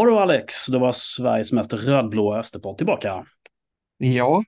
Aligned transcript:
Ja 0.00 0.06
du 0.06 0.18
Alex, 0.18 0.66
då 0.66 0.78
var 0.78 0.92
Sveriges 0.92 1.52
mest 1.52 1.72
rödblåa 1.72 2.38
Österpodd 2.38 2.76
tillbaka. 2.76 3.26
Ja, 3.98 4.44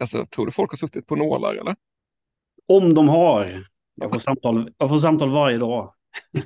alltså, 0.00 0.26
tror 0.26 0.46
du 0.46 0.52
folk 0.52 0.70
har 0.70 0.76
suttit 0.76 1.06
på 1.06 1.16
nålar 1.16 1.54
eller? 1.54 1.76
Om 2.68 2.94
de 2.94 3.08
har. 3.08 3.64
Jag 3.94 4.10
får 4.10 4.18
samtal, 4.18 4.70
jag 4.78 4.88
får 4.88 4.98
samtal 4.98 5.30
varje 5.30 5.58
dag. 5.58 5.94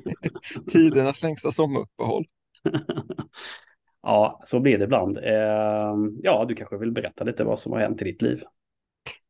Tidernas 0.70 1.22
längsta 1.22 1.50
sommaruppehåll. 1.50 2.26
ja, 4.02 4.40
så 4.44 4.60
blir 4.60 4.78
det 4.78 4.84
ibland. 4.84 5.18
Eh, 5.18 5.94
ja, 6.22 6.44
du 6.48 6.54
kanske 6.54 6.78
vill 6.78 6.92
berätta 6.92 7.24
lite 7.24 7.44
vad 7.44 7.58
som 7.58 7.72
har 7.72 7.80
hänt 7.80 8.02
i 8.02 8.04
ditt 8.04 8.22
liv. 8.22 8.42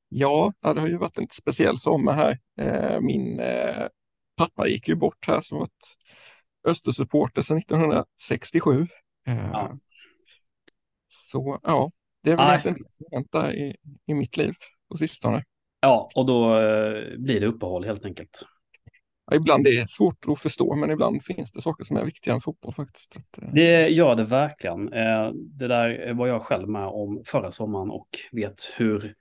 Ja, 0.08 0.52
det 0.60 0.80
har 0.80 0.88
ju 0.88 0.96
varit 0.96 1.18
en 1.18 1.28
speciell 1.32 1.78
sommar 1.78 2.12
här. 2.12 2.38
Eh, 2.60 3.00
min 3.00 3.40
eh, 3.40 3.86
pappa 4.36 4.68
gick 4.68 4.88
ju 4.88 4.94
bort 4.94 5.28
här 5.28 5.40
som 5.40 5.58
varit 5.58 5.96
Östersupporter 6.64 7.42
sedan 7.42 7.58
1967. 7.58 8.86
Ja. 9.24 9.78
Så 11.06 11.60
ja, 11.62 11.90
det 12.22 12.30
är 12.30 12.36
väl 12.36 12.48
egentligen 12.48 12.78
det 12.78 12.90
som 12.90 13.40
där 13.40 13.54
i, 13.54 13.76
i 14.06 14.14
mitt 14.14 14.36
liv 14.36 14.52
på 14.90 14.96
sistone. 14.96 15.44
Ja, 15.80 16.10
och 16.14 16.26
då 16.26 16.58
eh, 16.58 17.18
blir 17.18 17.40
det 17.40 17.46
uppehåll 17.46 17.84
helt 17.84 18.04
enkelt. 18.04 18.42
Ja, 19.30 19.36
ibland 19.36 19.66
är 19.66 19.80
det 19.80 19.90
svårt 19.90 20.24
att 20.28 20.40
förstå, 20.40 20.76
men 20.76 20.90
ibland 20.90 21.22
finns 21.22 21.52
det 21.52 21.62
saker 21.62 21.84
som 21.84 21.96
är 21.96 22.04
viktigare 22.04 22.34
än 22.34 22.40
fotboll 22.40 22.74
faktiskt. 22.74 23.16
Eh... 23.16 23.48
Det 23.52 23.88
gör 23.88 24.16
det 24.16 24.24
verkligen. 24.24 24.92
Eh, 24.92 25.30
det 25.34 25.68
där 25.68 26.14
var 26.14 26.26
jag 26.26 26.42
själv 26.42 26.68
med 26.68 26.86
om 26.86 27.22
förra 27.26 27.50
sommaren 27.50 27.90
och 27.90 28.08
vet 28.32 28.72
hur 28.76 29.14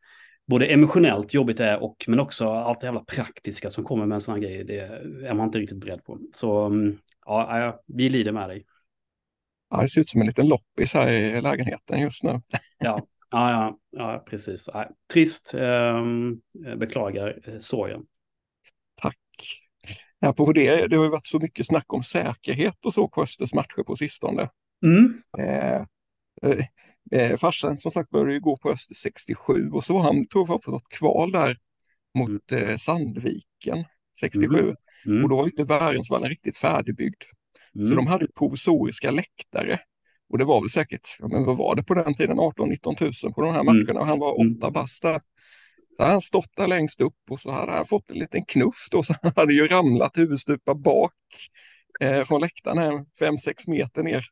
både 0.47 0.65
emotionellt 0.65 1.33
jobbigt 1.33 1.57
det 1.57 1.65
är 1.65 1.83
och 1.83 2.05
men 2.07 2.19
också 2.19 2.49
allt 2.49 2.79
det 2.81 2.87
jävla 2.87 3.03
praktiska 3.03 3.69
som 3.69 3.83
kommer 3.83 4.05
med 4.05 4.15
en 4.15 4.21
sån 4.21 4.33
här 4.33 4.41
grej. 4.41 4.63
Det 4.63 4.79
är 5.27 5.33
man 5.33 5.45
inte 5.45 5.59
riktigt 5.59 5.79
beredd 5.79 6.03
på. 6.03 6.19
Så 6.33 6.65
mm, 6.65 6.97
ja, 7.31 7.81
vi 7.88 8.09
lider 8.09 8.31
med 8.31 8.49
dig. 8.49 8.66
Ja, 9.69 9.81
det 9.81 9.89
ser 9.89 10.02
ut 10.02 10.09
som 10.09 10.22
en 10.22 10.27
liten 10.27 10.47
loppis 10.47 10.94
här 10.94 11.11
i 11.11 11.41
lägenheten 11.41 12.02
just 12.02 12.23
nu. 12.23 12.41
ja, 12.80 13.08
ja, 13.30 13.80
ja, 13.89 14.23
precis. 14.30 14.69
Ja, 14.73 14.89
trist, 15.13 15.53
eh, 15.53 16.03
beklagar 16.77 17.59
sorgen. 17.59 18.02
Tack. 19.02 19.17
Ja, 20.19 20.33
på 20.33 20.53
det, 20.53 20.88
det 20.88 20.95
har 20.95 21.03
ju 21.03 21.09
varit 21.09 21.27
så 21.27 21.39
mycket 21.39 21.66
snack 21.66 21.94
om 21.94 22.03
säkerhet 22.03 22.86
och 22.86 22.94
så 22.94 23.08
på 23.08 23.21
Östers 23.21 23.53
matcher 23.53 23.83
på 23.83 23.95
sistone. 23.95 24.49
Mm. 24.83 25.21
Eh, 25.38 25.86
eh, 26.41 26.66
eh, 27.11 27.38
farsan 27.38 27.77
som 27.77 27.91
sagt 27.91 28.09
började 28.09 28.33
ju 28.33 28.39
gå 28.39 28.58
på 28.58 28.71
Öster 28.71 28.95
67 28.95 29.69
och 29.71 29.83
så 29.83 29.93
var 29.93 30.02
han, 30.02 30.27
tror 30.27 30.49
jag, 30.49 30.61
på 30.61 30.71
något 30.71 30.89
kval 30.89 31.31
där 31.31 31.58
mot 32.17 32.52
mm. 32.52 32.69
eh, 32.69 32.77
Sandviken 32.77 33.83
67. 34.19 34.59
Mm. 34.59 34.75
Mm. 35.05 35.23
Och 35.23 35.30
då 35.30 35.36
var 35.36 35.45
inte 35.45 35.64
Värensvallen 35.64 36.30
riktigt 36.30 36.58
färdigbyggd. 36.58 37.23
Mm. 37.75 37.88
Så 37.88 37.95
de 37.95 38.08
hade 38.08 38.28
provisoriska 38.28 39.11
läktare. 39.11 39.80
Och 40.30 40.38
det 40.38 40.45
var 40.45 40.61
väl 40.61 40.69
säkert, 40.69 41.08
men 41.19 41.45
vad 41.45 41.58
var 41.58 41.75
det 41.75 41.83
på 41.83 41.94
den 41.94 42.14
tiden, 42.14 42.39
18-19 42.39 43.23
000 43.25 43.33
på 43.33 43.42
de 43.42 43.53
här 43.53 43.61
mm. 43.61 43.66
matcherna 43.66 44.00
och 44.00 44.05
han 44.05 44.20
var 44.20 44.42
mm. 44.42 44.58
åtta 44.58 44.72
bast 44.72 45.02
där. 45.02 45.22
Så 45.97 46.03
han 46.03 46.22
stått 46.22 46.55
där 46.55 46.67
längst 46.67 47.02
upp 47.02 47.17
och 47.30 47.39
så 47.39 47.52
hade 47.52 47.72
han 47.72 47.86
fått 47.86 48.11
en 48.11 48.20
liten 48.20 48.45
knuff 48.45 48.88
då, 48.92 49.03
så 49.03 49.14
han 49.22 49.31
hade 49.36 49.53
ju 49.53 49.67
ramlat 49.67 50.17
huvudstupa 50.17 50.75
bak 50.75 51.14
eh, 52.00 52.23
från 52.23 52.42
läktaren 52.42 53.05
5-6 53.20 53.53
meter 53.67 54.03
ner. 54.03 54.26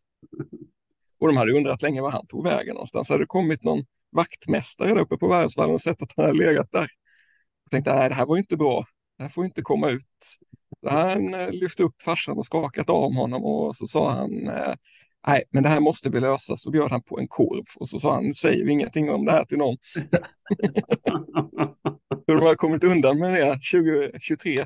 Och 1.20 1.28
de 1.28 1.38
hade 1.38 1.54
undrat 1.54 1.82
länge 1.82 2.02
var 2.02 2.12
han 2.12 2.28
tog 2.28 2.44
vägen 2.44 2.74
någonstans. 2.74 3.08
Så 3.08 3.14
hade 3.14 3.24
det 3.24 3.28
kommit 3.28 3.64
någon 3.64 3.84
vaktmästare 4.12 4.94
där 4.94 5.02
uppe 5.02 5.18
på 5.18 5.28
Värnsvallen 5.28 5.76
och 5.76 5.82
sett 5.82 6.02
att 6.02 6.14
han 6.16 6.26
hade 6.26 6.38
legat 6.38 6.72
där. 6.72 6.90
Jag 7.64 7.72
tänkte, 7.72 7.96
nej 7.96 8.10
det 8.10 8.16
här 8.16 8.26
var 8.26 8.38
inte 8.38 8.58
bra. 8.58 8.86
Det 9.18 9.24
här 9.24 9.30
får 9.30 9.46
inte 9.46 9.62
komma 9.62 9.90
ut. 9.90 10.38
Han 10.86 11.34
eh, 11.34 11.52
lyfte 11.52 11.84
upp 11.84 12.02
farsan 12.02 12.38
och 12.38 12.46
skakat 12.46 12.90
av 12.90 13.14
honom 13.14 13.46
och 13.46 13.76
så 13.76 13.88
sa 13.88 14.12
han, 14.12 14.48
eh, 14.48 14.74
nej 15.28 15.44
men 15.52 15.64
det 15.64 15.70
här 15.70 15.80
måste 15.80 16.10
vi 16.10 16.20
lösa. 16.20 16.56
Så 16.56 16.72
bjöd 16.72 16.92
han 16.92 17.02
på 17.02 17.20
en 17.20 17.28
korv 17.28 17.64
och 17.80 17.90
så 17.90 18.00
sa 18.00 18.14
han, 18.14 18.24
nu 18.24 18.34
säger 18.34 18.66
vi 18.66 18.72
ingenting 18.72 19.12
om 19.12 19.26
det 19.26 19.32
här 19.32 19.46
till 19.46 19.58
någon. 19.58 19.76
Så 22.30 22.34
de 22.34 22.42
har 22.42 22.56
kommit 22.56 22.84
undan 22.84 23.20
med 23.20 23.34
det 23.34 23.54
2023. 23.54 24.52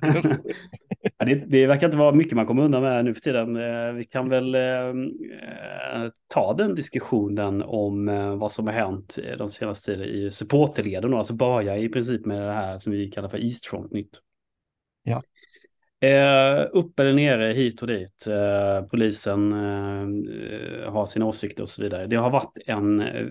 ja, 1.18 1.26
det, 1.26 1.36
det 1.36 1.68
verkar 1.68 1.88
inte 1.88 1.98
vara 1.98 2.16
mycket 2.16 2.34
man 2.34 2.46
kommer 2.46 2.64
undan 2.64 2.82
med 2.82 3.06
nu 3.06 3.14
för 3.14 3.22
tiden. 3.22 3.56
Eh, 3.56 3.94
vi 3.94 4.04
kan 4.04 4.30
väl 4.30 4.56
eh, 4.56 4.94
ta 6.28 6.54
den 6.54 6.76
diskussionen 6.76 7.62
om 7.62 8.10
eh, 8.10 8.36
vad 8.36 8.52
som 8.52 8.68
har 8.68 8.74
hänt 8.74 9.18
de 9.38 9.50
senaste 9.50 9.96
tiden 9.96 10.08
i 10.08 10.32
supporterleden. 10.32 11.14
Alltså 11.14 11.34
börja 11.34 11.78
i 11.78 11.90
princip 11.90 12.26
med 12.26 12.42
det 12.42 12.52
här 12.52 12.80
som 12.80 12.94
vi 12.94 13.12
kallar 13.12 13.30
för 13.30 13.46
East 13.46 13.66
Front-nytt. 13.66 14.20
Ja. 15.04 15.22
Eh, 16.04 16.68
upp 16.72 17.00
eller 17.00 17.14
nere, 17.14 17.54
hit 17.54 17.82
och 17.82 17.88
dit. 17.88 18.28
Eh, 18.28 18.86
polisen 18.86 19.54
eh, 19.54 20.92
har 20.92 21.06
sina 21.06 21.26
åsikter 21.26 21.64
och 21.64 21.70
så 21.70 21.84
vidare. 21.84 22.08
Det 22.08 22.16
har 22.16 22.30
varit 22.30 22.58
en 22.66 23.02
eh, 23.02 23.28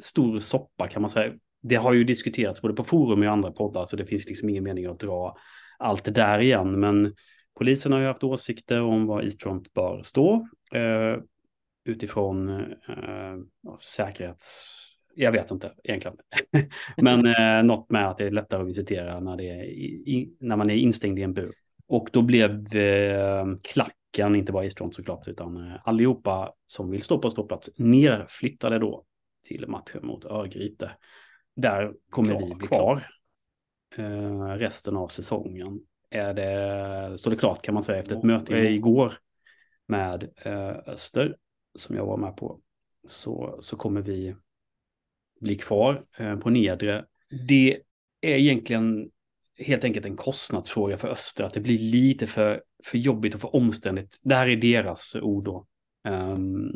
stor 0.00 0.40
soppa 0.40 0.88
kan 0.88 1.02
man 1.02 1.10
säga. 1.10 1.32
Det 1.62 1.76
har 1.76 1.92
ju 1.92 2.04
diskuterats 2.04 2.62
både 2.62 2.74
på 2.74 2.84
forum 2.84 3.18
och 3.18 3.24
i 3.24 3.28
andra 3.28 3.50
poddar, 3.50 3.86
så 3.86 3.96
det 3.96 4.06
finns 4.06 4.28
liksom 4.28 4.48
ingen 4.48 4.64
mening 4.64 4.86
att 4.86 5.00
dra 5.00 5.36
allt 5.78 6.04
det 6.04 6.10
där 6.10 6.40
igen. 6.40 6.80
Men 6.80 7.14
polisen 7.58 7.92
har 7.92 8.00
ju 8.00 8.06
haft 8.06 8.24
åsikter 8.24 8.80
om 8.80 9.06
var 9.06 9.22
East 9.22 9.42
Front 9.42 9.72
bör 9.74 10.02
stå 10.02 10.48
eh, 10.74 11.22
utifrån 11.84 12.48
eh, 12.48 13.36
säkerhets 13.80 14.80
jag 15.16 15.32
vet 15.32 15.50
inte 15.50 15.72
egentligen. 15.84 16.16
Men 16.96 17.26
eh, 17.26 17.64
något 17.64 17.90
med 17.90 18.08
att 18.08 18.18
det 18.18 18.26
är 18.26 18.30
lättare 18.30 18.62
att 18.62 18.68
visitera 18.68 19.20
när, 19.20 19.36
det 19.36 19.50
är 19.50 19.64
i, 19.64 20.36
när 20.40 20.56
man 20.56 20.70
är 20.70 20.74
instängd 20.74 21.18
i 21.18 21.22
en 21.22 21.34
bur. 21.34 21.54
Och 21.86 22.08
då 22.12 22.22
blev 22.22 22.76
eh, 22.76 23.46
klacken, 23.62 24.36
inte 24.36 24.52
bara 24.52 24.64
Eastron 24.64 24.92
såklart, 24.92 25.28
utan 25.28 25.56
eh, 25.56 25.76
allihopa 25.84 26.52
som 26.66 26.90
vill 26.90 27.02
stå 27.02 27.18
på 27.18 27.30
ståplats 27.30 27.70
nerflyttade 27.76 28.78
då 28.78 29.04
till 29.46 29.68
matchen 29.68 30.06
mot 30.06 30.24
Örgryte. 30.24 30.90
Där 31.56 31.92
kommer 32.10 32.28
klar, 32.28 32.48
vi 32.48 32.54
bli 32.54 32.66
kvar 32.66 33.06
eh, 33.96 34.46
resten 34.46 34.96
av 34.96 35.08
säsongen. 35.08 35.80
Är 36.10 36.34
det, 36.34 37.18
står 37.18 37.30
det 37.30 37.36
klart 37.36 37.62
kan 37.62 37.74
man 37.74 37.82
säga 37.82 37.98
efter 37.98 38.16
ett 38.16 38.22
möte 38.22 38.54
igår 38.54 39.12
med 39.86 40.30
eh, 40.36 40.76
Öster 40.86 41.36
som 41.74 41.96
jag 41.96 42.06
var 42.06 42.16
med 42.16 42.36
på 42.36 42.60
så, 43.06 43.58
så 43.60 43.76
kommer 43.76 44.00
vi 44.00 44.36
bli 45.40 45.56
kvar 45.56 46.04
eh, 46.18 46.36
på 46.36 46.50
nedre. 46.50 47.04
Det 47.48 47.80
är 48.20 48.36
egentligen 48.36 49.10
helt 49.58 49.84
enkelt 49.84 50.06
en 50.06 50.16
kostnadsfråga 50.16 50.98
för 50.98 51.08
Öster, 51.08 51.44
att 51.44 51.54
det 51.54 51.60
blir 51.60 51.78
lite 51.78 52.26
för, 52.26 52.62
för 52.84 52.98
jobbigt 52.98 53.34
och 53.34 53.40
för 53.40 53.56
omständigt. 53.56 54.20
Det 54.22 54.34
här 54.34 54.48
är 54.48 54.56
deras 54.56 55.14
ord 55.14 55.44
då. 55.44 55.66
Um, 56.08 56.72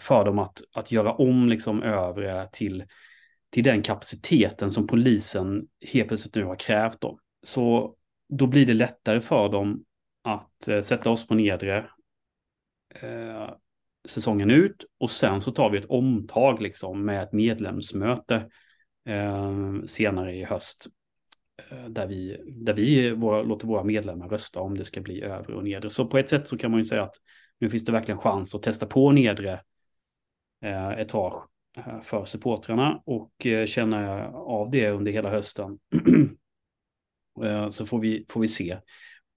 för 0.00 0.24
dem 0.24 0.38
att, 0.38 0.60
att 0.74 0.92
göra 0.92 1.12
om 1.12 1.48
liksom 1.48 1.82
övre 1.82 2.48
till, 2.52 2.84
till 3.50 3.64
den 3.64 3.82
kapaciteten 3.82 4.70
som 4.70 4.86
polisen 4.86 5.66
helt 5.92 6.08
plötsligt 6.08 6.34
nu 6.34 6.44
har 6.44 6.54
krävt 6.54 7.00
dem. 7.00 7.18
Så 7.42 7.94
då 8.28 8.46
blir 8.46 8.66
det 8.66 8.74
lättare 8.74 9.20
för 9.20 9.48
dem 9.48 9.84
att 10.22 10.68
uh, 10.68 10.80
sätta 10.80 11.10
oss 11.10 11.28
på 11.28 11.34
nedre 11.34 11.78
uh, 13.02 13.50
säsongen 14.08 14.50
ut 14.50 14.84
och 14.98 15.10
sen 15.10 15.40
så 15.40 15.52
tar 15.52 15.70
vi 15.70 15.78
ett 15.78 15.90
omtag 15.90 16.62
liksom 16.62 17.04
med 17.04 17.22
ett 17.22 17.32
medlemsmöte 17.32 18.48
uh, 19.08 19.82
senare 19.86 20.34
i 20.34 20.44
höst 20.44 20.86
Eh, 21.56 21.84
där 21.88 22.06
vi, 22.06 22.40
där 22.46 22.74
vi 22.74 23.10
våra, 23.10 23.42
låter 23.42 23.66
våra 23.66 23.84
medlemmar 23.84 24.28
rösta 24.28 24.60
om 24.60 24.76
det 24.76 24.84
ska 24.84 25.00
bli 25.00 25.22
övre 25.22 25.54
och 25.54 25.64
nedre. 25.64 25.90
Så 25.90 26.06
på 26.06 26.18
ett 26.18 26.28
sätt 26.28 26.48
så 26.48 26.58
kan 26.58 26.70
man 26.70 26.80
ju 26.80 26.84
säga 26.84 27.02
att 27.02 27.16
nu 27.58 27.70
finns 27.70 27.84
det 27.84 27.92
verkligen 27.92 28.20
chans 28.20 28.54
att 28.54 28.62
testa 28.62 28.86
på 28.86 29.12
nedre 29.12 29.60
eh, 30.62 30.88
etage 30.88 31.48
eh, 31.76 32.00
för 32.00 32.24
supportrarna 32.24 33.02
och 33.04 33.46
eh, 33.46 33.66
känna 33.66 34.28
av 34.28 34.70
det 34.70 34.90
under 34.90 35.12
hela 35.12 35.30
hösten. 35.30 35.78
så 37.70 37.86
får 37.86 38.00
vi, 38.00 38.26
får 38.28 38.40
vi 38.40 38.48
se. 38.48 38.78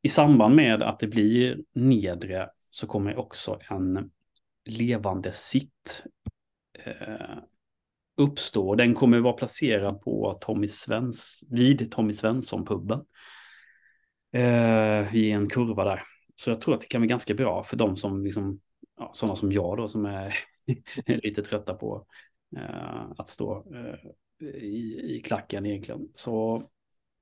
I 0.02 0.08
samband 0.08 0.56
med 0.56 0.84
att 0.84 1.00
det 1.00 1.08
blir 1.08 1.58
nedre 1.74 2.50
så 2.70 2.88
kommer 2.88 3.18
också 3.18 3.60
en 3.70 4.12
levande 4.66 5.34
sitt 5.34 6.04
uppstå. 8.20 8.76
Den 8.76 8.94
kommer 8.94 9.20
vara 9.20 9.34
placerad 9.34 10.02
på 10.02 10.38
Tommy 10.42 10.68
Svens, 10.68 11.48
vid 11.52 11.92
Tommy 11.92 12.14
Svensson-puben. 12.14 13.06
Eh, 14.34 15.16
I 15.16 15.32
en 15.32 15.50
kurva 15.50 15.84
där. 15.84 16.04
Så 16.36 16.50
jag 16.50 16.62
tror 16.62 16.76
att 16.76 16.82
det 16.82 16.88
kan 16.88 17.02
bli 17.02 17.08
ganska 17.08 17.34
bra 17.34 17.64
för 17.64 17.78
de 17.78 17.96
som, 17.96 18.24
liksom, 18.26 18.60
ja, 18.98 19.12
sådana 19.14 19.36
som 19.36 19.52
jag 19.52 19.78
då, 19.78 19.88
som 19.88 20.06
är 20.06 20.34
lite 21.24 21.44
trötta 21.44 21.74
på 21.74 22.06
eh, 22.58 23.12
att 23.18 23.30
stå 23.30 23.66
eh, 23.76 24.48
i, 24.48 25.16
i 25.16 25.22
klacken 25.26 25.66
egentligen. 25.66 26.08
Så 26.14 26.64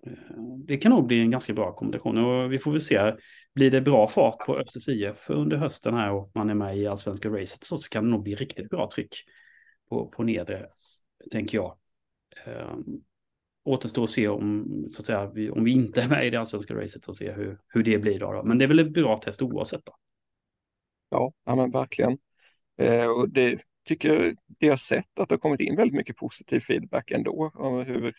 eh, 0.06 0.42
det 0.58 0.78
kan 0.78 0.92
nog 0.92 1.08
bli 1.08 1.20
en 1.20 1.32
ganska 1.32 1.54
bra 1.54 1.74
kombination 1.74 2.18
och 2.18 2.54
vi 2.54 2.60
får 2.60 2.72
väl 2.72 2.82
se. 2.82 3.14
Blir 3.56 3.72
det 3.72 3.82
bra 3.82 4.08
fart 4.08 4.46
på 4.46 4.58
Östers 4.58 4.90
IF 4.90 5.30
under 5.30 5.58
hösten 5.58 5.94
här 5.94 6.12
och 6.12 6.32
man 6.36 6.50
är 6.50 6.56
med 6.56 6.78
i 6.78 6.88
allsvenska 6.88 7.30
racet 7.30 7.64
så 7.64 7.78
kan 7.78 8.04
det 8.04 8.10
nog 8.10 8.24
bli 8.24 8.36
riktigt 8.36 8.70
bra 8.70 8.90
tryck 8.94 9.16
på, 9.90 10.08
på 10.08 10.24
nedre, 10.24 10.66
tänker 11.32 11.58
jag. 11.58 11.78
Um, 12.46 13.04
återstår 13.64 14.04
att 14.04 14.10
se 14.10 14.28
om, 14.28 14.66
så 14.92 15.02
att 15.02 15.06
säga, 15.06 15.26
vi, 15.26 15.50
om 15.50 15.64
vi 15.64 15.72
inte 15.72 16.02
är 16.02 16.08
med 16.08 16.28
i 16.28 16.30
det 16.30 16.40
allsvenska 16.40 16.76
racet 16.76 17.08
och 17.08 17.18
se 17.18 17.32
hur, 17.32 17.60
hur 17.68 17.84
det 17.84 17.98
blir 17.98 18.20
då, 18.20 18.32
då. 18.32 18.44
Men 18.44 18.58
det 18.58 18.66
är 18.66 18.68
väl 18.68 18.80
ett 18.80 18.94
bra 18.94 19.18
test 19.18 19.42
oavsett. 19.42 19.86
Då. 19.86 19.96
Ja, 21.10 21.34
ja 21.46 21.56
men 21.56 21.72
verkligen. 21.72 22.18
Eh, 22.78 23.08
och 23.08 23.30
det 23.30 23.62
tycker 23.88 24.36
det 24.48 24.68
jag 24.68 24.80
sett 24.80 25.20
att 25.20 25.30
det 25.30 25.34
har 25.34 25.40
kommit 25.40 25.62
in 25.62 25.76
väldigt 25.76 25.96
mycket 25.96 26.16
positiv 26.16 26.60
feedback 26.60 27.12
ändå 27.12 27.52
om 27.54 27.86
hur, 27.86 28.14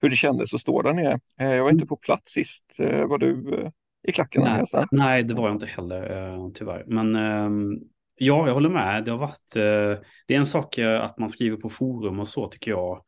hur 0.00 0.10
det 0.10 0.16
kändes 0.16 0.54
att 0.54 0.60
stå 0.60 0.82
där 0.82 0.92
nere. 0.92 1.20
Eh, 1.40 1.54
jag 1.54 1.64
var 1.64 1.70
inte 1.70 1.86
på 1.86 1.96
plats 1.96 2.32
sist. 2.32 2.64
Eh, 2.78 3.06
var 3.06 3.18
du 3.18 3.54
eh, 3.54 3.70
i 4.08 4.12
klacken? 4.12 4.42
Nej, 4.42 4.64
nej, 4.90 5.22
det 5.22 5.34
var 5.34 5.46
jag 5.48 5.54
inte 5.54 5.66
heller 5.66 6.32
eh, 6.34 6.48
tyvärr. 6.54 6.84
Men 6.86 7.16
ehm, 7.16 7.80
ja, 8.16 8.46
jag 8.46 8.54
håller 8.54 8.68
med. 8.68 9.04
Det 9.04 9.10
har 9.10 9.18
varit. 9.18 9.56
Eh, 9.56 10.04
det 10.26 10.34
är 10.34 10.38
en 10.38 10.46
sak 10.46 10.78
eh, 10.78 11.02
att 11.02 11.18
man 11.18 11.30
skriver 11.30 11.56
på 11.56 11.70
forum 11.70 12.20
och 12.20 12.28
så 12.28 12.48
tycker 12.48 12.70
jag. 12.70 13.04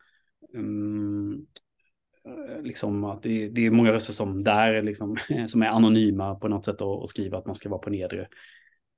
Mm, 0.54 1.46
eh, 2.24 2.62
liksom 2.62 3.04
att 3.04 3.22
det, 3.22 3.48
det, 3.48 3.66
är 3.66 3.70
många 3.70 3.92
röster 3.92 4.12
som 4.12 4.44
där 4.44 4.82
liksom, 4.82 5.16
som 5.48 5.62
är 5.62 5.66
anonyma 5.66 6.34
på 6.34 6.48
något 6.48 6.64
sätt 6.64 6.80
och, 6.80 7.02
och 7.02 7.10
skriver 7.10 7.38
att 7.38 7.46
man 7.46 7.54
ska 7.54 7.68
vara 7.68 7.80
på 7.80 7.90
nedre. 7.90 8.28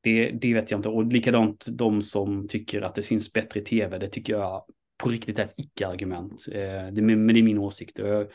Det, 0.01 0.31
det 0.31 0.55
vet 0.55 0.71
jag 0.71 0.79
inte. 0.79 0.89
Och 0.89 1.07
likadant 1.07 1.67
de 1.71 2.03
som 2.03 2.49
tycker 2.49 2.83
att 2.83 2.95
det 2.95 3.03
syns 3.03 3.33
bättre 3.33 3.61
i 3.61 3.65
tv, 3.65 3.99
det 3.99 4.09
tycker 4.09 4.33
jag 4.33 4.65
på 4.99 5.09
riktigt 5.09 5.39
är 5.39 5.45
ett 5.45 5.55
icke-argument. 5.57 6.47
Eh, 6.53 6.93
det, 6.93 7.03
men 7.03 7.27
det 7.27 7.41
är 7.41 7.43
min 7.43 7.59
åsikt 7.59 7.99
och 7.99 8.09
jag, 8.09 8.27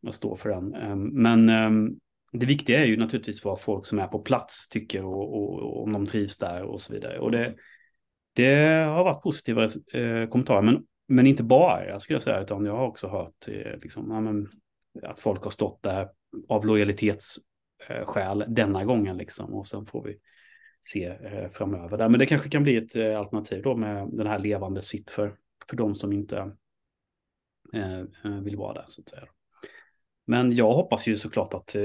jag 0.00 0.14
står 0.14 0.36
för 0.36 0.48
den. 0.48 0.74
Eh, 0.74 0.96
men 0.96 1.48
ehm, 1.48 1.96
det 2.32 2.46
viktiga 2.46 2.80
är 2.80 2.84
ju 2.84 2.96
naturligtvis 2.96 3.44
vad 3.44 3.60
folk 3.60 3.86
som 3.86 3.98
är 3.98 4.06
på 4.06 4.18
plats 4.18 4.68
tycker 4.68 5.04
och, 5.04 5.34
och, 5.34 5.58
och 5.58 5.82
om 5.82 5.92
de 5.92 6.06
trivs 6.06 6.38
där 6.38 6.64
och 6.64 6.80
så 6.80 6.92
vidare. 6.92 7.18
Och 7.18 7.30
det, 7.30 7.54
det 8.32 8.54
har 8.84 9.04
varit 9.04 9.22
positiva 9.22 9.64
eh, 9.92 10.28
kommentarer, 10.28 10.62
men, 10.62 10.86
men 11.08 11.26
inte 11.26 11.42
bara 11.42 12.00
skulle 12.00 12.14
jag 12.14 12.22
säga, 12.22 12.40
utan 12.40 12.64
jag 12.64 12.76
har 12.76 12.86
också 12.86 13.08
hört 13.08 13.48
eh, 13.48 13.78
liksom, 13.82 14.10
ja, 14.10 14.20
men, 14.20 14.48
att 15.02 15.20
folk 15.20 15.44
har 15.44 15.50
stått 15.50 15.82
där 15.82 16.08
av 16.48 16.66
lojalitetsskäl 16.66 18.44
denna 18.48 18.84
gången 18.84 19.16
liksom 19.16 19.54
och 19.54 19.66
sen 19.66 19.86
får 19.86 20.04
vi 20.04 20.18
se 20.80 21.04
eh, 21.04 21.50
framöver 21.50 21.98
där. 21.98 22.08
Men 22.08 22.20
det 22.20 22.26
kanske 22.26 22.48
kan 22.48 22.62
bli 22.62 22.76
ett 22.76 22.96
eh, 22.96 23.18
alternativ 23.18 23.62
då 23.62 23.76
med 23.76 24.08
den 24.12 24.26
här 24.26 24.38
levande 24.38 24.82
sitt 24.82 25.10
för, 25.10 25.36
för 25.68 25.76
de 25.76 25.94
som 25.94 26.12
inte 26.12 26.56
eh, 27.74 28.30
vill 28.42 28.56
vara 28.56 28.74
där 28.74 28.84
så 28.86 29.02
att 29.02 29.08
säga. 29.08 29.26
Men 30.26 30.56
jag 30.56 30.74
hoppas 30.74 31.06
ju 31.06 31.16
såklart 31.16 31.54
att 31.54 31.76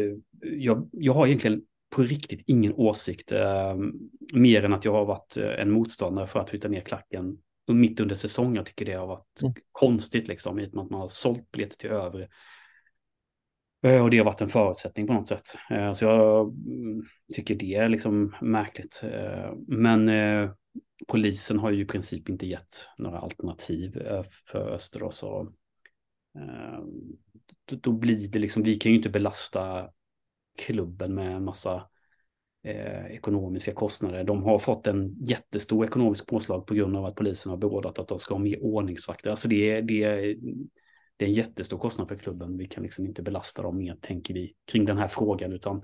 jag, 0.42 0.90
jag 0.92 1.14
har 1.14 1.28
egentligen 1.28 1.62
på 1.96 2.02
riktigt 2.02 2.44
ingen 2.48 2.74
åsikt 2.74 3.32
eh, 3.32 3.76
mer 4.34 4.66
än 4.66 4.74
att 4.74 4.86
jag 4.86 4.92
har 4.92 5.06
varit 5.06 5.38
en 5.38 5.72
motståndare 5.72 6.28
för 6.28 6.40
att 6.40 6.50
flytta 6.50 6.68
ner 6.68 6.82
klacken 6.82 7.38
mitt 7.68 8.00
under 8.00 8.16
säsong. 8.16 8.56
Jag 8.56 8.66
tycker 8.66 8.86
det 8.86 8.94
har 8.94 9.08
varit 9.08 9.42
mm. 9.42 9.54
konstigt 9.72 10.28
liksom 10.28 10.60
i 10.60 10.68
och 10.68 10.74
med 10.74 10.84
att 10.84 10.90
man 10.92 11.02
har 11.02 11.08
sålt 11.08 11.52
biljetter 11.52 11.78
till 11.78 11.90
övre 11.90 12.28
Eh, 13.84 14.04
och 14.04 14.10
det 14.10 14.18
har 14.18 14.26
varit 14.26 14.42
en 14.42 14.50
förutsättning 14.50 15.08
på 15.08 15.14
något 15.14 15.28
sätt. 15.28 15.56
Eh, 15.70 15.94
så 15.94 16.06
jag 16.06 16.48
mm, 16.48 17.04
tycker 17.34 17.56
det 17.56 17.76
är 17.76 17.90
liksom 17.90 18.36
märkligt. 18.42 19.02
Eh, 19.04 19.54
men 19.68 20.10
polisen 21.08 21.60
har 21.60 21.72
ju 21.72 21.82
i 21.82 21.86
princip 21.86 22.30
inte 22.30 22.48
gett 22.48 22.88
några 22.98 23.20
alternativ 23.20 24.04
för 24.46 24.70
Österås. 24.70 25.18
Så 25.18 25.52
då 27.66 27.92
blir 27.92 28.28
det 28.28 28.40
liksom, 28.40 28.64
vi 28.64 28.76
kan 28.76 28.92
ju 28.92 28.98
inte 28.98 29.10
belasta 29.10 29.90
klubben 30.58 31.16
med 31.16 31.36
en 31.36 31.44
massa 31.44 31.90
eh, 32.64 33.06
ekonomiska 33.06 33.74
kostnader. 33.74 34.24
De 34.24 34.44
har 34.44 34.60
fått 34.60 34.88
en 34.88 35.16
jättestor 35.26 35.86
ekonomisk 35.86 36.28
påslag 36.28 36.68
på 36.68 36.74
grund 36.74 36.98
av 36.98 37.06
att 37.06 37.16
polisen 37.16 37.50
har 37.50 37.58
beordrat 37.58 38.00
att 38.00 38.08
de 38.08 38.20
ska 38.20 38.34
ha 38.34 38.40
mer 38.40 38.64
ordningsvakter. 38.64 39.30
Alltså 39.30 39.48
det, 39.48 39.82
det, 39.82 40.06
det 41.18 41.26
är 41.26 41.30
en 41.30 41.34
jättestor 41.34 41.78
kostnad 41.78 42.08
för 42.08 42.16
klubben. 42.16 42.58
Vi 42.58 42.68
kan 42.68 42.84
liksom 42.84 43.06
inte 43.06 43.24
belasta 43.24 43.62
dem 43.62 43.78
mer, 43.78 43.96
tänker 44.02 44.34
vi, 44.34 44.56
kring 44.72 44.86
den 44.86 44.98
här 44.98 45.08
frågan, 45.08 45.54
utan 45.54 45.84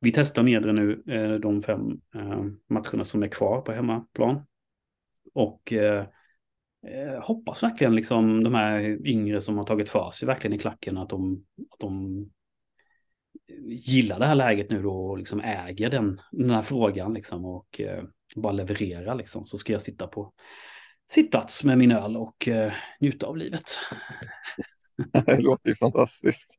vi 0.00 0.12
testar 0.12 0.42
nedre 0.42 0.72
nu 0.72 1.02
eh, 1.08 1.34
de 1.34 1.62
fem 1.62 2.00
eh, 2.14 2.44
matcherna 2.68 3.04
som 3.04 3.22
är 3.22 3.28
kvar 3.28 3.60
på 3.60 3.72
hemmaplan. 3.72 4.46
Och 5.34 5.72
eh, 5.72 6.06
eh, 6.86 7.12
eh, 7.12 7.22
hoppas 7.22 7.62
verkligen 7.62 7.94
liksom 7.94 8.44
de 8.44 8.54
här 8.54 9.06
yngre 9.06 9.40
som 9.40 9.56
har 9.56 9.64
tagit 9.64 9.88
för 9.88 10.10
sig 10.10 10.26
verkligen 10.26 10.56
i 10.56 10.58
klacken 10.58 10.98
att 10.98 11.08
de, 11.08 11.44
att 11.70 11.80
de 11.80 12.26
gillar 13.66 14.18
det 14.18 14.26
här 14.26 14.34
läget 14.34 14.70
nu 14.70 14.82
då 14.82 15.06
och 15.10 15.18
liksom 15.18 15.40
äger 15.40 15.90
den, 15.90 16.20
den 16.32 16.50
här 16.50 16.62
frågan 16.62 17.14
liksom 17.14 17.44
och 17.44 17.80
eh, 17.80 18.04
bara 18.36 18.52
leverera 18.52 19.14
liksom 19.14 19.44
så 19.44 19.58
ska 19.58 19.72
jag 19.72 19.82
sitta 19.82 20.06
på 20.06 20.32
sittplats 21.12 21.64
med 21.64 21.78
min 21.78 21.92
öl 21.92 22.16
och 22.16 22.48
eh, 22.48 22.72
njuta 23.00 23.26
av 23.26 23.36
livet. 23.36 23.64
det 25.26 25.40
låter 25.40 25.68
ju 25.68 25.74
fantastiskt. 25.74 26.56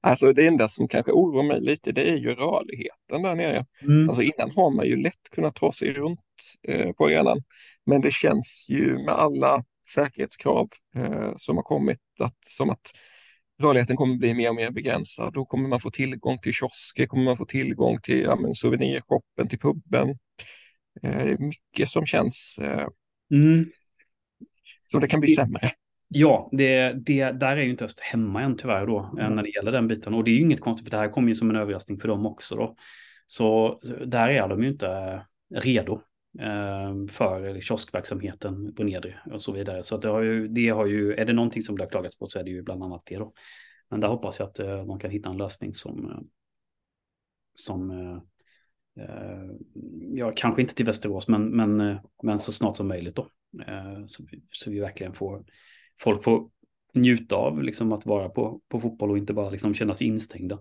Alltså 0.00 0.32
det 0.32 0.46
enda 0.46 0.68
som 0.68 0.88
kanske 0.88 1.12
oroar 1.12 1.42
mig 1.42 1.60
lite 1.60 1.92
det 1.92 2.10
är 2.10 2.16
ju 2.16 2.34
rörligheten 2.34 3.22
där 3.22 3.34
nere. 3.34 3.66
Mm. 3.82 4.08
Alltså 4.08 4.22
innan 4.22 4.50
har 4.50 4.70
man 4.70 4.86
ju 4.86 4.96
lätt 4.96 5.30
kunnat 5.30 5.54
ta 5.54 5.72
sig 5.72 5.92
runt 5.92 6.20
eh, 6.68 6.92
på 6.92 7.04
arenan. 7.06 7.42
Men 7.86 8.00
det 8.00 8.12
känns 8.12 8.66
ju 8.68 8.98
med 8.98 9.14
alla 9.14 9.64
säkerhetskrav 9.94 10.68
eh, 10.96 11.32
som 11.36 11.56
har 11.56 11.62
kommit 11.62 12.00
att, 12.20 12.36
som 12.46 12.70
att 12.70 12.90
rörligheten 13.62 13.96
kommer 13.96 14.16
bli 14.16 14.34
mer 14.34 14.48
och 14.48 14.54
mer 14.54 14.70
begränsad. 14.70 15.32
Då 15.32 15.44
kommer 15.44 15.68
man 15.68 15.80
få 15.80 15.90
tillgång 15.90 16.38
till 16.38 16.52
kiosker, 16.52 17.06
kommer 17.06 17.24
man 17.24 17.36
få 17.36 17.46
tillgång 17.46 17.98
till 18.02 18.20
ja, 18.20 18.38
souvenirshoppen, 18.54 19.48
till 19.48 19.58
puben. 19.58 20.18
Eh, 21.02 21.38
mycket 21.38 21.88
som 21.88 22.06
känns 22.06 22.58
eh, 22.62 22.86
mm. 23.34 23.64
Så 24.92 24.98
det 24.98 25.08
kan 25.08 25.20
bli 25.20 25.34
sämre. 25.34 25.72
Ja, 26.08 26.48
det, 26.52 26.92
det, 27.06 27.30
där 27.30 27.56
är 27.56 27.62
ju 27.62 27.70
inte 27.70 27.84
Öst 27.84 28.00
hemma 28.00 28.42
än 28.42 28.56
tyvärr 28.56 28.86
då, 28.86 29.10
mm. 29.18 29.34
när 29.34 29.42
det 29.42 29.50
gäller 29.50 29.72
den 29.72 29.88
biten. 29.88 30.14
Och 30.14 30.24
det 30.24 30.30
är 30.30 30.32
ju 30.32 30.40
inget 30.40 30.60
konstigt, 30.60 30.88
för 30.88 30.96
det 30.96 31.02
här 31.02 31.08
kommer 31.08 31.28
ju 31.28 31.34
som 31.34 31.50
en 31.50 31.56
överraskning 31.56 31.98
för 31.98 32.08
dem 32.08 32.26
också 32.26 32.56
då. 32.56 32.76
Så 33.26 33.80
där 34.06 34.28
är 34.28 34.48
de 34.48 34.62
ju 34.62 34.68
inte 34.68 35.22
redo 35.54 36.00
Ehm, 36.38 37.08
för 37.08 37.60
kioskverksamheten 37.60 38.74
på 38.74 38.84
nedre 38.84 39.20
och 39.30 39.40
så 39.40 39.52
vidare. 39.52 39.82
Så 39.82 39.94
att 39.94 40.02
det 40.02 40.08
har 40.08 40.22
ju, 40.22 40.48
det 40.48 40.68
har 40.68 40.86
ju, 40.86 41.14
är 41.14 41.24
det 41.24 41.32
någonting 41.32 41.62
som 41.62 41.76
det 41.76 41.84
har 41.84 41.88
klagats 41.88 42.18
på 42.18 42.26
så 42.26 42.38
är 42.38 42.44
det 42.44 42.50
ju 42.50 42.62
bland 42.62 42.82
annat 42.82 43.02
det 43.06 43.16
då. 43.16 43.32
Men 43.88 44.00
där 44.00 44.08
hoppas 44.08 44.38
jag 44.38 44.48
att 44.48 44.58
eh, 44.58 44.84
man 44.84 44.98
kan 44.98 45.10
hitta 45.10 45.30
en 45.30 45.36
lösning 45.36 45.74
som, 45.74 46.10
eh, 46.10 46.18
som 47.54 47.90
eh, 47.90 49.50
ja, 50.14 50.32
kanske 50.36 50.62
inte 50.62 50.74
till 50.74 50.86
Västerås, 50.86 51.28
men, 51.28 51.56
men, 51.56 51.98
men 52.22 52.38
så 52.38 52.52
snart 52.52 52.76
som 52.76 52.88
möjligt 52.88 53.16
då. 53.16 53.28
Så, 54.06 54.24
vi, 54.30 54.42
så 54.50 54.70
vi 54.70 54.80
verkligen 54.80 55.14
får, 55.14 55.44
folk 56.00 56.24
får 56.24 56.50
njuta 56.94 57.36
av 57.36 57.62
liksom 57.62 57.92
att 57.92 58.06
vara 58.06 58.28
på, 58.28 58.60
på 58.68 58.80
fotboll 58.80 59.10
och 59.10 59.18
inte 59.18 59.32
bara 59.32 59.50
liksom 59.50 59.74
känna 59.74 59.94
sig 59.94 60.06
instängda. 60.06 60.58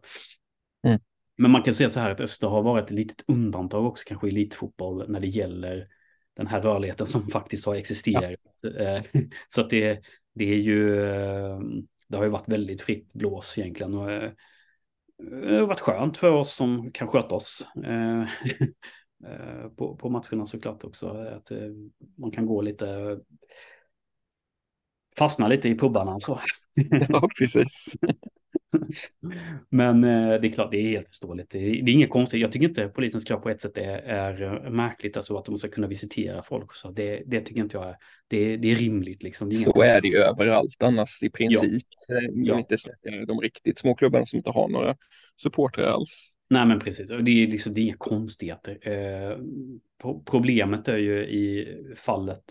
Men 1.41 1.51
man 1.51 1.63
kan 1.63 1.74
säga 1.74 1.89
så 1.89 2.00
här 2.00 2.12
att 2.12 2.19
Öster 2.19 2.48
har 2.48 2.62
varit 2.62 2.86
ett 2.86 2.91
litet 2.91 3.24
undantag 3.27 3.86
också 3.86 4.03
kanske 4.07 4.27
i 4.27 4.29
elitfotboll 4.29 5.05
när 5.10 5.19
det 5.19 5.27
gäller 5.27 5.88
den 6.33 6.48
här 6.48 6.62
rörligheten 6.62 7.07
som 7.07 7.27
faktiskt 7.27 7.65
har 7.65 7.75
existerat. 7.75 8.31
Ja. 8.62 9.01
Så 9.48 9.62
att 9.62 9.69
det, 9.69 10.01
det 10.33 10.43
är 10.43 10.57
ju, 10.57 10.95
det 12.07 12.17
har 12.17 12.24
ju 12.24 12.29
varit 12.29 12.50
väldigt 12.50 12.81
fritt 12.81 13.13
blås 13.13 13.57
egentligen. 13.57 13.93
Och 13.93 14.07
det 15.17 15.55
har 15.55 15.67
varit 15.67 15.79
skönt 15.79 16.17
för 16.17 16.31
oss 16.31 16.55
som 16.55 16.91
kan 16.91 17.07
sköta 17.07 17.36
oss 17.36 17.65
eh, 17.86 18.21
eh, 19.31 19.69
på, 19.77 19.95
på 19.95 20.10
matcherna 20.10 20.45
såklart 20.45 20.83
också. 20.83 21.07
Att 21.07 21.51
eh, 21.51 21.69
man 22.17 22.31
kan 22.31 22.45
gå 22.45 22.62
lite, 22.62 23.19
fastna 25.17 25.48
lite 25.48 25.69
i 25.69 25.77
pubbarna 25.77 26.15
och 26.15 26.24
så. 26.24 26.39
Ja, 27.10 27.29
precis. 27.39 27.95
Men 29.70 30.01
det 30.01 30.48
är 30.48 30.51
klart, 30.51 30.72
det 30.72 30.78
är 30.78 30.90
helt 30.90 31.08
förståeligt. 31.08 31.50
Det 31.50 31.58
är, 31.58 31.84
det 31.84 31.92
är 31.92 31.94
inget 31.94 32.10
konstigt. 32.10 32.42
Jag 32.42 32.51
tycker 32.51 32.68
inte 32.68 32.88
polisens 32.88 33.24
krav 33.24 33.38
på 33.38 33.50
ett 33.50 33.62
sätt 33.62 33.78
är, 33.78 33.98
är 33.98 34.70
märkligt, 34.70 35.18
alltså 35.18 35.38
att 35.38 35.46
de 35.46 35.58
ska 35.58 35.68
kunna 35.68 35.88
visitera 35.88 36.44
folk. 36.44 36.74
Så 36.74 36.92
det, 36.92 37.24
det 37.25 37.42
tycker 37.42 37.62
inte 37.62 37.78
jag 37.78 37.90
är, 37.90 37.96
det, 38.28 38.58
det 38.58 38.72
är 38.72 38.75
rimligt. 38.75 39.24
Liksom. 39.24 39.48
Är 39.48 39.51
så 39.51 39.84
är 39.84 40.01
det 40.01 40.08
ju 40.08 40.18
överallt 40.18 40.84
annars 40.84 41.24
i 41.24 41.30
princip. 41.30 41.84
Ja. 42.08 42.22
Ja. 42.34 42.58
Inte 42.58 42.75
de 43.28 43.42
riktigt 43.42 43.80
små 43.80 43.96
klubbarna 43.96 44.25
som 44.25 44.38
inte 44.38 44.50
har 44.50 44.68
några 44.68 44.96
supportrar 45.42 45.86
alls. 45.86 46.36
Nej, 46.50 46.66
men 46.66 46.80
precis. 46.80 47.08
Det 47.08 47.16
är, 47.16 47.48
liksom, 47.48 47.74
det 47.74 47.82
är 47.82 47.84
inga 47.84 47.98
konstigheter. 47.98 48.78
Eh, 48.82 49.38
problemet 50.25 50.88
är 50.88 50.98
ju 50.98 51.20
i 51.20 51.68
fallet 51.98 52.44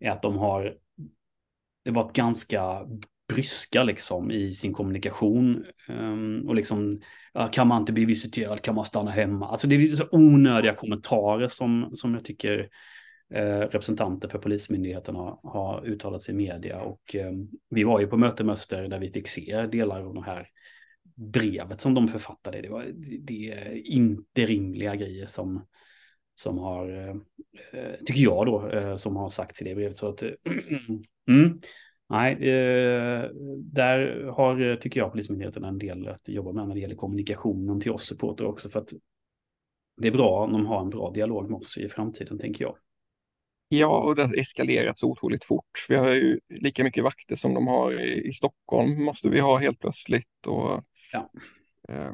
är 0.00 0.10
att 0.10 0.22
de 0.22 0.36
har 0.36 0.74
det 1.84 1.90
varit 1.90 2.16
ganska 2.16 2.86
bryska 3.34 3.82
liksom 3.82 4.30
i 4.30 4.54
sin 4.54 4.72
kommunikation. 4.72 5.64
Um, 5.88 6.48
och 6.48 6.54
liksom, 6.54 7.00
kan 7.52 7.68
man 7.68 7.82
inte 7.82 7.92
bli 7.92 8.04
visiterad, 8.04 8.62
kan 8.62 8.74
man 8.74 8.84
stanna 8.84 9.10
hemma? 9.10 9.48
Alltså 9.48 9.66
det 9.66 9.76
är 9.76 9.96
så 9.96 10.04
onödiga 10.10 10.74
kommentarer 10.74 11.48
som, 11.48 11.90
som 11.94 12.14
jag 12.14 12.24
tycker 12.24 12.68
eh, 13.34 13.58
representanter 13.58 14.28
för 14.28 14.38
Polismyndigheten 14.38 15.16
har, 15.16 15.40
har 15.42 15.86
uttalat 15.86 16.22
sig 16.22 16.34
i 16.34 16.38
media. 16.38 16.80
Och 16.80 17.16
eh, 17.16 17.32
vi 17.70 17.84
var 17.84 18.00
ju 18.00 18.06
på 18.06 18.16
möte 18.16 18.44
med 18.44 18.52
Öster 18.52 18.88
där 18.88 18.98
vi 18.98 19.10
fick 19.10 19.28
se 19.28 19.66
delar 19.66 20.00
av 20.00 20.14
de 20.14 20.24
här 20.24 20.48
brevet 21.20 21.80
som 21.80 21.94
de 21.94 22.08
författade. 22.08 22.60
Det, 22.60 22.68
var, 22.68 22.86
det 23.20 23.50
är 23.50 23.86
inte 23.86 24.46
rimliga 24.46 24.96
grejer 24.96 25.26
som, 25.26 25.66
som 26.34 26.58
har, 26.58 26.90
eh, 26.90 27.16
eh, 27.72 27.94
tycker 28.06 28.20
jag 28.22 28.46
då, 28.46 28.68
eh, 28.68 28.96
som 28.96 29.16
har 29.16 29.28
sagts 29.28 29.62
i 29.62 29.64
det 29.64 29.74
brevet. 29.74 29.98
Så 29.98 30.08
att, 30.08 30.22
mm, 31.28 31.60
nej, 32.10 32.32
eh, 32.32 33.30
där 33.56 34.26
har, 34.26 34.76
tycker 34.76 35.00
jag, 35.00 35.10
Polismyndigheten 35.10 35.64
en 35.64 35.78
del 35.78 36.08
att 36.08 36.28
jobba 36.28 36.52
med 36.52 36.68
när 36.68 36.74
det 36.74 36.80
gäller 36.80 36.94
kommunikationen 36.94 37.80
till 37.80 37.92
oss 37.92 38.02
supporter 38.02 38.46
också. 38.46 38.68
För 38.68 38.80
att 38.80 38.92
det 40.00 40.08
är 40.08 40.12
bra 40.12 40.44
om 40.44 40.52
de 40.52 40.66
har 40.66 40.80
en 40.80 40.90
bra 40.90 41.10
dialog 41.10 41.50
med 41.50 41.58
oss 41.58 41.78
i 41.78 41.88
framtiden, 41.88 42.38
tänker 42.38 42.64
jag. 42.64 42.76
Ja, 43.68 43.98
och 43.98 44.16
det 44.16 44.22
har 44.22 44.34
eskalerat 44.34 44.98
så 44.98 45.10
otroligt 45.10 45.44
fort. 45.44 45.86
Vi 45.88 45.96
har 45.96 46.10
ju 46.10 46.40
lika 46.48 46.84
mycket 46.84 47.04
vakter 47.04 47.36
som 47.36 47.54
de 47.54 47.66
har 47.66 48.00
i, 48.00 48.28
i 48.28 48.32
Stockholm, 48.32 49.04
måste 49.04 49.28
vi 49.28 49.40
ha 49.40 49.58
helt 49.58 49.78
plötsligt. 49.78 50.46
Och, 50.46 50.84
ja. 51.12 51.30
Eh, 51.88 52.12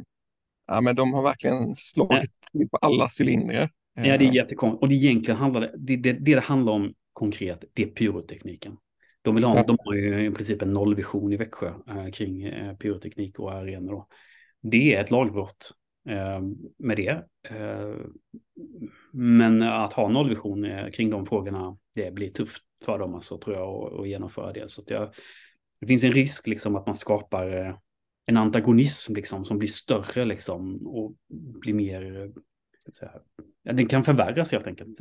ja, 0.67 0.81
men 0.81 0.97
de 0.97 1.15
har 1.15 1.23
verkligen 1.23 1.77
slagit 1.77 2.31
till 2.53 2.69
på 2.69 2.77
alla 2.77 3.09
cylindrar. 3.21 3.71
Ja, 3.95 4.03
det 4.03 4.09
är 4.09 4.23
eh. 4.23 4.35
jättekonstigt. 4.35 4.83
Och 4.83 4.89
det 4.89 4.95
egentligen 4.95 5.41
handlar 5.41 5.61
det, 5.61 5.73
det, 5.77 5.97
det, 5.97 6.13
det 6.13 6.45
handlar 6.45 6.73
om 6.73 6.95
konkret, 7.13 7.65
det 7.73 7.83
är 7.83 7.87
pyrotekniken. 7.87 8.77
De, 9.27 9.35
vill 9.35 9.45
ha, 9.45 9.63
de 9.63 9.77
har 9.85 9.95
ju 9.95 10.27
i 10.27 10.31
princip 10.31 10.63
en 10.63 10.73
nollvision 10.73 11.33
i 11.33 11.37
Växjö 11.37 11.67
eh, 11.89 12.11
kring 12.13 12.43
eh, 12.43 12.77
pyroteknik 12.77 13.39
och 13.39 13.53
arenor. 13.53 14.05
Det 14.63 14.95
är 14.95 15.01
ett 15.01 15.11
lagbrott 15.11 15.73
eh, 16.09 16.41
med 16.79 16.97
det. 16.97 17.25
Eh, 17.49 17.95
men 19.13 19.63
att 19.63 19.93
ha 19.93 20.09
nollvision 20.09 20.65
eh, 20.65 20.89
kring 20.91 21.11
de 21.11 21.27
frågorna, 21.27 21.77
det 21.95 22.15
blir 22.15 22.31
tufft 22.31 22.63
för 22.85 22.99
dem 22.99 23.15
alltså, 23.15 23.39
tror 23.39 23.57
jag, 23.57 24.01
att, 24.01 24.09
genomföra 24.09 24.53
det. 24.53 24.71
Så 24.71 24.83
det, 24.83 25.11
det 25.81 25.87
finns 25.87 26.05
en 26.05 26.13
risk 26.13 26.47
liksom 26.47 26.77
att 26.77 26.87
man 26.87 26.97
skapar 26.97 27.57
eh, 27.57 27.77
en 28.27 28.37
antagonism 28.37 29.15
liksom, 29.15 29.45
som 29.45 29.59
blir 29.59 29.69
större 29.69 30.25
liksom, 30.25 30.87
och 30.87 31.15
blir 31.61 31.75
mer... 31.75 32.33
Säga, 32.99 33.13
den 33.65 33.87
kan 33.87 34.05
förvärras 34.05 34.53
helt 34.53 34.67
enkelt. 34.67 35.01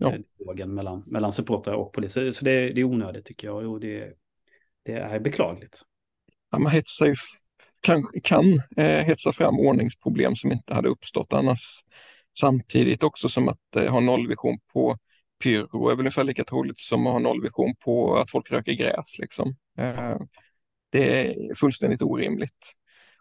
Ja. 0.00 0.14
Dialogen 0.38 0.74
mellan, 0.74 1.02
mellan 1.06 1.32
supportrar 1.32 1.74
och 1.74 1.92
poliser. 1.92 2.32
Så 2.32 2.44
det, 2.44 2.72
det 2.72 2.80
är 2.80 2.84
onödigt 2.84 3.24
tycker 3.24 3.46
jag 3.48 3.72
och 3.72 3.80
det, 3.80 4.12
det 4.82 4.92
är 4.92 5.20
beklagligt. 5.20 5.82
Ja, 6.50 6.58
man 6.58 6.72
hetsar 6.72 7.06
ju 7.06 7.14
kan, 7.80 8.06
kan 8.22 8.62
eh, 8.76 9.04
hetsa 9.04 9.32
fram 9.32 9.60
ordningsproblem 9.60 10.36
som 10.36 10.52
inte 10.52 10.74
hade 10.74 10.88
uppstått 10.88 11.32
annars. 11.32 11.60
Samtidigt 12.38 13.02
också 13.02 13.28
som 13.28 13.48
att 13.48 13.76
eh, 13.76 13.92
ha 13.92 14.00
nollvision 14.00 14.58
på 14.72 14.98
pyro 15.42 15.88
är 15.88 15.90
väl 15.90 16.00
ungefär 16.00 16.24
lika 16.24 16.44
troligt 16.44 16.80
som 16.80 17.06
att 17.06 17.12
ha 17.12 17.18
nollvision 17.18 17.74
på 17.84 18.16
att 18.16 18.30
folk 18.30 18.50
röker 18.50 18.72
gräs. 18.72 19.18
Liksom. 19.18 19.56
Eh, 19.78 20.16
det 20.90 21.26
är 21.26 21.54
fullständigt 21.54 22.02
orimligt. 22.02 22.74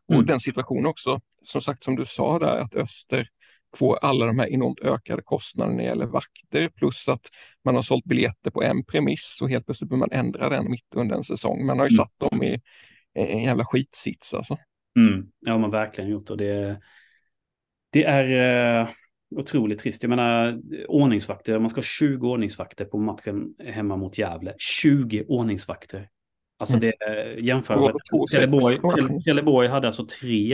Mm. 0.10 0.20
Och 0.20 0.26
den 0.26 0.40
situationen 0.40 0.86
också, 0.86 1.22
som 1.44 1.62
sagt 1.62 1.84
som 1.84 1.96
du 1.96 2.06
sa 2.06 2.40
där, 2.40 2.58
att 2.58 2.76
Öster 2.76 3.28
får 3.78 3.98
alla 4.02 4.26
de 4.26 4.40
här 4.40 4.48
enormt 4.48 4.80
ökade 4.80 5.22
kostnaderna 5.22 5.76
när 5.76 5.84
det 5.84 5.90
gäller 5.90 6.06
vakter 6.06 6.70
plus 6.70 7.10
att 7.10 7.30
man 7.66 7.76
har 7.76 7.82
sålt 7.82 8.06
biljetter 8.06 8.52
på 8.52 8.64
en 8.64 8.84
premiss 8.84 9.40
och 9.42 9.50
helt 9.50 9.66
plötsligt 9.66 9.90
behöver 9.90 10.08
man 10.08 10.20
ändra 10.26 10.50
den 10.50 10.72
mitt 10.72 10.96
under 10.96 11.16
en 11.16 11.24
säsong. 11.24 11.66
Man 11.66 11.80
har 11.80 11.86
ju 11.86 11.96
mm. 11.96 11.98
satt 11.98 12.32
dem 12.32 12.44
i 12.44 12.62
en 13.14 13.44
jävla 13.44 13.66
skitsits 13.66 14.34
alltså. 14.34 14.58
Mm. 14.98 15.28
Ja, 15.40 15.58
man 15.58 15.72
verkligen 15.72 16.10
gjort 16.10 16.30
och 16.30 16.38
det. 16.38 16.80
Det 17.92 18.04
är 18.04 18.82
uh, 18.82 18.90
otroligt 19.36 19.80
trist. 19.80 20.04
Jag 20.04 20.10
menar 20.10 20.62
ordningsvakter, 20.88 21.60
man 21.60 21.70
ska 21.70 21.78
ha 21.78 21.84
20 21.84 22.30
ordningsvakter 22.30 22.86
på 22.86 22.98
matchen 22.98 23.56
hemma 23.66 23.98
mot 23.98 24.18
Gävle. 24.18 24.54
20 24.58 25.26
ordningsvakter. 25.28 26.10
Alltså 26.60 26.78
mm. 26.78 26.82
det 26.82 27.06
är 27.06 27.38
jämförbart. 27.38 27.94
Trelleborg, 28.32 28.76
Trelleborg 29.24 29.68
hade 29.68 29.88
alltså 29.88 30.06
tre 30.06 30.54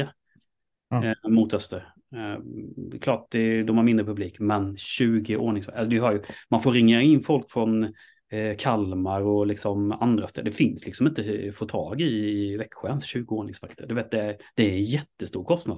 eh, 0.92 1.30
mot 1.30 1.54
Öster. 1.54 1.94
Eh, 2.16 3.00
klart 3.02 3.28
det, 3.32 3.64
de 3.64 3.78
har 3.78 3.84
mindre 3.84 4.06
publik, 4.06 4.40
men 4.40 4.78
20 4.78 5.38
ordningsvakter. 5.38 6.02
Alltså, 6.02 6.34
man 6.50 6.62
får 6.62 6.72
ringa 6.72 7.02
in 7.02 7.24
folk 7.24 7.52
från 7.52 7.94
Eh, 8.32 8.58
Kalmar 8.58 9.22
och 9.22 9.48
liksom 9.48 9.92
andra 9.92 10.28
ställen. 10.28 10.52
Det 10.52 10.58
finns 10.58 10.86
liksom 10.86 11.08
inte 11.08 11.46
att 11.50 11.56
få 11.56 11.66
tag 11.66 12.02
i 12.02 12.06
i 12.06 12.58
Växjö 12.58 13.00
20 13.00 13.36
ordningsvakter. 13.36 13.88
Du 13.88 13.96
vet, 13.96 14.12
det, 14.12 14.38
det 14.56 14.64
är 14.64 14.78
jättestor 14.78 15.44
kostnad 15.44 15.78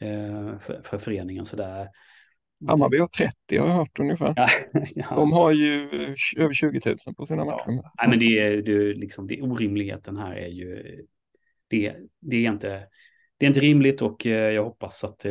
eh, 0.00 0.58
för, 0.58 0.82
för 0.84 0.98
föreningen. 0.98 1.46
Så 1.46 1.56
där, 1.56 1.88
Hammarby 2.68 2.98
har 2.98 3.06
30 3.06 3.58
har 3.58 3.68
jag 3.68 3.74
hört 3.74 4.00
ungefär. 4.00 4.32
Ja, 4.36 4.48
ja. 4.94 5.14
De 5.16 5.32
har 5.32 5.52
ju 5.52 5.76
över 6.36 6.54
20 6.54 6.80
000 7.06 7.14
på 7.16 7.26
sina 7.26 7.44
matcher. 7.44 7.64
Ja. 7.66 7.92
Nej, 7.98 8.08
men 8.08 8.18
det 8.18 8.38
är, 8.38 8.62
det, 8.62 8.94
liksom, 8.94 9.26
det 9.26 9.42
orimligheten 9.42 10.16
här 10.16 10.34
är 10.34 10.48
ju, 10.48 10.82
det, 11.68 11.96
det, 12.20 12.46
är 12.46 12.50
inte, 12.50 12.86
det 13.38 13.46
är 13.46 13.48
inte 13.48 13.60
rimligt 13.60 14.02
och 14.02 14.26
eh, 14.26 14.50
jag 14.50 14.64
hoppas 14.64 15.04
att 15.04 15.26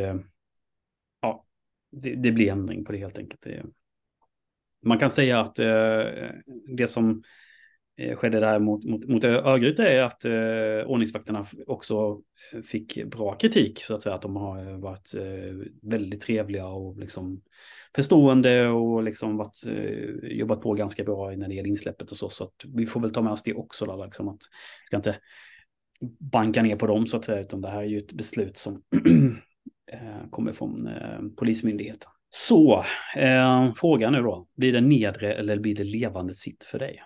det, 1.92 2.16
det 2.16 2.32
blir 2.32 2.52
ändring 2.52 2.86
på 2.86 2.92
det 2.92 2.98
helt 2.98 3.18
enkelt. 3.18 3.42
Det, 3.42 3.64
man 4.86 5.00
kan 5.00 5.10
säga 5.10 5.40
att 5.40 5.60
eh, 5.60 6.30
det 6.78 6.88
som 6.88 7.24
eh, 7.98 8.16
skedde 8.16 8.40
där 8.40 8.60
mot, 8.60 8.84
mot, 8.84 9.08
mot 9.08 9.24
Örgryte 9.24 9.84
är 9.84 10.02
att 10.02 10.26
eh, 10.26 10.90
ordningsvakterna 10.90 11.46
också 11.68 12.22
eh, 12.54 12.62
fick 12.62 13.06
bra 13.06 13.36
kritik 13.36 13.84
så 13.84 13.96
att 13.96 14.02
säga 14.02 14.16
att 14.16 14.22
de 14.22 14.36
har 14.36 14.68
eh, 14.68 14.78
varit 14.78 15.14
eh, 15.14 15.70
väldigt 15.82 16.22
trevliga 16.22 16.68
och 16.68 16.98
liksom 16.98 17.42
förstående 17.96 18.68
och 18.68 19.04
liksom 19.04 19.38
varit, 19.38 19.66
eh, 19.68 20.32
jobbat 20.32 20.62
på 20.62 20.74
ganska 20.74 21.04
bra 21.04 21.32
när 21.32 21.48
det 21.48 21.56
gäller 21.56 21.70
insläppet 21.70 22.12
och 22.12 22.18
så 22.18 22.30
så 22.30 22.44
att 22.44 22.66
vi 22.68 22.86
får 22.86 23.00
väl 23.00 23.14
ta 23.14 23.22
med 23.22 23.34
oss 23.34 23.44
det 23.44 23.54
också 23.54 23.86
då, 23.86 24.06
liksom 24.06 24.28
att 24.28 24.42
ska 24.86 24.98
inte 24.98 25.18
banka 26.20 26.62
ner 26.62 26.76
på 26.76 26.88
dem 26.88 27.08
så 27.08 27.18
att 27.18 27.26
säga 27.26 27.42
utan 27.42 27.62
det 27.62 27.70
här 27.70 27.82
är 27.82 27.88
ju 27.88 27.98
ett 27.98 28.14
beslut 28.14 28.58
som 28.58 28.82
kommer 30.30 30.54
från 30.54 30.88
eh, 30.88 31.20
polismyndigheten. 31.38 32.10
Så, 32.30 32.84
eh, 33.16 33.74
frågan 33.76 34.14
nu 34.14 34.22
då. 34.22 34.48
Blir 34.56 34.74
det 34.74 34.82
nedre 34.82 35.34
eller 35.34 35.60
blir 35.60 35.76
det 35.76 35.84
levande 35.84 36.36
sitt 36.36 36.64
för 36.64 36.80
dig? 36.80 37.04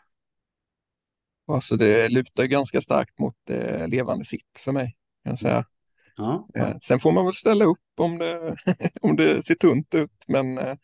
Alltså 1.48 1.76
det 1.76 2.10
lutar 2.10 2.44
ganska 2.44 2.82
starkt 2.82 3.20
mot 3.20 3.50
eh, 3.50 3.88
levande 3.88 4.26
sitt 4.26 4.60
för 4.60 4.72
mig. 4.72 4.96
Kan 5.24 5.32
jag 5.32 5.40
säga. 5.40 5.66
Ja. 6.18 6.48
Eh, 6.56 6.78
sen 6.82 7.00
får 7.00 7.12
man 7.12 7.26
väl 7.26 7.34
ställa 7.34 7.66
upp 7.66 7.80
om 7.98 8.18
det, 8.18 8.56
om 9.02 9.16
det 9.16 9.46
ser 9.46 9.56
tunt 9.56 9.96
ut. 9.96 10.24
Men 10.28 10.58
eh, 10.58 10.76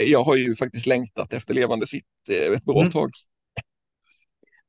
jag 0.00 0.24
har 0.24 0.36
ju 0.36 0.54
faktiskt 0.54 0.86
längtat 0.86 1.32
efter 1.32 1.54
levande 1.54 1.86
sitt 1.86 2.04
eh, 2.30 2.52
ett 2.52 2.64
bra 2.64 2.80
mm. 2.80 2.90
tag. 2.90 3.10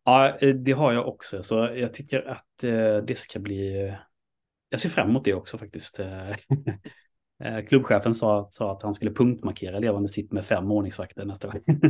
Ja, 0.05 0.37
eh, 0.37 0.55
det 0.55 0.71
har 0.71 0.93
jag 0.93 1.07
också. 1.07 1.43
Så 1.43 1.55
jag 1.75 1.93
tycker 1.93 2.29
att 2.29 2.63
eh, 2.63 2.97
det 2.97 3.17
ska 3.17 3.39
bli... 3.39 3.93
Jag 4.69 4.79
ser 4.79 4.89
fram 4.89 5.09
emot 5.09 5.25
det 5.25 5.33
också 5.33 5.57
faktiskt. 5.57 5.99
Eh, 7.43 7.65
klubbchefen 7.65 8.13
sa, 8.13 8.47
sa 8.51 8.71
att 8.71 8.83
han 8.83 8.93
skulle 8.93 9.11
punktmarkera 9.11 9.79
levande 9.79 10.09
sitt 10.09 10.31
med 10.31 10.45
fem 10.45 10.71
ordningsvakter 10.71 11.25
nästa 11.25 11.47
gång. 11.47 11.61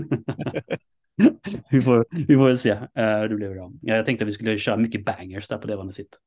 vi, 1.72 1.82
får, 1.82 2.06
vi 2.28 2.36
får 2.36 2.48
väl 2.48 2.58
se 2.58 2.72
uh, 2.72 2.78
hur 2.96 3.30
det 3.30 3.36
blir. 3.36 3.72
Jag 3.82 4.06
tänkte 4.06 4.26
att 4.26 4.30
vi 4.30 4.34
skulle 4.34 4.58
köra 4.58 4.78
mycket 4.78 5.06
bangers 5.06 5.48
där 5.48 5.58
på 5.58 5.68
levande 5.68 5.94
sitt. 5.94 6.20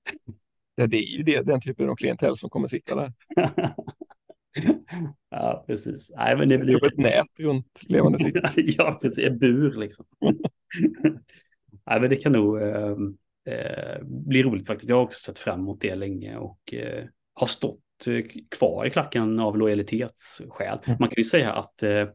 Ja, 0.75 0.87
det 0.87 0.97
är 0.97 1.17
ju 1.17 1.23
det, 1.23 1.47
den 1.47 1.61
typen 1.61 1.89
av 1.89 1.97
klientell 1.97 2.37
som 2.37 2.51
kommer 2.51 2.69
sitta 2.69 2.95
där. 2.95 3.13
ja, 5.31 5.65
precis. 5.67 6.13
Nej, 6.17 6.37
men 6.37 6.49
det 6.49 6.59
blir... 6.59 6.87
ett 6.87 6.99
nät 6.99 7.41
runt 7.41 7.81
levande 7.89 8.19
sitt. 8.19 8.37
ja, 8.57 8.99
precis. 9.03 9.25
En 9.25 9.39
bur 9.39 9.75
liksom. 9.75 10.07
Nej, 11.87 12.01
men 12.01 12.11
det 12.11 12.17
kan 12.17 12.33
nog 12.33 12.63
eh, 12.63 12.97
eh, 13.49 14.03
bli 14.03 14.43
roligt 14.43 14.67
faktiskt. 14.67 14.91
Jag 14.91 14.97
har 14.97 15.05
också 15.05 15.19
sett 15.19 15.39
fram 15.39 15.61
emot 15.61 15.81
det 15.81 15.95
länge 15.95 16.37
och 16.37 16.75
eh, 16.75 17.05
har 17.35 17.47
stått 17.47 17.81
Eh, 18.07 18.25
kvar 18.49 18.87
i 18.87 18.91
klacken 18.91 19.39
av 19.39 19.59
lojalitetsskäl. 19.59 20.79
Mm. 20.85 20.97
Man 21.01 21.09
kan 21.09 21.17
ju 21.17 21.25
säga 21.25 21.53
att 21.53 21.83
eh, 21.83 22.09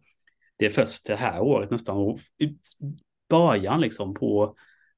det 0.58 0.66
är 0.66 0.70
först 0.70 1.08
det 1.08 1.16
här 1.16 1.42
året 1.42 1.72
nästan, 1.72 1.98
och 1.98 2.20
början 3.30 3.82
liksom 3.82 4.14
på, 4.14 4.56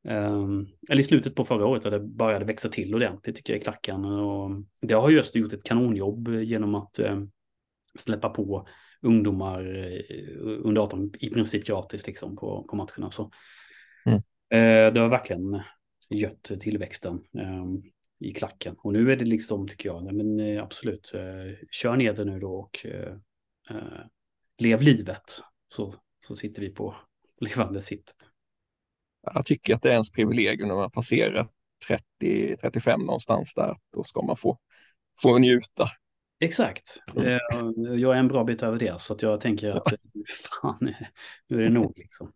um, 0.10 0.68
eller 0.90 1.00
i 1.00 1.04
slutet 1.04 1.36
på 1.36 1.46
förra 1.46 1.66
året, 1.66 1.84
så 1.84 1.90
det 1.90 2.00
började 2.00 2.46
växa 2.46 2.70
till 2.70 2.96
ordentligt 2.96 3.36
tycker 3.36 3.54
jag 3.54 3.62
i 3.62 3.64
klacken. 3.64 4.06
Och 4.06 4.52
det 4.82 4.94
har 4.94 5.10
just 5.10 5.36
gjort 5.36 5.54
ett 5.54 5.64
kanonjobb 5.64 6.30
genom 6.30 6.76
att 6.76 7.00
um, 7.00 7.32
släppa 7.96 8.30
på 8.30 8.68
ungdomar 9.02 9.60
under 10.42 10.82
18 10.82 11.12
i 11.20 11.30
princip 11.30 11.66
gratis 11.66 12.08
liksom 12.08 12.36
på, 12.36 12.64
på 12.64 12.76
matcherna. 12.76 13.12
Så, 13.12 13.32
mm. 14.06 14.18
uh, 14.18 14.94
det 14.94 15.00
har 15.00 15.10
verkligen 15.10 15.62
gött 16.10 16.52
tillväxten. 16.60 17.24
Um, 17.32 17.84
i 18.20 18.32
klacken. 18.32 18.76
Och 18.78 18.94
nu 18.94 19.12
är 19.12 19.16
det 19.16 19.26
liksom, 19.26 19.68
tycker 19.68 19.90
jag, 19.90 20.04
nej, 20.04 20.14
men 20.14 20.40
eh, 20.40 20.64
absolut, 20.64 21.12
eh, 21.14 21.68
kör 21.72 21.96
ner 21.96 22.14
det 22.14 22.26
nu 22.26 22.40
då 22.40 22.56
och 22.56 22.86
eh, 22.86 23.16
lev 24.58 24.82
livet. 24.82 25.42
Så, 25.68 25.94
så 26.28 26.36
sitter 26.36 26.62
vi 26.62 26.70
på 26.70 26.96
levande 27.42 27.82
sitt. 27.82 28.16
Jag 29.34 29.46
tycker 29.46 29.74
att 29.74 29.82
det 29.82 29.90
är 29.90 29.94
ens 29.94 30.12
privilegium 30.12 30.68
när 30.68 30.76
man 30.76 30.92
passerar 30.92 31.48
30-35 32.22 32.98
någonstans 32.98 33.54
där. 33.54 33.78
Då 33.94 34.04
ska 34.04 34.22
man 34.22 34.38
få, 34.38 34.58
få 35.22 35.38
njuta. 35.38 35.90
Exakt. 36.40 36.98
Jag 37.98 38.16
är 38.16 38.20
en 38.20 38.28
bra 38.28 38.44
bit 38.44 38.64
över 38.64 38.80
det, 38.80 39.02
så 39.02 39.14
att 39.14 39.22
jag 39.22 39.42
tänker 39.42 39.72
att 39.72 39.94
fan, 40.62 40.94
nu 41.48 41.60
är 41.60 41.64
det 41.64 41.70
nog. 41.70 41.94
Liksom 41.98 42.32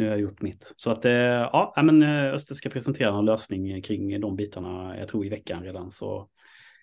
nu 0.00 0.06
har 0.06 0.10
jag 0.10 0.20
gjort 0.20 0.42
mitt. 0.42 0.72
Så 0.76 0.90
att 0.90 1.04
eh, 1.04 1.12
ja, 1.12 1.72
men 1.76 2.02
eh, 2.02 2.34
Öster 2.34 2.54
ska 2.54 2.70
presentera 2.70 3.18
en 3.18 3.24
lösning 3.24 3.82
kring 3.82 4.20
de 4.20 4.36
bitarna, 4.36 4.98
jag 4.98 5.08
tror 5.08 5.26
i 5.26 5.28
veckan 5.28 5.62
redan. 5.62 5.92
Så, 5.92 6.28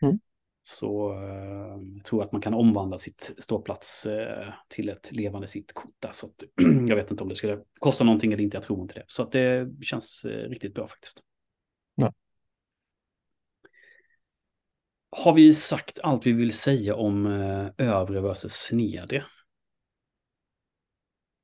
mm. 0.01 0.19
så 0.63 1.13
jag 1.13 1.97
eh, 1.97 2.01
tror 2.03 2.23
att 2.23 2.31
man 2.31 2.41
kan 2.41 2.53
omvandla 2.53 2.97
sitt 2.97 3.31
ståplats 3.37 4.07
till 4.67 4.89
ett 4.89 5.11
levande 5.11 5.47
sittkort. 5.47 6.05
Så 6.11 6.25
att, 6.25 6.43
jag 6.87 6.95
vet 6.95 7.11
inte 7.11 7.23
om 7.23 7.29
det 7.29 7.35
skulle 7.35 7.59
kosta 7.79 8.03
någonting 8.03 8.33
eller 8.33 8.43
inte, 8.43 8.57
jag 8.57 8.63
tror 8.63 8.81
inte 8.81 8.95
det. 8.95 9.05
Så 9.07 9.23
att 9.23 9.31
det 9.31 9.69
känns 9.81 10.25
riktigt 10.25 10.73
bra 10.73 10.87
faktiskt. 10.87 11.21
Ja. 11.95 12.13
Har 15.09 15.33
vi 15.33 15.53
sagt 15.53 15.99
allt 16.03 16.25
vi 16.25 16.31
vill 16.31 16.53
säga 16.53 16.95
om 16.95 17.25
övre 17.77 18.21
versus 18.21 18.69
nedre? 18.71 19.25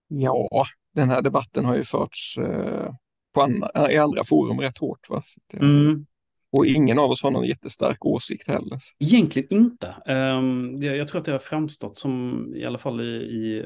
Ja, 0.08 0.66
den 0.94 1.10
här 1.10 1.22
debatten 1.22 1.66
har 1.66 1.76
ju 1.76 1.84
förts 1.84 2.38
eh, 2.38 2.94
på 3.34 3.42
andra, 3.42 3.92
i 3.92 3.98
andra 3.98 4.24
forum 4.24 4.60
rätt 4.60 4.78
hårt. 4.78 5.10
Va? 5.10 5.22
Det, 5.52 5.58
mm. 5.58 6.06
Och 6.52 6.66
ingen 6.66 7.00
av 7.00 7.12
oss 7.12 7.24
har 7.24 7.32
någon 7.32 7.46
jättestark 7.46 8.06
åsikt 8.06 8.48
heller. 8.48 8.80
Egentligen 9.00 9.54
inte. 9.54 9.96
Um, 10.08 10.82
jag, 10.82 11.08
tror 11.08 11.20
att 11.20 11.26
det 11.26 11.32
har 11.32 11.40
framstått 11.40 11.98
som, 11.98 12.46
i 12.56 12.66
alla 12.66 12.78
fall 12.78 13.02
i, 13.02 13.04
i 13.04 13.66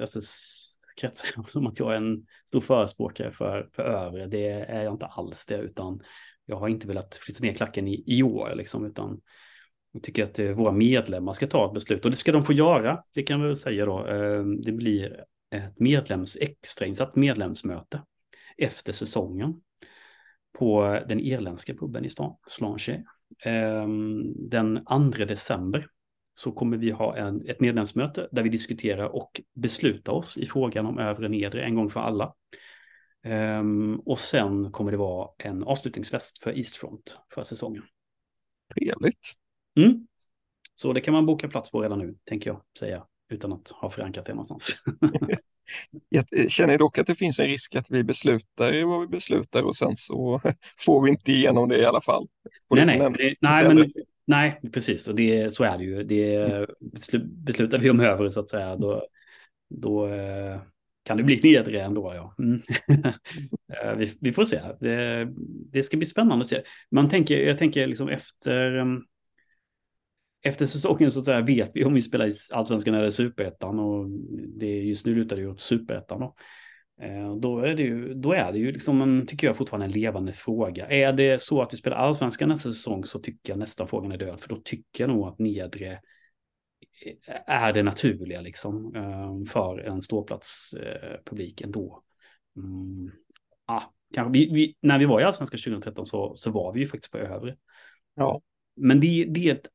kretsar, 1.01 1.29
som 1.51 1.67
att 1.67 1.79
jag 1.79 1.93
är 1.93 1.97
en 1.97 2.25
stor 2.45 2.61
förespråkare 2.61 3.31
för, 3.31 3.69
för 3.73 3.83
övre. 3.83 4.27
Det 4.27 4.47
är 4.49 4.83
jag 4.83 4.93
inte 4.93 5.05
alls 5.05 5.45
det, 5.45 5.57
utan 5.57 6.01
jag 6.45 6.57
har 6.57 6.67
inte 6.67 6.87
velat 6.87 7.15
flytta 7.15 7.43
ner 7.43 7.53
klacken 7.53 7.87
i, 7.87 8.03
i 8.05 8.23
år, 8.23 8.53
liksom, 8.55 8.85
utan 8.85 9.21
jag 9.91 10.03
tycker 10.03 10.23
att 10.23 10.39
eh, 10.39 10.51
våra 10.51 10.71
medlemmar 10.71 11.33
ska 11.33 11.47
ta 11.47 11.65
ett 11.65 11.73
beslut 11.73 12.05
och 12.05 12.11
det 12.11 12.17
ska 12.17 12.31
de 12.31 12.45
få 12.45 12.53
göra. 12.53 13.03
Det 13.13 13.23
kan 13.23 13.41
vi 13.41 13.47
väl 13.47 13.57
säga 13.57 13.85
då. 13.85 14.05
Ehm, 14.05 14.61
det 14.61 14.71
blir 14.71 15.23
ett 15.51 15.79
medlems, 15.79 16.37
extrainsatt 16.41 17.15
medlemsmöte 17.15 18.01
efter 18.57 18.93
säsongen 18.93 19.61
på 20.59 20.99
den 21.07 21.19
irländska 21.19 21.73
puben 21.73 22.05
i 22.05 22.09
stan, 22.09 22.35
Slanche. 22.47 23.03
Ehm, 23.43 24.49
den 24.49 24.85
2 24.85 25.25
december 25.25 25.87
så 26.33 26.51
kommer 26.51 26.77
vi 26.77 26.91
ha 26.91 27.17
en, 27.17 27.49
ett 27.49 27.59
medlemsmöte 27.59 28.29
där 28.31 28.43
vi 28.43 28.49
diskuterar 28.49 29.07
och 29.07 29.41
beslutar 29.53 30.13
oss 30.13 30.37
i 30.37 30.45
frågan 30.45 30.85
om 30.85 30.99
övre 30.99 31.25
och 31.25 31.31
nedre 31.31 31.63
en 31.63 31.75
gång 31.75 31.89
för 31.89 31.99
alla. 31.99 32.33
Um, 33.25 33.99
och 33.99 34.19
sen 34.19 34.71
kommer 34.71 34.91
det 34.91 34.97
vara 34.97 35.29
en 35.37 35.63
avslutningsfest 35.63 36.43
för 36.43 36.57
Eastfront 36.57 37.19
för 37.33 37.43
säsongen. 37.43 37.83
Trevligt. 38.75 39.33
Mm. 39.75 40.07
Så 40.73 40.93
det 40.93 41.01
kan 41.01 41.13
man 41.13 41.25
boka 41.25 41.47
plats 41.47 41.71
på 41.71 41.81
redan 41.81 41.99
nu, 41.99 42.15
tänker 42.23 42.49
jag 42.49 42.61
säga, 42.79 43.05
utan 43.29 43.53
att 43.53 43.69
ha 43.69 43.89
förankrat 43.89 44.25
det 44.25 44.33
någonstans. 44.33 44.83
Jag 46.09 46.51
känner 46.51 46.77
dock 46.77 46.97
att 46.97 47.07
det 47.07 47.15
finns 47.15 47.39
en 47.39 47.47
risk 47.47 47.75
att 47.75 47.91
vi 47.91 48.03
beslutar 48.03 48.85
vad 48.85 49.01
vi 49.01 49.07
beslutar 49.07 49.63
och 49.63 49.75
sen 49.75 49.97
så 49.97 50.41
får 50.79 51.01
vi 51.03 51.09
inte 51.09 51.31
igenom 51.31 51.69
det 51.69 51.77
i 51.77 51.85
alla 51.85 52.01
fall. 52.01 52.27
Nej, 52.69 52.85
nej, 52.85 53.11
det, 53.17 53.35
nej, 53.41 53.75
men, 53.75 53.91
nej, 54.25 54.61
precis. 54.73 55.07
Och 55.07 55.15
det, 55.15 55.53
så 55.53 55.63
är 55.63 55.77
det 55.77 55.83
ju. 55.83 56.03
Det, 56.03 56.35
mm. 56.35 56.65
beslutar 57.43 57.77
vi 57.77 57.89
om 57.89 57.99
över 57.99 58.29
så 58.29 58.39
att 58.39 58.49
säga, 58.49 58.75
då, 58.75 59.07
då 59.69 60.07
eh, 60.07 60.61
kan 61.07 61.17
det 61.17 61.23
bli 61.23 61.39
nedre 61.43 61.81
ändå. 61.81 62.13
Ja. 62.15 62.35
Mm. 62.39 62.61
Eh, 63.83 63.95
vi, 63.95 64.17
vi, 64.21 64.33
får 64.33 64.45
se. 64.45 64.59
Det, 64.79 65.27
det, 65.71 65.83
ska 65.83 65.97
bli 65.97 66.05
spännande 66.05 66.41
att 66.41 66.47
se. 66.47 66.61
Man 66.91 67.09
tänker, 67.09 67.47
jag 67.47 67.57
tänker 67.57 67.87
liksom 67.87 68.09
efter 68.09 68.77
um, 68.77 69.03
efter 70.47 70.65
säsongen 70.65 71.11
så 71.11 71.19
att 71.19 71.25
säga 71.25 71.41
vet 71.41 71.71
vi 71.73 71.85
om 71.85 71.93
vi 71.93 72.01
spelar 72.01 72.27
i 72.27 72.31
allsvenskan 72.53 72.93
eller 72.93 73.09
superettan 73.09 73.79
och 73.79 74.09
det 74.59 74.67
just 74.67 75.05
nu 75.05 75.15
lutar 75.15 75.35
det 75.35 75.41
ju 75.41 75.51
åt 75.51 75.61
superettan. 75.61 76.19
Då. 76.19 76.35
Eh, 77.01 77.35
då 77.35 77.59
är 77.59 77.75
det 77.75 77.83
ju, 77.83 78.13
då 78.13 78.33
är 78.33 78.51
det 78.51 78.59
ju 78.59 78.71
liksom 78.71 79.01
en, 79.01 79.27
tycker 79.27 79.47
jag 79.47 79.57
fortfarande 79.57 79.85
en 79.85 79.91
levande 79.91 80.33
fråga. 80.33 80.87
Är 80.87 81.13
det 81.13 81.41
så 81.41 81.61
att 81.61 81.73
vi 81.73 81.77
spelar 81.77 81.97
allsvenskan 81.97 82.49
nästa 82.49 82.71
säsong 82.71 83.03
så 83.03 83.19
tycker 83.19 83.51
jag 83.53 83.59
nästan 83.59 83.87
frågan 83.87 84.11
är 84.11 84.17
död, 84.17 84.39
för 84.39 84.49
då 84.49 84.61
tycker 84.63 85.03
jag 85.03 85.09
nog 85.09 85.27
att 85.27 85.39
nedre 85.39 85.99
är 87.47 87.73
det 87.73 87.83
naturliga 87.83 88.41
liksom 88.41 88.95
eh, 88.95 89.51
för 89.51 89.79
en 89.79 90.01
ståplatspublik 90.01 91.61
ändå. 91.61 92.03
Mm. 92.57 93.11
Ah, 93.65 93.83
kanske 94.13 94.31
vi, 94.31 94.53
vi, 94.53 94.75
när 94.81 94.99
vi 94.99 95.05
var 95.05 95.21
i 95.21 95.23
allsvenskan 95.23 95.57
2013 95.57 96.05
så, 96.05 96.35
så 96.35 96.51
var 96.51 96.73
vi 96.73 96.79
ju 96.79 96.87
faktiskt 96.87 97.11
på 97.11 97.17
övre. 97.17 97.55
Ja. 98.15 98.41
Men 98.75 98.99
det, 98.99 99.25
det 99.29 99.49
är 99.49 99.55
ett 99.55 99.67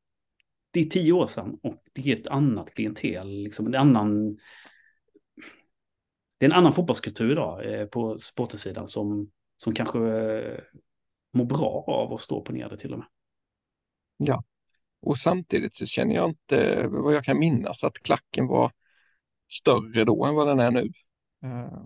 det 0.73 0.79
är 0.79 0.85
tio 0.85 1.13
år 1.13 1.27
sedan 1.27 1.59
och 1.63 1.83
det 1.93 2.11
är 2.11 2.15
ett 2.15 2.27
annat 2.27 2.73
klientel, 2.73 3.43
liksom 3.43 3.67
en 3.67 3.75
annan... 3.75 4.37
Det 6.37 6.45
är 6.45 6.49
en 6.49 6.55
annan 6.55 6.73
fotbollskultur 6.73 7.31
idag 7.31 7.73
eh, 7.73 7.85
på 7.85 8.19
supportersidan 8.19 8.87
som, 8.87 9.31
som 9.57 9.73
kanske 9.73 9.99
eh, 9.99 10.59
mår 11.33 11.45
bra 11.45 11.83
av 11.87 12.13
att 12.13 12.21
stå 12.21 12.41
på 12.41 12.51
nedre 12.51 12.77
till 12.77 12.93
och 12.93 12.99
med. 12.99 13.07
Ja, 14.17 14.43
och 15.01 15.17
samtidigt 15.17 15.75
så 15.75 15.85
känner 15.85 16.15
jag 16.15 16.29
inte, 16.29 16.87
vad 16.87 17.13
jag 17.13 17.23
kan 17.23 17.39
minnas, 17.39 17.83
att 17.83 17.99
klacken 17.99 18.47
var 18.47 18.71
större 19.51 20.03
då 20.05 20.25
än 20.25 20.35
vad 20.35 20.47
den 20.47 20.59
är 20.59 20.71
nu. 20.71 20.81
Uh, 21.45 21.85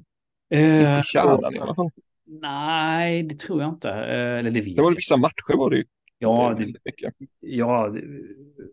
eh, 0.49 0.97
inte 0.97 1.03
kärnan 1.05 1.55
i 1.55 1.59
alla 1.59 1.75
fall. 1.75 1.91
Nej, 2.25 3.23
det 3.23 3.39
tror 3.39 3.61
jag 3.61 3.69
inte. 3.69 3.89
Eller 3.89 4.51
det 4.51 4.61
det 4.61 4.81
var 4.81 4.95
vissa 4.95 5.17
matcher 5.17 5.57
var 5.57 5.69
det 5.69 5.77
ju 5.77 5.85
Ja, 6.19 6.55
det, 6.59 6.73
ja 7.39 7.89
det, 7.89 8.01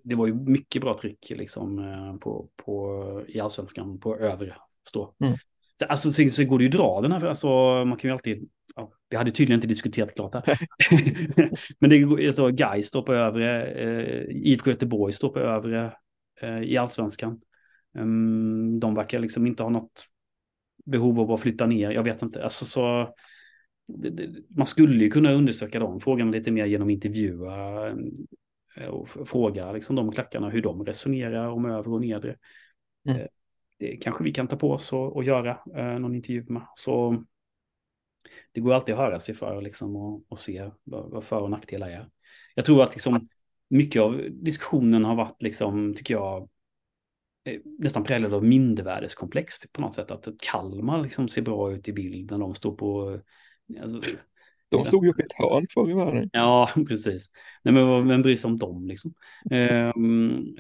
det, 0.03 0.15
var 0.15 0.27
ju 0.27 0.35
mycket 0.35 0.83
bra 0.83 0.99
tryck 1.01 1.31
liksom 1.31 1.79
eh, 1.79 2.17
på, 2.17 2.49
på, 2.57 3.25
i 3.29 3.41
allsvenskan 3.41 4.01
på 4.01 4.17
övre 4.17 4.55
stå. 4.89 5.15
Mm. 5.21 5.37
Så, 5.79 5.85
alltså 5.85 6.13
så, 6.13 6.29
så 6.29 6.45
går 6.45 6.59
det 6.59 6.65
ju 6.65 6.69
att 6.69 6.77
dra 6.77 7.01
den 7.01 7.13
här, 7.13 7.25
alltså 7.25 7.49
man 7.85 7.99
kan 7.99 8.09
ju 8.09 8.13
alltid, 8.13 8.49
ja, 8.77 8.93
vi 9.09 9.17
hade 9.17 9.31
tydligen 9.31 9.59
inte 9.59 9.69
diskuterat 9.69 10.15
klart 10.15 10.35
här. 10.35 10.45
Men 11.79 11.91
det 11.91 11.97
är 11.97 12.33
så, 12.33 12.51
Gais 12.51 12.87
står 12.87 13.03
på 13.03 13.15
övre, 13.15 13.67
eh, 13.67 14.25
IFK 14.31 14.71
Göteborg 14.71 15.13
står 15.13 15.29
på 15.29 15.39
övre 15.39 15.93
eh, 16.41 16.63
i 16.63 16.77
allsvenskan. 16.77 17.41
Um, 17.99 18.81
de 18.81 18.95
verkar 18.95 19.19
liksom 19.19 19.47
inte 19.47 19.63
ha 19.63 19.71
något 19.71 20.07
behov 20.85 21.21
av 21.21 21.33
att 21.33 21.41
flytta 21.41 21.67
ner, 21.67 21.91
jag 21.91 22.03
vet 22.03 22.23
inte. 22.23 22.45
Alltså 22.45 22.65
så, 22.65 23.15
man 24.49 24.67
skulle 24.67 25.05
ju 25.05 25.11
kunna 25.11 25.33
undersöka 25.33 25.79
de 25.79 26.01
frågorna 26.01 26.31
lite 26.31 26.51
mer 26.51 26.67
genom 26.67 26.91
intervjua 26.91 27.89
eh, 28.77 28.87
och 28.87 29.09
fråga 29.09 29.73
liksom 29.73 29.97
de 29.97 30.13
klackarna 30.13 30.51
hur 30.51 30.63
de 30.63 30.87
resonerar 30.87 31.49
om 31.49 31.65
över 31.65 31.93
och 31.93 32.01
nedre. 32.01 32.37
Mm. 33.09 33.21
Eh, 33.21 33.27
det 33.79 33.97
kanske 33.97 34.25
vi 34.25 34.33
kan 34.33 34.49
ta 34.49 34.57
på 34.57 34.71
oss 34.71 34.93
och, 34.93 35.17
och 35.17 35.25
göra 35.25 35.59
eh, 35.77 35.99
någon 35.99 36.15
intervju 36.15 36.43
med. 36.49 36.67
Så 36.75 37.25
det 38.53 38.61
går 38.61 38.75
alltid 38.75 38.95
att 38.95 39.01
höra 39.01 39.21
sig 39.21 39.35
för 39.35 39.63
liksom, 39.63 39.97
och, 39.97 40.23
och 40.29 40.41
se 40.41 40.71
vad, 40.85 41.11
vad 41.11 41.25
för 41.25 41.41
och 41.41 41.51
nackdelar 41.51 41.89
är. 41.89 42.09
Jag 42.55 42.65
tror 42.65 42.83
att 42.83 42.95
liksom, 42.95 43.29
mycket 43.69 44.03
av 44.03 44.21
diskussionen 44.31 45.05
har 45.05 45.15
varit, 45.15 45.43
liksom, 45.43 45.95
tycker 45.95 46.15
jag, 46.15 46.49
nästan 47.79 48.05
präglad 48.05 48.35
av 48.35 48.45
mindervärdeskomplex 48.45 49.55
på 49.73 49.81
något 49.81 49.95
sätt. 49.95 50.11
Att 50.11 50.29
Kalmar 50.53 51.03
liksom 51.03 51.29
ser 51.29 51.43
bra 51.43 51.73
ut 51.73 51.89
i 51.89 51.93
bild 51.93 52.31
när 52.31 52.39
de 52.39 52.55
står 52.55 52.77
på 52.77 53.21
Alltså, 53.83 54.11
de 54.69 54.85
stod 54.85 55.05
ju 55.05 55.11
upp 55.11 55.21
i 55.21 55.23
ett 55.23 55.33
hörn 55.33 55.67
förr 55.71 55.91
i 55.91 55.95
världen. 55.95 56.31
Ja, 56.33 56.71
precis. 56.89 57.33
Nej, 57.63 57.75
men 57.75 58.09
vem 58.09 58.23
bryr 58.23 58.37
sig 58.37 58.49
om 58.49 58.57
dem 58.57 58.87
liksom? 58.87 59.15
Eh, 59.51 59.93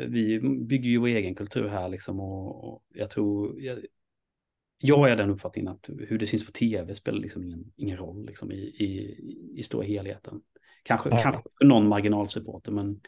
vi 0.08 0.40
bygger 0.40 0.90
ju 0.90 0.98
vår 0.98 1.08
egen 1.08 1.34
kultur 1.34 1.68
här 1.68 1.88
liksom 1.88 2.20
och, 2.20 2.64
och 2.64 2.82
jag 2.94 3.10
tror, 3.10 3.62
jag, 3.62 3.78
jag 4.78 5.10
är 5.10 5.16
den 5.16 5.30
uppfattningen 5.30 5.72
att 5.72 5.90
hur 5.98 6.18
det 6.18 6.26
syns 6.26 6.46
på 6.46 6.52
tv 6.52 6.94
spelar 6.94 7.18
liksom 7.18 7.44
ingen, 7.44 7.72
ingen 7.76 7.96
roll 7.96 8.26
liksom 8.26 8.52
i, 8.52 8.56
i, 8.56 9.18
i 9.56 9.62
stora 9.62 9.84
helheten. 9.84 10.40
Kanske, 10.82 11.08
ja. 11.10 11.18
kanske 11.18 11.42
för 11.58 11.64
någon 11.64 11.88
marginalsupporter, 11.88 12.72
men 12.72 13.00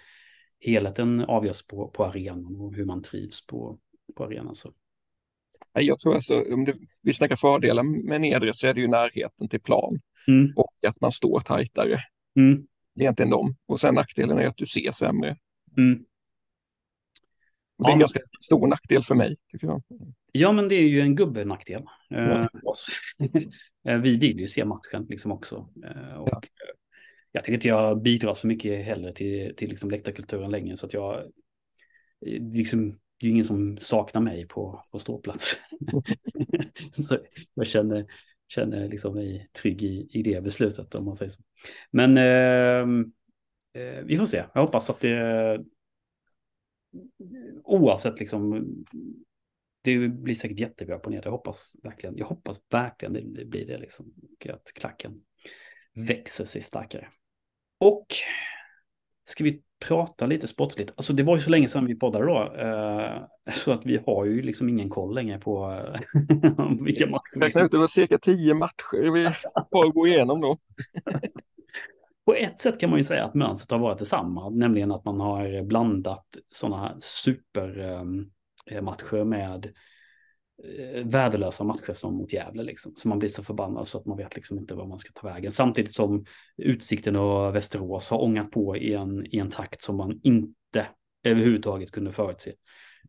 helheten 0.60 1.20
avgörs 1.20 1.66
på, 1.66 1.88
på 1.88 2.04
arenan 2.04 2.56
och 2.56 2.74
hur 2.74 2.84
man 2.84 3.02
trivs 3.02 3.46
på, 3.46 3.78
på 4.14 4.24
arenan. 4.24 4.54
Så. 4.54 4.72
Jag 5.72 6.00
tror 6.00 6.14
alltså, 6.14 6.54
om 6.54 6.64
det, 6.64 6.74
vi 7.02 7.12
snackar 7.12 7.36
fördelar 7.36 7.82
med 7.82 8.20
nedre 8.20 8.54
så 8.54 8.66
är 8.66 8.74
det 8.74 8.80
ju 8.80 8.88
närheten 8.88 9.48
till 9.48 9.60
plan 9.60 10.00
mm. 10.28 10.52
och 10.56 10.72
att 10.86 11.00
man 11.00 11.12
står 11.12 11.40
tajtare. 11.40 12.00
Mm. 12.36 12.66
Det 12.94 13.00
är 13.00 13.04
egentligen 13.04 13.30
dem. 13.30 13.56
Och 13.66 13.80
sen 13.80 13.94
nackdelen 13.94 14.38
är 14.38 14.46
att 14.46 14.56
du 14.56 14.66
ser 14.66 14.90
sämre. 14.90 15.36
Mm. 15.76 16.04
Det 17.78 17.84
är 17.84 17.88
ja, 17.88 17.92
en 17.92 17.98
ganska 17.98 18.20
stor 18.40 18.66
nackdel 18.66 19.02
för 19.02 19.14
mig. 19.14 19.36
Tycker 19.52 19.66
jag. 19.66 19.82
Ja, 20.32 20.52
men 20.52 20.68
det 20.68 20.74
är 20.74 20.88
ju 20.88 21.00
en 21.00 21.16
gubbenackdel. 21.16 21.82
Ja. 22.08 22.48
Eh, 23.88 23.98
vi 24.02 24.18
vill 24.18 24.40
ju 24.40 24.48
se 24.48 24.64
matchen 24.64 25.06
liksom 25.08 25.32
också. 25.32 25.68
Eh, 25.84 26.16
och 26.16 26.28
ja. 26.32 26.40
Jag 27.32 27.44
tycker 27.44 27.54
inte 27.54 27.68
jag 27.68 28.02
bidrar 28.02 28.34
så 28.34 28.46
mycket 28.46 28.84
heller 28.84 29.12
till, 29.12 29.56
till 29.56 29.68
liksom 29.68 29.90
läktarkulturen 29.90 30.50
längre. 30.50 30.76
Så 30.76 30.86
att 30.86 30.94
jag, 30.94 31.18
eh, 32.26 32.42
liksom, 32.52 32.98
det 33.20 33.26
är 33.26 33.30
ingen 33.30 33.44
som 33.44 33.78
saknar 33.78 34.20
mig 34.20 34.48
på, 34.48 34.82
på 34.92 34.98
ståplats. 34.98 35.56
så 36.92 37.18
jag 37.54 37.66
känner, 37.66 38.06
känner 38.48 38.88
liksom 38.88 39.14
mig 39.14 39.48
trygg 39.52 39.82
i, 39.82 40.08
i 40.10 40.22
det 40.22 40.42
beslutet 40.42 40.94
om 40.94 41.04
man 41.04 41.16
säger 41.16 41.30
så. 41.30 41.42
Men 41.90 42.16
eh, 42.16 43.02
eh, 43.82 44.04
vi 44.04 44.18
får 44.18 44.26
se. 44.26 44.44
Jag 44.54 44.62
hoppas 44.62 44.90
att 44.90 45.00
det 45.00 45.64
oavsett 47.64 48.20
liksom 48.20 48.66
det 49.82 50.08
blir 50.08 50.34
säkert 50.34 50.60
jättebra 50.60 50.98
på 50.98 51.10
ner. 51.10 51.20
Jag 51.24 51.30
hoppas 51.30 51.72
verkligen. 51.82 52.16
Jag 52.16 52.26
hoppas 52.26 52.60
verkligen 52.70 53.32
det 53.32 53.44
blir 53.44 53.66
det 53.66 53.78
liksom. 53.78 54.14
Och 54.30 54.46
att 54.46 54.72
klacken 54.74 55.22
växer 55.92 56.44
sig 56.44 56.62
starkare. 56.62 57.08
Och 57.78 58.06
ska 59.24 59.44
vi 59.44 59.62
prata 59.84 60.26
lite 60.26 60.46
sportsligt. 60.46 60.92
Alltså 60.96 61.12
det 61.12 61.22
var 61.22 61.36
ju 61.36 61.42
så 61.42 61.50
länge 61.50 61.68
sedan 61.68 61.86
vi 61.86 61.94
poddade 61.94 62.26
då. 62.26 62.54
Eh, 62.58 63.22
så 63.52 63.72
att 63.72 63.86
vi 63.86 64.00
har 64.06 64.24
ju 64.24 64.42
liksom 64.42 64.68
ingen 64.68 64.90
koll 64.90 65.14
längre 65.14 65.38
på 65.38 65.72
eh, 65.72 66.00
vilka 66.84 67.06
matcher. 67.06 67.40
Räkna 67.40 67.62
ut, 67.62 67.70
det 67.70 67.78
var 67.78 67.86
cirka 67.86 68.18
tio 68.18 68.54
matcher 68.54 69.10
vi 69.10 69.24
har 69.24 69.36
att 69.54 69.94
gå 69.94 70.06
igenom 70.06 70.40
då. 70.40 70.56
på 72.26 72.34
ett 72.34 72.60
sätt 72.60 72.80
kan 72.80 72.90
man 72.90 72.98
ju 72.98 73.04
säga 73.04 73.24
att 73.24 73.34
mönstret 73.34 73.70
har 73.70 73.78
varit 73.78 73.98
detsamma, 73.98 74.50
nämligen 74.50 74.92
att 74.92 75.04
man 75.04 75.20
har 75.20 75.62
blandat 75.62 76.26
sådana 76.50 76.76
här 76.76 76.96
supermatcher 77.00 79.16
ehm, 79.16 79.28
med 79.28 79.72
Eh, 80.64 81.04
värdelösa 81.04 81.64
matcher 81.64 81.92
som 81.92 82.14
mot 82.14 82.32
Gävle. 82.32 82.62
Liksom. 82.62 82.92
Så 82.96 83.08
man 83.08 83.18
blir 83.18 83.28
så 83.28 83.42
förbannad 83.42 83.86
så 83.86 83.98
att 83.98 84.06
man 84.06 84.16
vet 84.16 84.36
liksom 84.36 84.58
inte 84.58 84.74
vad 84.74 84.88
man 84.88 84.98
ska 84.98 85.12
ta 85.14 85.28
vägen. 85.28 85.52
Samtidigt 85.52 85.92
som 85.92 86.24
Utsikten 86.56 87.16
och 87.16 87.54
Västerås 87.54 88.10
har 88.10 88.22
ångat 88.22 88.50
på 88.50 88.76
i 88.76 88.94
en, 88.94 89.26
i 89.26 89.38
en 89.38 89.50
takt 89.50 89.82
som 89.82 89.96
man 89.96 90.20
inte 90.22 90.86
överhuvudtaget 91.24 91.90
kunde 91.90 92.12
förutse. 92.12 92.52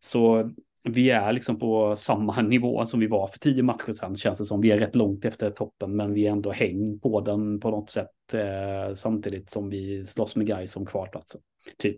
Så 0.01 0.51
vi 0.83 1.09
är 1.09 1.33
liksom 1.33 1.59
på 1.59 1.95
samma 1.95 2.41
nivå 2.41 2.85
som 2.85 2.99
vi 2.99 3.07
var 3.07 3.27
för 3.27 3.39
tio 3.39 3.63
matcher 3.63 3.91
sedan 3.91 4.15
känns 4.15 4.37
det 4.37 4.45
som. 4.45 4.61
Vi 4.61 4.71
är 4.71 4.79
rätt 4.79 4.95
långt 4.95 5.25
efter 5.25 5.51
toppen 5.51 5.95
men 5.95 6.13
vi 6.13 6.27
är 6.27 6.31
ändå 6.31 6.51
häng 6.51 6.99
på 6.99 7.21
den 7.21 7.59
på 7.59 7.71
något 7.71 7.89
sätt 7.89 8.33
eh, 8.33 8.95
samtidigt 8.95 9.49
som 9.49 9.69
vi 9.69 10.05
slåss 10.05 10.35
med 10.35 10.47
guys 10.47 10.75
om 10.75 10.85
kvalplatsen. 10.85 11.41
Typ. 11.77 11.97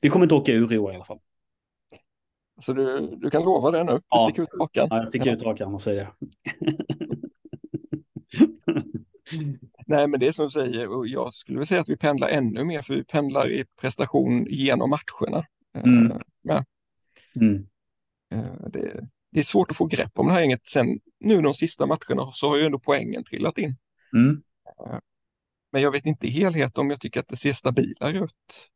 Vi 0.00 0.08
kommer 0.08 0.24
inte 0.24 0.34
åka 0.34 0.52
ur 0.52 0.72
i 0.72 0.78
år 0.78 0.92
i 0.92 0.94
alla 0.94 1.04
fall. 1.04 1.18
Så 2.58 2.72
du, 2.72 3.16
du 3.16 3.30
kan 3.30 3.42
lova 3.42 3.70
det 3.70 3.84
nu? 3.84 3.92
Du 3.92 4.00
ja. 4.08 4.28
sticker 4.28 4.42
ut 4.42 4.58
hakan? 4.58 4.86
Ja, 4.90 4.96
jag 4.96 5.08
sticker 5.08 5.32
ut 5.32 5.44
hakan 5.44 5.74
och 5.74 5.82
säger 5.82 6.04
det. 6.04 6.12
Nej, 9.86 10.06
men 10.08 10.20
det 10.20 10.26
är 10.26 10.32
som 10.32 10.44
du 10.44 10.50
säger, 10.50 10.88
och 10.88 11.06
jag 11.06 11.34
skulle 11.34 11.58
vilja 11.58 11.66
säga 11.66 11.80
att 11.80 11.88
vi 11.88 11.96
pendlar 11.96 12.28
ännu 12.28 12.64
mer, 12.64 12.82
för 12.82 12.94
vi 12.94 13.04
pendlar 13.04 13.50
i 13.50 13.64
prestation 13.80 14.46
genom 14.50 14.90
matcherna. 14.90 15.46
Eh, 15.74 15.82
mm. 15.84 16.20
Ja. 16.42 16.64
Mm. 17.34 17.66
Eh, 18.30 18.68
det, 18.68 19.08
det, 19.30 19.40
är 19.40 19.44
svårt 19.44 19.70
att 19.70 19.76
få 19.76 19.86
grepp 19.86 20.18
om 20.18 20.26
det 20.26 20.32
här 20.32 20.40
gänget. 20.40 20.66
Sen 20.66 21.00
nu 21.20 21.42
de 21.42 21.54
sista 21.54 21.86
matcherna 21.86 22.32
så 22.32 22.48
har 22.48 22.56
ju 22.56 22.64
ändå 22.64 22.78
poängen 22.78 23.24
trillat 23.24 23.58
in. 23.58 23.76
Mm. 24.12 24.42
Eh, 24.80 24.98
men 25.72 25.82
jag 25.82 25.90
vet 25.90 26.06
inte 26.06 26.26
i 26.26 26.30
helhet 26.30 26.78
om 26.78 26.90
jag 26.90 27.00
tycker 27.00 27.20
att 27.20 27.28
det 27.28 27.36
ser 27.36 27.52
stabilare 27.52 28.18
ut. 28.18 28.70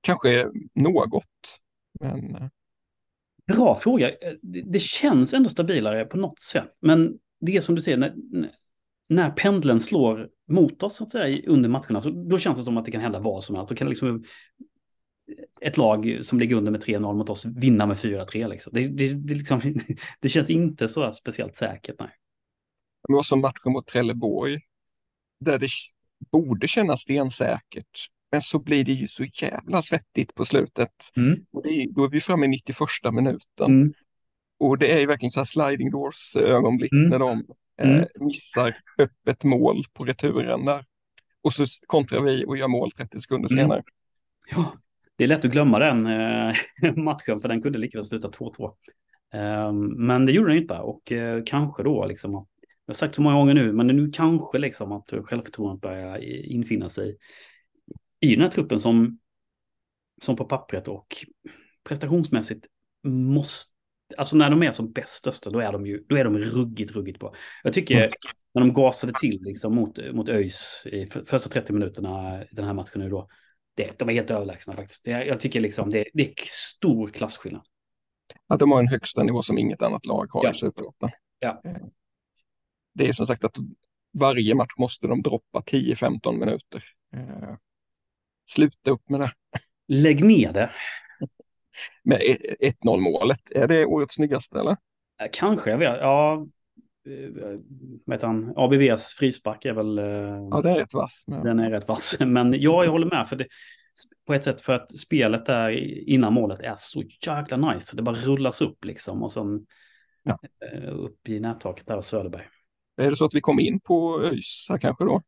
Kanske 0.00 0.50
något, 0.74 1.60
men 2.00 2.50
Bra 3.46 3.78
fråga. 3.78 4.08
Eh, 4.08 4.32
det 4.42 4.78
känns 4.78 5.34
ändå 5.34 5.48
stabilare 5.48 6.04
på 6.04 6.16
något 6.16 6.38
sätt. 6.38 6.76
Men 6.80 7.18
det 7.40 7.56
är 7.56 7.60
som 7.60 7.74
du 7.74 7.80
säger, 7.80 7.98
när, 7.98 8.14
när 9.08 9.30
pendeln 9.30 9.80
slår 9.80 10.28
mot 10.48 10.82
oss 10.82 10.96
så 10.96 11.04
att 11.04 11.10
säga, 11.10 11.42
under 11.46 11.68
matcherna, 11.68 12.00
så 12.00 12.10
då 12.10 12.38
känns 12.38 12.58
det 12.58 12.64
som 12.64 12.76
att 12.76 12.84
det 12.84 12.90
kan 12.90 13.00
hända 13.00 13.20
vad 13.20 13.44
som 13.44 13.56
helst. 13.56 13.68
Då 13.68 13.74
kan 13.74 13.88
liksom 13.88 14.08
eh, 14.08 15.68
ett 15.68 15.76
lag 15.76 16.18
som 16.22 16.40
ligger 16.40 16.56
under 16.56 16.72
med 16.72 16.84
3-0 16.84 17.14
mot 17.14 17.28
oss 17.28 17.44
vinna 17.44 17.86
med 17.86 17.96
4-3. 17.96 18.48
Liksom. 18.48 18.72
Det, 18.74 18.88
det, 18.88 19.14
det, 19.14 19.34
liksom, 19.34 19.60
det, 20.20 20.28
känns 20.28 20.50
inte 20.50 20.88
så 20.88 21.12
speciellt 21.12 21.56
säkert. 21.56 21.96
Nej. 21.98 22.10
Men 23.08 23.18
också 23.18 23.28
som 23.28 23.40
matchen 23.40 23.72
mot 23.72 23.86
Trelleborg, 23.86 24.60
där 25.40 25.58
det 25.58 25.68
borde 26.32 26.68
kännas 26.68 27.00
stensäkert. 27.00 28.10
Men 28.36 28.42
så 28.42 28.58
blir 28.58 28.84
det 28.84 28.92
ju 28.92 29.06
så 29.08 29.24
jävla 29.24 29.82
svettigt 29.82 30.34
på 30.34 30.44
slutet. 30.44 30.92
Mm. 31.16 31.38
Och 31.52 31.62
det, 31.62 31.86
då 31.90 32.04
är 32.04 32.08
vi 32.08 32.20
framme 32.20 32.46
i 32.46 32.48
91 32.48 32.78
minuten. 33.12 33.66
Mm. 33.66 33.92
Och 34.58 34.78
det 34.78 34.92
är 34.92 35.00
ju 35.00 35.06
verkligen 35.06 35.30
så 35.30 35.40
här 35.40 35.44
sliding 35.44 35.90
doors 35.90 36.36
ögonblick 36.36 36.92
mm. 36.92 37.08
när 37.08 37.18
de 37.18 37.44
eh, 37.82 37.90
mm. 37.90 38.06
missar 38.20 38.76
öppet 38.98 39.44
mål 39.44 39.84
på 39.92 40.04
returen 40.04 40.64
där. 40.64 40.84
Och 41.42 41.52
så 41.52 41.66
kontrar 41.86 42.22
vi 42.22 42.44
och 42.44 42.56
gör 42.56 42.68
mål 42.68 42.90
30 42.90 43.20
sekunder 43.20 43.52
mm. 43.52 43.58
senare. 43.58 43.82
Ja, 44.50 44.72
det 45.16 45.24
är 45.24 45.28
lätt 45.28 45.44
att 45.44 45.52
glömma 45.52 45.78
den 45.78 46.06
eh, 46.06 46.54
matchen 46.96 47.40
för 47.40 47.48
den 47.48 47.62
kunde 47.62 47.78
lika 47.78 47.98
väl 47.98 48.04
sluta 48.04 48.28
2-2. 48.28 48.72
Eh, 49.34 49.72
men 49.96 50.26
det 50.26 50.32
gjorde 50.32 50.48
den 50.48 50.62
inte 50.62 50.78
och 50.78 51.12
eh, 51.12 51.42
kanske 51.46 51.82
då 51.82 52.06
liksom 52.06 52.34
att 52.34 52.48
jag 52.86 52.94
har 52.94 52.96
sagt 52.96 53.14
så 53.14 53.22
många 53.22 53.36
gånger 53.36 53.54
nu, 53.54 53.72
men 53.72 53.86
nu 53.86 54.10
kanske 54.12 54.58
liksom 54.58 54.92
att 54.92 55.12
självförtroendet 55.24 55.80
börjar 55.80 56.18
infinna 56.52 56.88
sig 56.88 57.16
i 58.20 58.34
den 58.34 58.44
här 58.44 58.50
truppen 58.50 58.80
som, 58.80 59.18
som 60.22 60.36
på 60.36 60.44
pappret 60.44 60.88
och 60.88 61.06
prestationsmässigt 61.84 62.66
måste, 63.06 63.72
alltså 64.16 64.36
när 64.36 64.50
de 64.50 64.62
är 64.62 64.72
som 64.72 64.92
bäst 64.92 65.12
största, 65.12 65.50
då 65.50 65.60
är 65.60 65.72
de 65.72 65.86
ju, 65.86 66.04
då 66.08 66.16
är 66.16 66.24
de 66.24 66.38
ruggigt, 66.38 66.92
ruggigt 66.92 67.18
bra. 67.18 67.34
Jag 67.62 67.72
tycker 67.72 67.96
mm. 67.96 68.10
när 68.54 68.62
de 68.62 68.72
gasade 68.72 69.12
till 69.20 69.42
liksom 69.42 69.74
mot, 69.74 69.98
mot 70.12 70.28
ÖIS 70.28 70.86
i 70.86 71.06
första 71.06 71.48
30 71.48 71.72
minuterna 71.72 72.42
i 72.42 72.48
den 72.52 72.64
här 72.64 72.74
matchen 72.74 73.00
nu 73.00 73.08
då, 73.08 73.28
det, 73.74 73.98
de 73.98 74.08
är 74.08 74.12
helt 74.12 74.30
överlägsna 74.30 74.74
faktiskt. 74.74 75.04
Det, 75.04 75.10
jag 75.10 75.40
tycker 75.40 75.60
liksom 75.60 75.90
det, 75.90 76.04
det 76.14 76.22
är 76.22 76.34
stor 76.46 77.08
klasskillnad. 77.08 77.62
Att 78.46 78.60
de 78.60 78.70
har 78.70 78.80
en 78.80 78.88
högsta 78.88 79.22
nivå 79.22 79.42
som 79.42 79.58
inget 79.58 79.82
annat 79.82 80.06
lag 80.06 80.26
har 80.30 80.44
ja. 80.44 80.50
i 80.50 80.54
Superettan. 80.54 81.10
Ja. 81.38 81.62
Eh, 81.64 81.76
det 82.94 83.08
är 83.08 83.12
som 83.12 83.26
sagt 83.26 83.44
att 83.44 83.56
varje 84.20 84.54
match 84.54 84.74
måste 84.78 85.06
de 85.06 85.22
droppa 85.22 85.60
10-15 85.60 86.38
minuter. 86.38 86.84
Sluta 88.46 88.90
upp 88.90 89.08
med 89.08 89.20
det. 89.20 89.32
Lägg 89.88 90.24
ner 90.24 90.52
det. 90.52 90.70
Med 92.04 92.20
1-0 92.60 93.00
målet, 93.00 93.50
är 93.50 93.68
det 93.68 93.86
årets 93.86 94.14
snyggaste 94.14 94.60
eller? 94.60 94.76
Eh, 95.22 95.28
kanske, 95.32 95.70
jag 95.70 95.78
vet. 95.78 95.98
Ja, 96.00 96.46
eh, 97.06 97.58
vet 98.06 98.22
han, 98.22 98.52
ABVs 98.56 99.14
frispark 99.14 99.64
är 99.64 99.72
väl... 99.72 99.98
Eh, 99.98 100.04
ja, 100.50 100.60
det 100.62 100.70
är 100.70 100.76
rätt 100.76 100.94
vass. 100.94 101.24
Men... 101.26 101.44
Den 101.44 101.58
är 101.58 101.70
rätt 101.70 101.88
vass. 101.88 102.16
Men 102.20 102.52
ja, 102.52 102.84
jag 102.84 102.90
håller 102.90 103.06
med. 103.06 103.28
För 103.28 103.36
det, 103.36 103.46
på 104.26 104.34
ett 104.34 104.44
sätt 104.44 104.60
för 104.60 104.72
att 104.72 104.98
spelet 104.98 105.46
där 105.46 105.70
innan 106.08 106.32
målet 106.32 106.60
är 106.60 106.74
så 106.76 107.02
jäkla 107.26 107.56
nice. 107.56 107.96
Det 107.96 108.02
bara 108.02 108.16
rullas 108.16 108.60
upp 108.60 108.84
liksom 108.84 109.22
och 109.22 109.32
sen 109.32 109.66
ja. 110.22 110.38
upp 110.90 111.28
i 111.28 111.40
nättaket 111.40 111.86
där 111.86 111.94
av 111.94 112.02
Söderberg. 112.02 112.46
Är 112.96 113.10
det 113.10 113.16
så 113.16 113.24
att 113.24 113.34
vi 113.34 113.40
kom 113.40 113.60
in 113.60 113.80
på 113.80 114.20
ÖIS 114.24 114.66
här 114.68 114.78
kanske 114.78 115.04
då? 115.04 115.22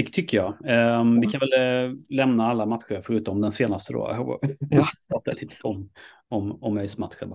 Det 0.00 0.12
tycker 0.12 0.36
jag. 0.36 0.54
Um, 1.00 1.20
vi 1.20 1.26
kan 1.26 1.40
väl 1.40 1.52
uh, 1.52 1.96
lämna 2.08 2.46
alla 2.46 2.66
matcher 2.66 3.02
förutom 3.04 3.40
den 3.40 3.52
senaste 3.52 3.92
då. 3.92 4.38
Ja. 4.70 4.86
Prata 5.08 5.32
lite 5.32 5.56
om, 5.62 5.90
om, 6.28 6.62
om 6.62 6.78
ÖIS-matchen. 6.78 7.32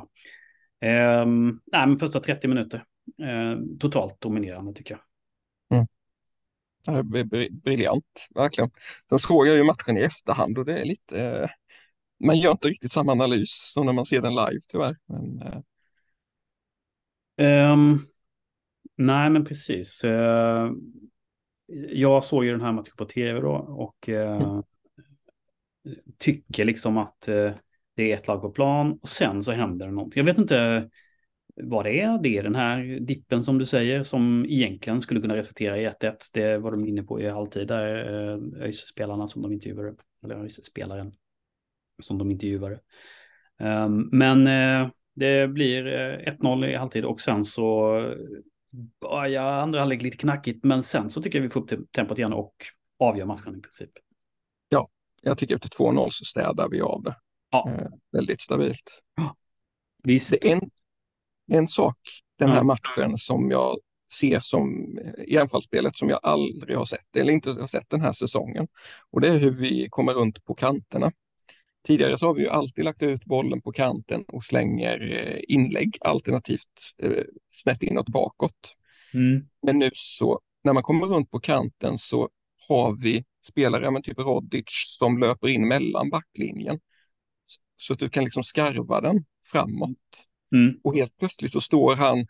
Um, 1.18 1.62
nej, 1.72 1.88
men 1.88 1.98
första 1.98 2.20
30 2.20 2.48
minuter. 2.48 2.84
Uh, 3.22 3.78
totalt 3.80 4.22
dominerande 4.22 4.74
tycker 4.74 4.96
jag. 4.96 5.02
Mm. 5.78 5.88
Ja, 6.86 7.04
briljant, 7.64 8.28
verkligen. 8.36 8.70
Sen 9.10 9.20
såg 9.20 9.48
jag 9.48 9.56
ju 9.56 9.64
matchen 9.64 9.98
i 9.98 10.02
efterhand 10.02 10.58
och 10.58 10.66
det 10.66 10.80
är 10.80 10.86
lite... 10.86 11.42
Uh, 11.42 11.48
man 12.26 12.40
gör 12.40 12.52
inte 12.52 12.68
riktigt 12.68 12.92
samma 12.92 13.12
analys 13.12 13.72
som 13.74 13.86
när 13.86 13.94
man 13.94 14.06
ser 14.06 14.22
den 14.22 14.36
live 14.36 14.60
tyvärr. 14.70 14.98
Men, 15.06 15.42
um, 17.72 18.06
nej, 18.98 19.30
men 19.30 19.46
precis. 19.46 20.04
Jag 21.90 22.24
såg 22.24 22.46
ju 22.46 22.52
den 22.52 22.62
här 22.62 22.72
matchen 22.72 22.94
på 22.98 23.06
tv 23.06 23.40
då 23.40 23.54
och 23.56 24.10
eh, 24.10 24.62
tycker 26.18 26.66
liksom 26.66 26.98
att 26.98 27.28
eh, 27.28 27.52
det 27.96 28.12
är 28.12 28.18
ett 28.18 28.28
lag 28.28 28.42
på 28.42 28.52
plan 28.52 29.00
och 29.02 29.08
sen 29.08 29.44
så 29.44 29.52
händer 29.52 29.86
det 29.86 29.92
någonting. 29.92 30.20
Jag 30.20 30.26
vet 30.26 30.38
inte 30.38 30.90
vad 31.56 31.86
det 31.86 32.02
är. 32.02 32.20
Det 32.24 32.38
är 32.38 32.44
den 32.44 32.56
här 32.56 33.00
dippen 33.00 33.44
som 33.44 33.58
du 33.58 33.66
säger 33.66 34.04
som 34.04 34.46
egentligen 34.50 35.02
skulle 35.02 35.22
kunna 35.22 35.36
resultera 35.36 35.78
i 35.78 35.88
1-1. 35.88 36.16
Det 36.34 36.58
var 36.58 36.72
de 36.72 36.86
inne 36.86 37.04
på 37.04 37.22
i 37.22 37.30
halvtid 37.30 37.68
där 37.68 37.96
eh, 37.96 38.64
ÖIS-spelarna 38.64 39.28
som 39.28 39.42
de 39.42 39.54
intervjuade, 39.54 39.96
eller 40.24 40.36
ÖIS-spelaren 40.36 41.12
som 42.00 42.18
de 42.18 42.32
intervjuade. 42.32 42.80
Um, 43.60 44.10
men 44.12 44.48
eh, 44.48 44.90
det 45.14 45.48
blir 45.48 45.88
eh, 45.88 46.34
1-0 46.34 46.66
i 46.66 46.76
halvtid 46.76 47.06
och 47.06 47.22
sen 47.22 47.46
så 47.46 48.00
börjar 49.02 49.44
andra 49.44 49.80
halvlek 49.80 50.02
lite 50.02 50.18
knackigt, 50.18 50.64
men 50.64 50.84
sen 50.84 51.10
så 51.10 51.22
tycker 51.22 51.40
jag 51.40 51.44
vi 51.44 51.50
får 51.50 51.74
upp 51.74 51.92
tempot 51.92 52.18
igen 52.18 52.34
och 52.34 52.56
avgör 53.00 53.26
matchen 53.26 53.56
i 53.56 53.62
princip. 53.62 53.92
Ja, 54.70 54.88
jag 55.22 55.38
tycker 55.38 55.56
efter 55.56 55.70
2-0 55.70 56.08
så 56.12 56.26
städar 56.26 56.70
vi 56.70 56.82
av 56.82 57.04
det. 57.04 57.16
Ja. 57.52 57.70
Eh, 57.70 57.88
väldigt 58.12 58.42
stabilt. 58.42 59.02
Ja. 59.16 59.36
Visst. 60.04 60.32
Det 60.32 60.52
är 60.52 60.56
en, 60.56 60.70
en 61.52 61.68
sak 61.68 61.98
den 62.40 62.50
här 62.50 62.56
ja. 62.56 62.64
matchen 62.64 63.18
som 63.18 63.52
jag 63.52 63.78
ser 64.14 64.40
som 64.40 64.98
eh, 64.98 65.24
i 65.24 65.38
anfallsspelet 65.38 65.98
som 65.98 66.10
jag 66.10 66.20
aldrig 66.24 66.78
har 66.78 66.86
sett, 66.86 67.16
eller 67.16 67.34
inte 67.34 67.50
har 67.50 67.68
sett 67.68 67.90
den 67.90 68.02
här 68.02 68.14
säsongen. 68.14 68.68
Och 69.12 69.22
det 69.22 69.28
är 69.28 69.38
hur 69.38 69.52
vi 69.52 69.88
kommer 69.90 70.14
runt 70.14 70.46
på 70.46 70.54
kanterna. 70.54 71.12
Tidigare 71.86 72.18
så 72.18 72.26
har 72.26 72.34
vi 72.34 72.42
ju 72.42 72.50
alltid 72.50 72.86
lagt 72.86 73.04
ut 73.04 73.26
bollen 73.26 73.62
på 73.62 73.72
kanten 73.72 74.24
och 74.28 74.44
slänger 74.44 75.12
eh, 75.14 75.40
inlägg 75.48 75.98
alternativt 76.02 76.94
eh, 76.98 77.24
snett 77.52 77.84
inåt 77.84 78.10
bakåt. 78.10 78.76
Mm. 79.14 79.48
Men 79.62 79.80
nu 79.80 79.90
så 79.94 80.40
när 80.64 80.74
man 80.74 80.84
kommer 80.84 81.08
runt 81.08 81.32
på 81.32 81.40
kanten 81.40 81.98
så 81.98 82.30
har 82.68 83.02
vi 83.02 83.24
spelare 83.48 83.92
med 83.92 84.04
typ 84.04 84.20
Rodic 84.20 84.66
som 85.00 85.18
löper 85.18 85.48
in 85.48 85.68
mellan 85.68 86.10
backlinjen. 86.10 86.80
Så 87.78 87.94
att 87.94 88.00
du 88.00 88.10
kan 88.10 88.24
liksom 88.24 88.44
skarva 88.44 89.02
den 89.02 89.26
framåt. 89.52 90.28
Mm. 90.52 90.80
Och 90.84 90.96
helt 90.96 91.18
plötsligt 91.18 91.52
så 91.52 91.62
står 91.62 91.96
han 91.96 92.28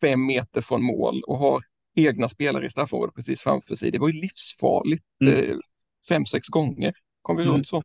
fem 0.00 0.26
meter 0.26 0.60
från 0.60 0.82
mål 0.82 1.22
och 1.26 1.38
har 1.38 1.62
egna 1.96 2.28
spelare 2.28 2.66
i 2.66 2.70
straffområdet 2.70 3.14
precis 3.14 3.42
framför 3.42 3.74
sig. 3.74 3.90
Det 3.90 3.98
var 3.98 4.08
ju 4.08 4.20
livsfarligt. 4.20 5.04
Mm. 5.24 5.34
Eh, 5.34 5.56
fem, 6.08 6.26
sex 6.26 6.48
gånger 6.48 6.92
kom 7.22 7.36
vi 7.36 7.42
mm. 7.42 7.54
runt 7.54 7.68
så. 7.68 7.82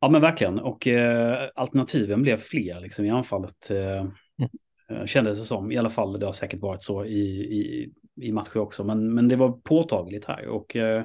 Ja 0.00 0.08
men 0.08 0.20
verkligen 0.20 0.58
och 0.58 0.86
eh, 0.86 1.50
alternativen 1.54 2.22
blev 2.22 2.36
fler 2.36 2.80
liksom, 2.80 3.04
i 3.04 3.10
anfallet. 3.10 3.70
Eh, 3.70 4.00
mm. 4.00 4.50
Eh, 4.90 5.04
kändes 5.06 5.38
det 5.38 5.44
som, 5.44 5.72
i 5.72 5.76
alla 5.76 5.90
fall 5.90 6.20
det 6.20 6.26
har 6.26 6.32
säkert 6.32 6.60
varit 6.60 6.82
så 6.82 7.04
i, 7.04 7.20
i, 7.20 7.92
i 8.20 8.32
matcher 8.32 8.58
också, 8.58 8.84
men, 8.84 9.14
men 9.14 9.28
det 9.28 9.36
var 9.36 9.52
påtagligt 9.52 10.24
här 10.24 10.46
och 10.46 10.76
eh, 10.76 11.04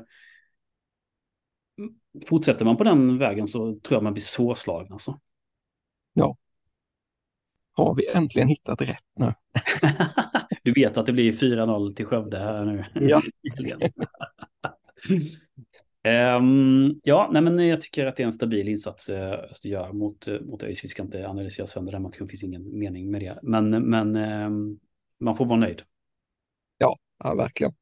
fortsätter 2.28 2.66
man 2.66 2.78
på 2.78 2.84
den 2.84 3.18
vägen 3.18 3.48
så 3.48 3.60
tror 3.60 3.96
jag 3.96 4.04
man 4.04 4.14
blir 4.14 4.24
svårslagen 4.24 4.94
alltså. 4.94 5.20
Ja. 6.14 6.38
har 7.72 7.96
vi 7.96 8.08
äntligen 8.08 8.48
hittat 8.48 8.82
rätt 8.82 9.04
nu. 9.20 9.34
du 10.64 10.74
vet 10.74 10.98
att 10.98 11.06
det 11.06 11.14
blir 11.14 11.34
4-0 11.34 11.96
till 11.96 12.06
Skövde 12.06 12.38
här 12.38 12.66
nu. 12.66 12.86
Ja. 12.94 13.22
um, 16.06 17.00
ja, 17.04 17.30
nej, 17.32 17.42
men 17.42 17.68
jag 17.68 17.82
tycker 17.82 18.06
att 18.06 18.16
det 18.16 18.24
är 18.24 18.26
en 18.26 18.34
stabil 18.34 18.68
insats 18.68 19.10
uh, 19.10 19.32
Öster 19.32 19.70
gör 19.70 19.94
mot, 19.94 20.28
uh, 20.28 20.42
mot 20.42 20.64
ÖIS. 20.64 20.84
Vi 20.84 20.88
ska 20.88 21.04
inte 21.04 21.30
analysera 21.30 21.68
sönder 21.68 21.92
den 21.92 22.02
matchen, 22.02 22.26
det 22.26 22.28
finns 22.28 22.44
ingen 22.44 22.80
mening 22.80 23.12
med 23.12 23.22
det. 23.22 23.40
Men, 23.44 23.90
men 23.90 24.16
um, 24.16 24.80
man 25.20 25.36
får 25.36 25.46
vara 25.46 25.60
nöjd. 25.60 25.82
Ja, 26.78 26.96
ja 27.24 27.36
verkligen. 27.36 27.74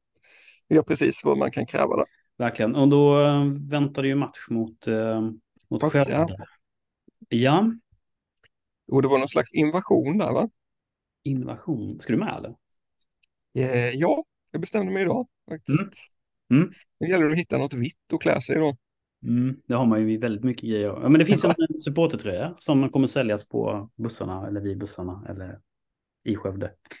Det 0.68 0.76
är 0.76 0.82
precis 0.82 1.24
vad 1.24 1.38
man 1.38 1.50
kan 1.50 1.66
kräva 1.66 1.96
där. 1.96 2.06
Verkligen, 2.36 2.74
och 2.74 2.88
då 2.88 3.18
uh, 3.18 3.52
väntar 3.70 4.02
det 4.02 4.08
ju 4.08 4.14
match 4.14 4.46
mot, 4.50 4.88
uh, 4.88 5.30
mot 5.70 5.82
Skövde. 5.82 6.12
Ja. 6.12 6.28
ja. 7.28 7.72
Och 8.92 9.02
det 9.02 9.08
var 9.08 9.18
någon 9.18 9.28
slags 9.28 9.54
invasion 9.54 10.18
där 10.18 10.32
va? 10.32 10.48
Invasion, 11.22 12.00
ska 12.00 12.12
du 12.12 12.18
med 12.18 12.36
eller? 12.38 12.54
Eh, 13.58 13.90
ja, 13.90 14.24
jag 14.50 14.60
bestämde 14.60 14.92
mig 14.92 15.02
idag 15.02 15.26
faktiskt. 15.50 15.80
Mm. 15.80 15.90
Mm. 16.50 16.72
Det 17.00 17.06
gäller 17.06 17.30
att 17.30 17.38
hitta 17.38 17.58
något 17.58 17.74
vitt 17.74 18.12
att 18.12 18.20
klä 18.20 18.40
sig 18.40 18.56
då. 18.56 18.76
Mm, 19.26 19.56
det 19.66 19.74
har 19.74 19.86
man 19.86 20.08
ju 20.08 20.18
väldigt 20.18 20.44
mycket 20.44 20.70
grejer. 20.70 20.86
Ja, 20.86 21.08
men 21.08 21.18
det 21.18 21.24
finns 21.24 21.44
en 21.44 21.54
supportertröja 21.84 22.54
som 22.58 22.88
kommer 22.88 23.06
säljas 23.06 23.48
på 23.48 23.90
bussarna 23.96 24.48
eller 24.48 24.60
vid 24.60 24.78
bussarna 24.78 25.26
eller 25.28 25.58
i 26.24 26.36
Skövde. 26.36 26.70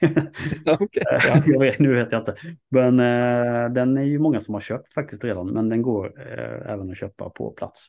okay, 0.80 1.02
ja. 1.04 1.42
jag 1.46 1.60
vet, 1.60 1.78
nu 1.78 1.94
vet 1.94 2.12
jag 2.12 2.20
inte. 2.20 2.36
Men 2.68 3.00
eh, 3.00 3.72
den 3.72 3.96
är 3.96 4.02
ju 4.02 4.18
många 4.18 4.40
som 4.40 4.54
har 4.54 4.60
köpt 4.60 4.92
faktiskt 4.92 5.24
redan, 5.24 5.46
men 5.46 5.68
den 5.68 5.82
går 5.82 6.20
eh, 6.20 6.72
även 6.72 6.90
att 6.90 6.98
köpa 6.98 7.30
på 7.30 7.50
plats. 7.50 7.88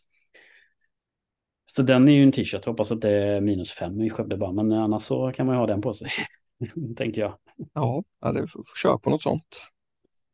Så 1.66 1.82
den 1.82 2.08
är 2.08 2.12
ju 2.12 2.24
en 2.24 2.32
t-shirt, 2.32 2.66
hoppas 2.66 2.92
att 2.92 3.02
det 3.02 3.12
är 3.12 3.42
minus 3.42 3.72
fem 3.72 4.02
i 4.02 4.10
Skövde 4.10 4.38
bara, 4.38 4.52
men 4.52 4.72
annars 4.72 5.04
så 5.04 5.32
kan 5.32 5.46
man 5.46 5.56
ju 5.56 5.60
ha 5.60 5.68
den 5.68 5.82
på 5.82 5.94
sig, 5.94 6.10
tänker 6.98 7.22
jag. 7.22 7.38
Ja, 7.74 8.04
eller 8.26 8.48
kör 8.82 8.98
på 8.98 9.10
något 9.10 9.22
sånt. 9.22 9.68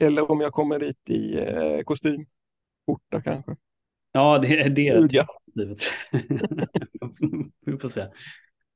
Eller 0.01 0.31
om 0.31 0.41
jag 0.41 0.53
kommer 0.53 0.79
dit 0.79 1.09
i 1.09 1.39
eh, 1.39 1.83
kostym, 1.85 2.25
skjorta 2.87 3.21
kanske. 3.21 3.55
Ja, 4.11 4.37
det 4.37 4.59
är 4.59 4.69
det. 4.69 5.27
Vi 7.65 7.77
får 7.77 7.89
se. 7.89 8.01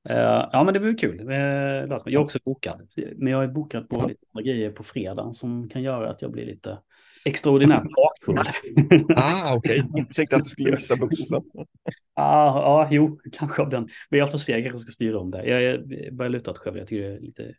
Uh, 0.09 0.49
ja, 0.51 0.63
men 0.65 0.73
det 0.73 0.79
blir 0.79 0.97
kul. 0.97 1.29
Uh, 1.29 1.35
jag 1.35 2.13
är 2.13 2.17
också 2.17 2.39
bokad, 2.45 2.89
men 3.15 3.31
jag 3.31 3.43
är 3.43 3.47
bokad 3.47 3.89
på 3.89 3.95
ja. 3.95 4.07
lite 4.07 4.49
grejer 4.49 4.71
på 4.71 4.83
fredag 4.83 5.33
som 5.33 5.69
kan 5.69 5.83
göra 5.83 6.09
att 6.09 6.21
jag 6.21 6.31
blir 6.31 6.45
lite 6.45 6.77
extraordinärt 7.25 7.83
bakfull. 7.95 8.38
ah, 9.15 9.55
okej. 9.55 9.81
Okay. 9.81 10.03
Jag 10.07 10.15
tänkte 10.15 10.35
att 10.35 10.43
du 10.43 10.49
skulle 10.49 10.71
missa 10.71 10.95
bussen. 10.95 11.43
ah, 12.13 12.59
ja, 12.59 12.88
jo, 12.91 13.19
kanske 13.31 13.61
av 13.61 13.69
den. 13.69 13.89
Men 14.09 14.19
jag 14.19 14.31
får 14.31 14.38
se, 14.38 14.51
jag 14.51 14.63
kanske 14.63 14.79
ska 14.79 14.91
styra 14.91 15.19
om 15.19 15.31
det. 15.31 15.45
Jag, 15.45 15.88
börjar 16.15 16.29
luta 16.29 16.51
åt 16.51 16.57
Skövde. 16.57 16.79
Jag 16.79 16.88
tycker 16.88 17.09
det 17.09 17.15
är 17.15 17.19
lite... 17.19 17.55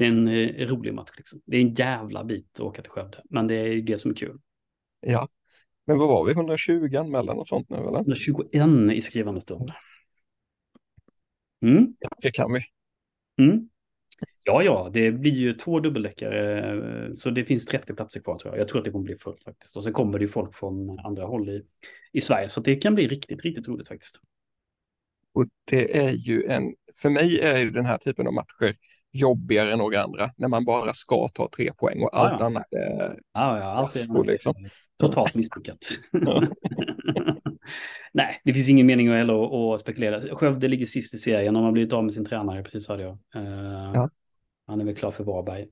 Det 0.00 0.06
är 0.06 0.08
en 0.08 0.28
eh, 0.28 0.66
rolig 0.66 0.94
match. 0.94 1.10
Liksom. 1.16 1.40
Det 1.46 1.56
är 1.56 1.60
en 1.60 1.74
jävla 1.74 2.24
bit 2.24 2.50
att 2.54 2.60
åka 2.60 2.82
till 2.82 2.90
Skövde, 2.90 3.22
men 3.30 3.46
det 3.46 3.54
är 3.54 3.66
ju 3.66 3.82
det 3.82 3.98
som 3.98 4.10
är 4.10 4.14
kul. 4.14 4.38
Ja, 5.00 5.28
men 5.86 5.98
vad 5.98 6.08
var 6.08 6.24
vi, 6.24 6.32
120 6.32 6.96
anmälan 6.96 7.38
och 7.38 7.46
sånt 7.46 7.70
nu 7.70 7.76
eller? 7.76 7.96
121 7.96 8.92
i 8.92 9.00
skrivande 9.00 9.40
stund. 9.40 9.72
Mm. 11.62 11.94
Det 12.22 12.30
kan 12.30 12.52
vi. 12.52 12.60
Mm. 13.44 13.68
Ja, 14.42 14.62
ja, 14.62 14.90
det 14.92 15.12
blir 15.12 15.32
ju 15.32 15.54
två 15.54 15.80
dubbeldäckare, 15.80 17.16
så 17.16 17.30
det 17.30 17.44
finns 17.44 17.66
30 17.66 17.94
platser 17.94 18.20
kvar 18.20 18.38
tror 18.38 18.54
jag. 18.54 18.60
Jag 18.60 18.68
tror 18.68 18.78
att 18.78 18.84
det 18.84 18.90
kommer 18.90 19.04
bli 19.04 19.16
fullt 19.16 19.42
faktiskt. 19.42 19.76
Och 19.76 19.84
sen 19.84 19.92
kommer 19.92 20.18
det 20.18 20.22
ju 20.22 20.28
folk 20.28 20.54
från 20.54 20.98
andra 20.98 21.24
håll 21.24 21.48
i, 21.48 21.62
i 22.12 22.20
Sverige, 22.20 22.48
så 22.48 22.60
det 22.60 22.76
kan 22.76 22.94
bli 22.94 23.08
riktigt, 23.08 23.44
riktigt 23.44 23.68
roligt 23.68 23.88
faktiskt. 23.88 24.20
Och 25.32 25.46
det 25.64 25.98
är 25.98 26.10
ju 26.10 26.44
en, 26.44 26.74
för 27.02 27.10
mig 27.10 27.40
är 27.40 27.58
ju 27.58 27.70
den 27.70 27.84
här 27.84 27.98
typen 27.98 28.26
av 28.26 28.32
matcher 28.32 28.76
jobbigare 29.12 29.72
än 29.72 29.78
några 29.78 30.02
andra, 30.02 30.30
när 30.36 30.48
man 30.48 30.64
bara 30.64 30.94
ska 30.94 31.28
ta 31.28 31.48
tre 31.56 31.72
poäng 31.72 32.02
och 32.02 32.16
allt 32.16 32.32
ja, 32.32 32.36
ja. 32.40 32.46
annat 32.46 32.72
är 32.72 33.18
ja, 33.32 33.58
ja, 33.58 33.72
allt 33.72 33.96
är 33.96 34.24
liksom. 34.24 34.54
totalt 34.98 35.34
misslyckat. 35.34 35.78
Nej, 38.12 38.40
det 38.44 38.54
finns 38.54 38.68
ingen 38.68 38.86
mening 38.86 39.08
att 39.08 39.14
heller 39.14 39.74
att 39.74 39.80
spekulera. 39.80 40.36
Skövde 40.36 40.68
ligger 40.68 40.86
sist 40.86 41.14
i 41.14 41.18
serien, 41.18 41.54
de 41.54 41.64
har 41.64 41.72
blivit 41.72 41.92
av 41.92 42.04
med 42.04 42.12
sin 42.12 42.24
tränare, 42.24 42.62
precis 42.62 42.88
hörde 42.88 43.02
jag. 43.02 43.18
Uh, 43.36 43.90
ja. 43.94 44.10
Han 44.66 44.80
är 44.80 44.84
väl 44.84 44.96
klar 44.96 45.10
för 45.10 45.24
Varberg. 45.24 45.68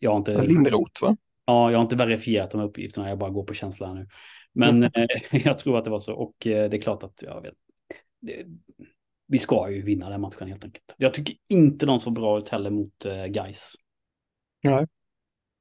Jag 0.00 0.10
har 0.10 0.18
inte... 0.18 0.42
Lindroth, 0.42 1.02
va? 1.02 1.16
Ja, 1.44 1.70
jag 1.70 1.78
har 1.78 1.82
inte 1.82 1.96
verifierat 1.96 2.50
de 2.50 2.60
här 2.60 2.66
uppgifterna, 2.68 3.08
jag 3.08 3.18
bara 3.18 3.30
går 3.30 3.44
på 3.44 3.54
känsla 3.54 3.86
här 3.86 3.94
nu. 3.94 4.08
Men 4.52 4.76
mm. 4.84 5.08
jag 5.44 5.58
tror 5.58 5.78
att 5.78 5.84
det 5.84 5.90
var 5.90 6.00
så, 6.00 6.14
och 6.14 6.46
eh, 6.46 6.70
det 6.70 6.76
är 6.76 6.80
klart 6.80 7.02
att 7.02 7.22
jag 7.22 7.42
vet. 7.42 7.54
Det, 8.20 8.44
vi 9.30 9.38
ska 9.38 9.70
ju 9.70 9.82
vinna 9.82 10.10
den 10.10 10.20
matchen 10.20 10.48
helt 10.48 10.64
enkelt. 10.64 10.94
Jag 10.96 11.14
tycker 11.14 11.34
inte 11.48 11.86
de 11.86 11.98
såg 11.98 12.14
bra 12.14 12.38
ut 12.38 12.48
heller 12.48 12.70
mot 12.70 13.06
uh, 13.06 13.26
Guys. 13.26 13.74
Nej. 14.62 14.86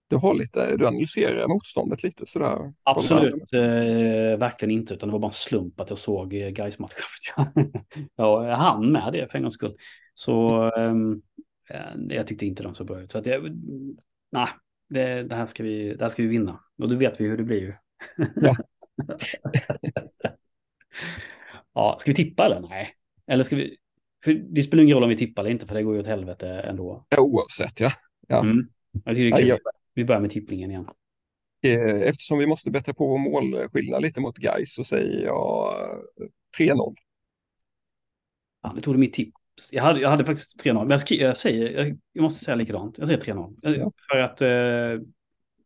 Du 0.10 0.16
har 0.16 0.34
lite, 0.34 0.78
du 0.78 0.88
analyserar 0.88 1.48
motståndet 1.48 2.04
lite 2.04 2.26
sådär? 2.26 2.74
Absolut, 2.84 3.54
eh, 3.54 4.40
verkligen 4.40 4.72
inte, 4.72 4.94
utan 4.94 5.10
det 5.10 5.14
var 5.14 5.20
bara 5.20 5.28
en 5.28 5.34
slump 5.34 5.80
att 5.80 5.90
jag 5.90 6.00
såg 6.00 6.34
eh, 6.34 6.50
Gais 6.50 6.80
match. 6.80 6.94
jag 8.16 8.56
hann 8.56 8.92
med 8.92 9.14
det 9.14 9.32
för 9.32 9.38
en 9.38 9.44
gångs 9.44 9.54
skull. 9.54 9.78
Så 10.14 10.64
ehm, 10.72 11.22
eh, 11.70 12.16
jag 12.16 12.28
tyckte 12.28 12.46
inte 12.46 12.64
de 12.64 12.76
såg 12.76 12.88
bra 12.88 13.02
ut. 13.02 13.12
Så 13.12 13.18
att 13.18 13.26
jag, 13.26 13.50
nej, 14.32 14.48
det, 14.90 15.24
det, 15.24 15.36
här 15.36 15.46
ska 15.46 15.64
vi, 15.64 15.94
det 15.96 16.04
här 16.04 16.10
ska 16.10 16.22
vi 16.22 16.30
vinna. 16.30 16.60
Och 16.78 16.90
då 16.90 16.96
vet 16.96 17.22
vi 17.22 17.26
hur 17.26 17.38
det 17.38 17.44
blir 17.44 17.62
ju. 17.62 17.74
Ja. 18.36 18.56
ja, 21.74 21.96
ska 22.00 22.12
vi 22.12 22.16
tippa 22.16 22.46
eller? 22.46 22.60
Nej. 22.60 22.99
Eller 23.30 23.44
ska 23.44 23.56
vi? 23.56 23.78
För 24.24 24.34
det 24.34 24.64
spelar 24.64 24.84
ingen 24.84 24.94
roll 24.94 25.04
om 25.04 25.10
vi 25.10 25.18
tippar 25.18 25.42
eller 25.42 25.52
inte, 25.52 25.68
för 25.68 25.76
det 25.76 25.84
går 25.84 25.94
ju 25.94 26.02
åt 26.02 26.08
helvete 26.08 26.48
ändå. 26.48 27.06
Ja, 27.10 27.22
oavsett, 27.22 27.80
ja. 27.80 27.92
ja. 28.28 28.42
Mm. 28.42 28.68
Jag 29.06 29.16
tycker 29.16 29.38
det 29.38 29.44
är 29.44 29.56
kul. 29.56 29.60
Vi 29.94 30.06
börjar 30.06 30.22
med 30.22 30.32
tippningen 30.32 30.72
igen. 30.72 30.90
Eh, 31.62 32.02
eftersom 32.02 32.38
vi 32.38 32.48
måste 32.48 32.72
bättra 32.72 32.94
på 32.94 33.08
vår 33.08 33.18
målskillnad 33.18 34.02
lite 34.02 34.22
mot 34.22 34.38
Gais 34.38 34.74
så 34.74 34.84
säger 34.84 35.26
jag 35.26 35.76
3-0. 36.60 36.96
Ja, 38.62 38.74
nu 38.76 38.82
tog 38.82 38.94
du 38.94 38.98
mitt 38.98 39.14
tips. 39.14 39.74
Jag 39.74 39.84
hade, 39.84 40.00
jag 40.00 40.10
hade 40.10 40.26
faktiskt 40.26 40.64
3-0, 40.64 40.74
men 40.74 40.90
jag, 40.90 41.02
jag, 41.20 41.38
säger, 41.38 41.98
jag, 42.14 42.22
måste 42.22 42.46
säga 42.46 42.56
likadant. 42.56 42.98
Jag 42.98 43.08
säger 43.08 43.22
3-0. 43.22 43.60
Ja. 43.62 43.92
För 44.12 44.18
att 44.18 44.42
eh, 44.42 45.08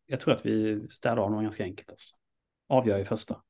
jag 0.06 0.20
tror 0.20 0.34
att 0.34 0.46
vi 0.46 0.88
städar 0.92 1.18
av 1.18 1.32
dem 1.32 1.44
ganska 1.44 1.64
enkelt. 1.64 1.90
Alltså. 1.90 2.16
Avgör 2.70 3.00
i 3.00 3.06
första. 3.06 3.42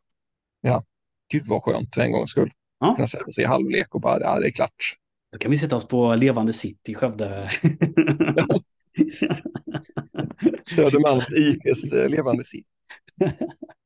Ja, 0.62 0.86
gud 1.32 1.41
vad 1.49 1.63
skönt 1.63 1.97
en 1.97 2.12
gångs 2.12 2.30
skull. 2.30 2.52
Ja. 2.83 2.95
Kunna 2.95 3.07
sätta 3.07 3.31
sig 3.31 3.43
i 3.43 3.47
halvlek 3.47 3.95
och 3.95 4.01
bara, 4.01 4.19
ja 4.19 4.39
det 4.39 4.47
är 4.47 4.51
klart. 4.51 4.95
Då 5.31 5.37
kan 5.37 5.51
vi 5.51 5.57
sätta 5.57 5.75
oss 5.75 5.87
på 5.87 6.15
levande 6.15 6.53
sitt 6.53 6.89
i 6.89 6.93
Skövde. 6.93 7.49
Ja. 8.35 8.45
Södermalms 10.75 11.33
IFs 11.33 11.93
eh, 11.93 12.09
levande 12.09 12.43
sitt. 12.43 12.67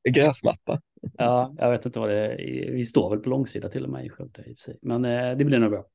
Gräsmatta. 0.10 0.82
Ja, 1.18 1.56
jag 1.58 1.72
vet 1.72 1.86
inte 1.86 2.00
vad 2.00 2.10
det 2.10 2.18
är. 2.18 2.72
Vi 2.72 2.86
står 2.86 3.10
väl 3.10 3.20
på 3.20 3.30
långsida 3.30 3.70
till 3.70 3.84
och 3.84 3.90
med 3.90 4.06
i 4.06 4.10
Skövde 4.10 4.44
i 4.46 4.54
och 4.54 4.58
för 4.58 4.64
sig. 4.64 4.78
Men 4.82 5.06
eh, 5.06 5.38
det 5.38 5.46
blir 5.46 5.60
nog 5.60 5.72
bra. 5.72 5.86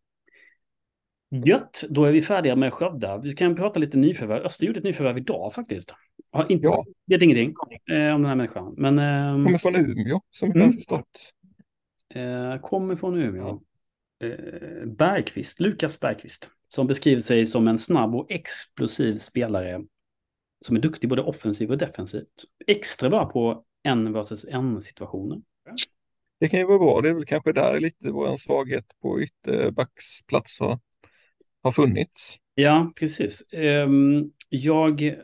Gött, 1.45 1.85
då 1.89 2.05
är 2.05 2.13
vi 2.13 2.23
färdiga 2.23 2.57
med 2.57 2.73
Skövde. 2.73 3.21
Vi 3.23 3.33
kan 3.33 3.57
prata 3.57 3.81
lite 3.81 3.99
nyförvärv. 3.99 4.43
Öster 4.43 4.67
gjorde 4.67 4.79
ett 4.79 4.85
nyförvärv 4.85 5.19
idag 5.19 5.55
faktiskt. 5.55 5.95
Har 6.33 6.53
inte, 6.53 6.67
ja. 6.67 6.85
vet 7.07 7.23
ingenting 7.23 7.55
eh, 7.93 8.15
om 8.15 8.23
den 8.23 8.25
här 8.25 8.35
människan. 8.35 8.75
Men, 8.77 8.99
eh, 8.99 9.45
kommer 9.45 9.59
från 9.59 9.77
Umeå, 9.77 10.21
som 10.31 10.53
vi 10.53 10.59
mm. 10.59 10.67
har 10.67 10.73
förstått. 10.73 11.35
Eh, 12.15 12.61
kommer 12.61 12.97
från 12.97 13.17
Umeå. 13.17 13.61
Eh, 14.25 14.87
Bergqvist, 14.87 15.61
Lukas 15.61 16.01
Bergqvist, 16.01 16.51
som 16.69 16.87
beskriver 16.87 17.21
sig 17.21 17.47
som 17.47 17.69
en 17.69 17.79
snabb 17.79 18.15
och 18.15 18.31
explosiv 18.31 19.17
spelare 19.17 19.85
som 20.67 20.77
är 20.77 20.81
duktig 20.81 21.09
både 21.11 21.23
offensivt 21.23 21.71
och 21.71 21.79
defensivt. 21.79 22.45
Extra 22.67 23.11
bra 23.11 23.31
på 23.31 23.65
en 23.83 24.13
versus 24.13 24.45
en 24.45 24.83
situationer. 24.83 25.43
Det 26.41 26.49
kan 26.49 26.61
ju 26.61 26.67
vara 26.67 26.79
bra. 26.79 27.01
Det 27.01 27.09
är 27.09 27.15
väl 27.15 27.25
kanske 27.25 27.53
där 27.53 27.81
lite 27.81 28.11
vår 28.11 28.37
svaghet 28.37 28.85
på 29.03 29.21
ytterbacksplats 29.21 30.61
har, 30.61 30.79
har 31.63 31.71
funnits. 31.71 32.37
Ja, 32.55 32.93
precis. 32.97 33.53
Ehm, 33.53 34.31
jag 34.49 35.03
eh, 35.03 35.17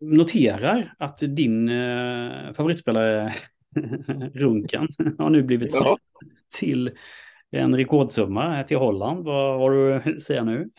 noterar 0.00 0.94
att 0.98 1.18
din 1.18 1.68
eh, 1.68 2.52
favoritspelare 2.52 3.34
Runken 4.34 4.88
har 5.18 5.30
nu 5.30 5.42
blivit 5.42 5.74
ja. 5.74 5.98
till 6.58 6.90
en 7.50 7.76
rekordsumma 7.76 8.64
till 8.64 8.76
Holland. 8.76 9.24
Vad 9.24 9.60
har 9.60 9.70
du 9.70 9.94
att 9.94 10.22
säga 10.22 10.44
nu? 10.44 10.70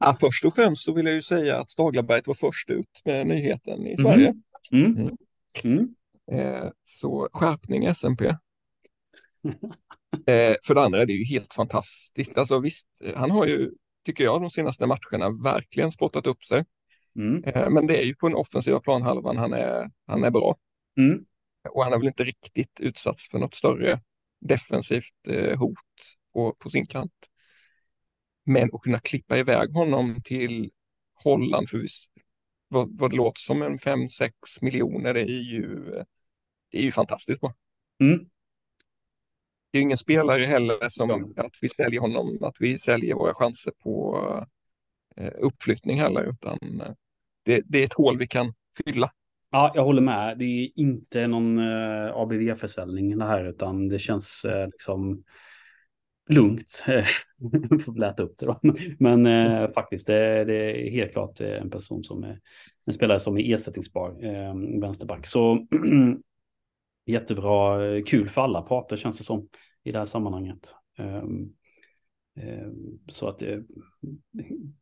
ja, 0.00 0.16
först 0.20 0.44
och 0.44 0.54
främst 0.54 0.84
så 0.84 0.94
vill 0.94 1.06
jag 1.06 1.14
ju 1.14 1.22
säga 1.22 1.56
att 1.56 1.70
Staglaberget 1.70 2.26
var 2.26 2.34
först 2.34 2.70
ut 2.70 3.02
med 3.04 3.26
nyheten 3.26 3.86
i 3.86 3.96
Sverige. 3.96 4.34
Mm. 4.72 4.96
Mm. 4.96 5.16
Mm. 5.64 5.94
Eh, 6.32 6.70
så 6.84 7.28
skärpning 7.32 7.86
SMP. 7.86 8.24
eh, 10.26 10.54
för 10.66 10.74
det 10.74 10.82
andra 10.82 11.02
är 11.02 11.06
det 11.06 11.12
ju 11.12 11.24
helt 11.24 11.54
fantastiskt. 11.54 12.38
Alltså 12.38 12.58
visst, 12.58 12.88
han 13.14 13.30
har 13.30 13.46
ju, 13.46 13.70
tycker 14.06 14.24
jag, 14.24 14.40
de 14.40 14.50
senaste 14.50 14.86
matcherna 14.86 15.30
verkligen 15.44 15.92
spottat 15.92 16.26
upp 16.26 16.44
sig. 16.44 16.64
Mm. 17.18 17.44
Eh, 17.44 17.70
men 17.70 17.86
det 17.86 18.02
är 18.02 18.04
ju 18.04 18.14
på 18.14 18.28
den 18.28 18.36
offensiva 18.36 18.80
planhalvan 18.80 19.36
han 19.36 19.52
är, 19.52 19.90
han 20.06 20.24
är 20.24 20.30
bra. 20.30 20.56
Och 21.68 21.82
han 21.82 21.92
har 21.92 21.98
väl 21.98 22.08
inte 22.08 22.24
riktigt 22.24 22.80
utsatts 22.80 23.30
för 23.30 23.38
något 23.38 23.54
större 23.54 24.00
defensivt 24.40 25.26
eh, 25.28 25.58
hot 25.58 25.78
på, 26.32 26.54
på 26.58 26.70
sin 26.70 26.86
kant. 26.86 27.12
Men 28.44 28.70
att 28.72 28.80
kunna 28.80 28.98
klippa 28.98 29.38
iväg 29.38 29.72
honom 29.72 30.22
till 30.24 30.70
Holland 31.24 31.68
för 31.68 31.86
vad, 32.68 32.98
vad 32.98 33.10
det 33.10 33.16
låter 33.16 33.40
som 33.40 33.62
en 33.62 33.76
5-6 33.76 34.30
miljoner 34.60 35.14
det 35.14 35.20
är 35.20 35.42
ju, 35.42 35.84
det 36.70 36.78
är 36.78 36.82
ju 36.82 36.90
fantastiskt 36.90 37.40
bra. 37.40 37.54
Mm. 38.00 38.28
Det 39.70 39.78
är 39.78 39.82
ingen 39.82 39.98
spelare 39.98 40.44
heller 40.44 40.88
som 40.88 41.34
att 41.36 41.56
vi 41.62 41.68
säljer 41.68 42.00
honom, 42.00 42.38
att 42.40 42.56
vi 42.60 42.78
säljer 42.78 43.14
våra 43.14 43.34
chanser 43.34 43.72
på 43.82 44.18
eh, 45.16 45.32
uppflyttning 45.38 46.00
heller, 46.00 46.30
utan 46.30 46.80
eh, 46.80 46.92
det, 47.42 47.62
det 47.64 47.78
är 47.78 47.84
ett 47.84 47.92
hål 47.92 48.18
vi 48.18 48.26
kan 48.26 48.54
fylla. 48.84 49.12
Ja, 49.50 49.72
jag 49.74 49.84
håller 49.84 50.02
med. 50.02 50.38
Det 50.38 50.44
är 50.44 50.70
inte 50.76 51.26
någon 51.26 51.58
eh, 51.58 52.16
ABV-försäljning 52.16 53.18
det 53.18 53.24
här, 53.24 53.44
utan 53.44 53.88
det 53.88 53.98
känns 53.98 54.44
eh, 54.44 54.66
liksom 54.66 55.24
lugnt. 56.28 56.84
Får 57.84 57.98
läta 57.98 58.22
upp 58.22 58.38
det 58.38 58.46
då. 58.46 58.56
Men 58.98 59.26
eh, 59.26 59.70
faktiskt, 59.70 60.06
det, 60.06 60.44
det, 60.44 60.54
är 60.54 60.90
helt 60.90 61.12
klart 61.12 61.40
eh, 61.40 61.60
en 61.60 61.70
person 61.70 62.04
som 62.04 62.24
är 62.24 62.40
en 62.86 62.94
spelare 62.94 63.20
som 63.20 63.38
är 63.38 63.54
ersättningsbar, 63.54 64.24
eh, 64.24 64.80
vänsterback. 64.80 65.26
Så 65.26 65.66
jättebra, 67.06 67.86
eh, 67.86 68.04
kul 68.04 68.28
för 68.28 68.40
alla 68.40 68.62
parter 68.62 68.96
känns 68.96 69.18
det 69.18 69.24
som 69.24 69.48
i 69.84 69.92
det 69.92 69.98
här 69.98 70.06
sammanhanget. 70.06 70.74
Um, 70.98 71.52
så 73.08 73.28
att 73.28 73.38
det 73.38 73.62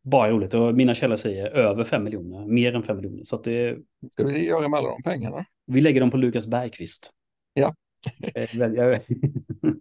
bara 0.02 0.26
är 0.26 0.32
roligt. 0.32 0.54
Och 0.54 0.74
mina 0.74 0.94
källor 0.94 1.16
säger 1.16 1.50
över 1.50 1.84
5 1.84 2.04
miljoner, 2.04 2.46
mer 2.46 2.74
än 2.74 2.82
5 2.82 2.96
miljoner. 2.96 3.24
Så 3.24 3.36
att 3.36 3.44
det... 3.44 3.78
Ska 4.12 4.24
vi 4.24 4.46
göra 4.46 4.68
med 4.68 4.78
alla 4.78 4.88
de 4.88 5.02
pengarna? 5.02 5.44
Vi 5.66 5.80
lägger 5.80 6.00
dem 6.00 6.10
på 6.10 6.16
Lukas 6.16 6.46
Bergqvist. 6.46 7.10
Ja. 7.54 7.74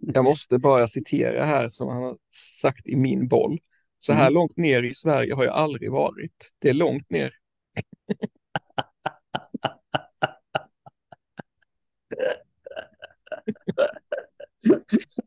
jag 0.00 0.24
måste 0.24 0.58
bara 0.58 0.86
citera 0.86 1.44
här 1.44 1.68
som 1.68 1.88
han 1.88 2.02
har 2.02 2.16
sagt 2.60 2.86
i 2.86 2.96
min 2.96 3.28
boll. 3.28 3.58
Så 4.00 4.12
här 4.12 4.26
mm. 4.26 4.34
långt 4.34 4.56
ner 4.56 4.82
i 4.82 4.94
Sverige 4.94 5.34
har 5.34 5.44
jag 5.44 5.54
aldrig 5.54 5.92
varit. 5.92 6.52
Det 6.58 6.68
är 6.68 6.74
långt 6.74 7.10
ner. 7.10 7.30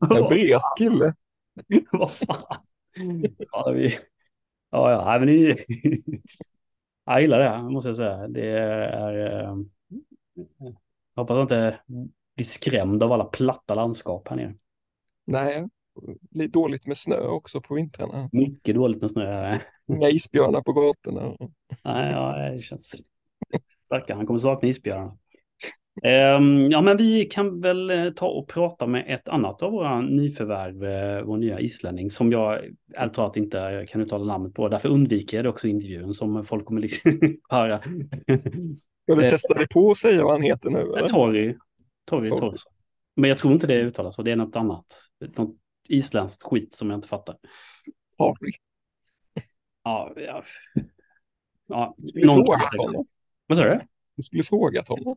en 0.00 0.28
bredast 0.28 0.78
kille. 0.78 1.14
Vad 1.92 2.10
fan. 2.10 2.62
Ja, 3.52 3.72
vi... 3.74 3.98
ja, 4.70 4.90
ja, 4.90 5.18
men 5.18 5.26
ni... 5.28 5.56
jag 7.04 7.20
gillar 7.20 7.38
det, 7.38 7.70
måste 7.70 7.88
jag 7.88 7.96
säga. 7.96 8.28
Det 8.28 8.48
är... 8.48 9.12
Jag 9.12 9.44
eh, 9.46 9.56
hoppas 11.16 11.36
att 11.36 11.42
inte 11.42 11.80
blir 12.36 12.46
skrämd 12.46 13.02
av 13.02 13.12
alla 13.12 13.24
platta 13.24 13.74
landskap 13.74 14.28
här 14.28 14.36
nere. 14.36 14.54
Nej, 15.24 15.68
lite 16.30 16.52
dåligt 16.52 16.86
med 16.86 16.96
snö 16.96 17.26
också 17.26 17.60
på 17.60 17.74
vintrarna. 17.74 18.28
Mycket 18.32 18.74
dåligt 18.74 19.00
med 19.00 19.10
snö 19.10 19.26
här. 19.26 19.62
Inga 19.88 20.08
isbjörnar 20.08 20.62
på 20.62 20.72
gatorna. 20.72 21.36
Nej, 21.84 22.12
ja, 22.12 22.50
det 22.50 22.58
känns... 22.58 22.94
Stackarn, 23.86 24.16
han 24.16 24.26
kommer 24.26 24.40
sakna 24.40 24.68
isbjörnarna. 24.68 25.18
Um, 26.02 26.70
ja, 26.70 26.80
men 26.80 26.96
vi 26.96 27.24
kan 27.24 27.60
väl 27.60 27.90
eh, 27.90 28.10
ta 28.10 28.26
och 28.26 28.48
prata 28.48 28.86
med 28.86 29.04
ett 29.08 29.28
annat 29.28 29.62
av 29.62 29.72
våra 29.72 30.00
nyförvärv, 30.00 30.84
eh, 30.84 31.24
vår 31.24 31.36
nya 31.36 31.60
islänning, 31.60 32.10
som 32.10 32.32
jag 32.32 32.60
ärligt 32.94 33.14
talat 33.14 33.36
inte 33.36 33.86
kan 33.88 34.00
uttala 34.00 34.24
namnet 34.24 34.54
på. 34.54 34.68
Därför 34.68 34.88
undviker 34.88 35.36
jag 35.36 35.44
det 35.44 35.48
också 35.48 35.66
i 35.66 35.70
intervjun 35.70 36.14
som 36.14 36.44
folk 36.44 36.64
kommer 36.64 36.80
liksom 36.80 37.20
höra. 37.48 37.78
Ska 39.02 39.14
vi 39.14 39.22
testa 39.22 39.54
det 39.54 39.66
på 39.70 39.90
att 39.90 39.98
säga 39.98 40.22
vad 40.22 40.32
han 40.32 40.42
heter 40.42 40.70
nu? 40.70 40.78
Eller? 40.78 41.08
Torri. 41.08 41.56
Torri, 42.04 42.28
Torri. 42.28 42.56
Men 43.16 43.28
jag 43.28 43.38
tror 43.38 43.52
inte 43.52 43.66
det 43.66 43.80
uttalas 43.80 44.14
så. 44.14 44.22
Det 44.22 44.30
är 44.30 44.36
något 44.36 44.56
annat. 44.56 44.86
Något 45.36 45.56
isländskt 45.88 46.42
skit 46.42 46.74
som 46.74 46.90
jag 46.90 46.96
inte 46.96 47.08
fattar. 47.08 47.36
Torri. 48.18 48.52
Ja, 49.84 50.12
ja. 50.16 50.42
ja. 51.66 51.94
Du 51.98 52.08
skulle 52.08 52.28
frågat 52.28 52.76
honom. 52.76 53.06
Vad 53.46 53.58
sa 53.58 53.64
du? 53.64 53.80
Du 54.16 54.22
skulle 54.22 54.42
frågat 54.42 54.88
honom. 54.88 55.16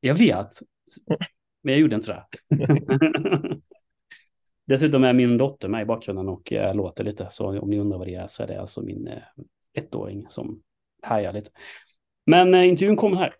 Jag 0.00 0.14
vet. 0.14 0.48
Men 1.62 1.72
jag 1.72 1.80
gjorde 1.80 1.96
inte 1.96 2.12
det. 2.12 2.24
Dessutom 4.66 5.04
är 5.04 5.12
min 5.12 5.38
dotter 5.38 5.68
med 5.68 5.82
i 5.82 5.84
bakgrunden 5.84 6.28
och 6.28 6.52
äh, 6.52 6.74
låter 6.74 7.04
lite. 7.04 7.26
Så 7.30 7.60
om 7.60 7.70
ni 7.70 7.78
undrar 7.78 7.98
vad 7.98 8.06
det 8.06 8.14
är 8.14 8.26
så 8.26 8.42
är 8.42 8.46
det 8.46 8.60
alltså 8.60 8.82
min 8.82 9.08
äh, 9.08 9.22
ettåring 9.74 10.26
som 10.28 10.62
härjar 11.02 11.32
lite. 11.32 11.50
Men 12.26 12.54
äh, 12.54 12.68
intervjun 12.68 12.96
kommer 12.96 13.16
här. 13.16 13.34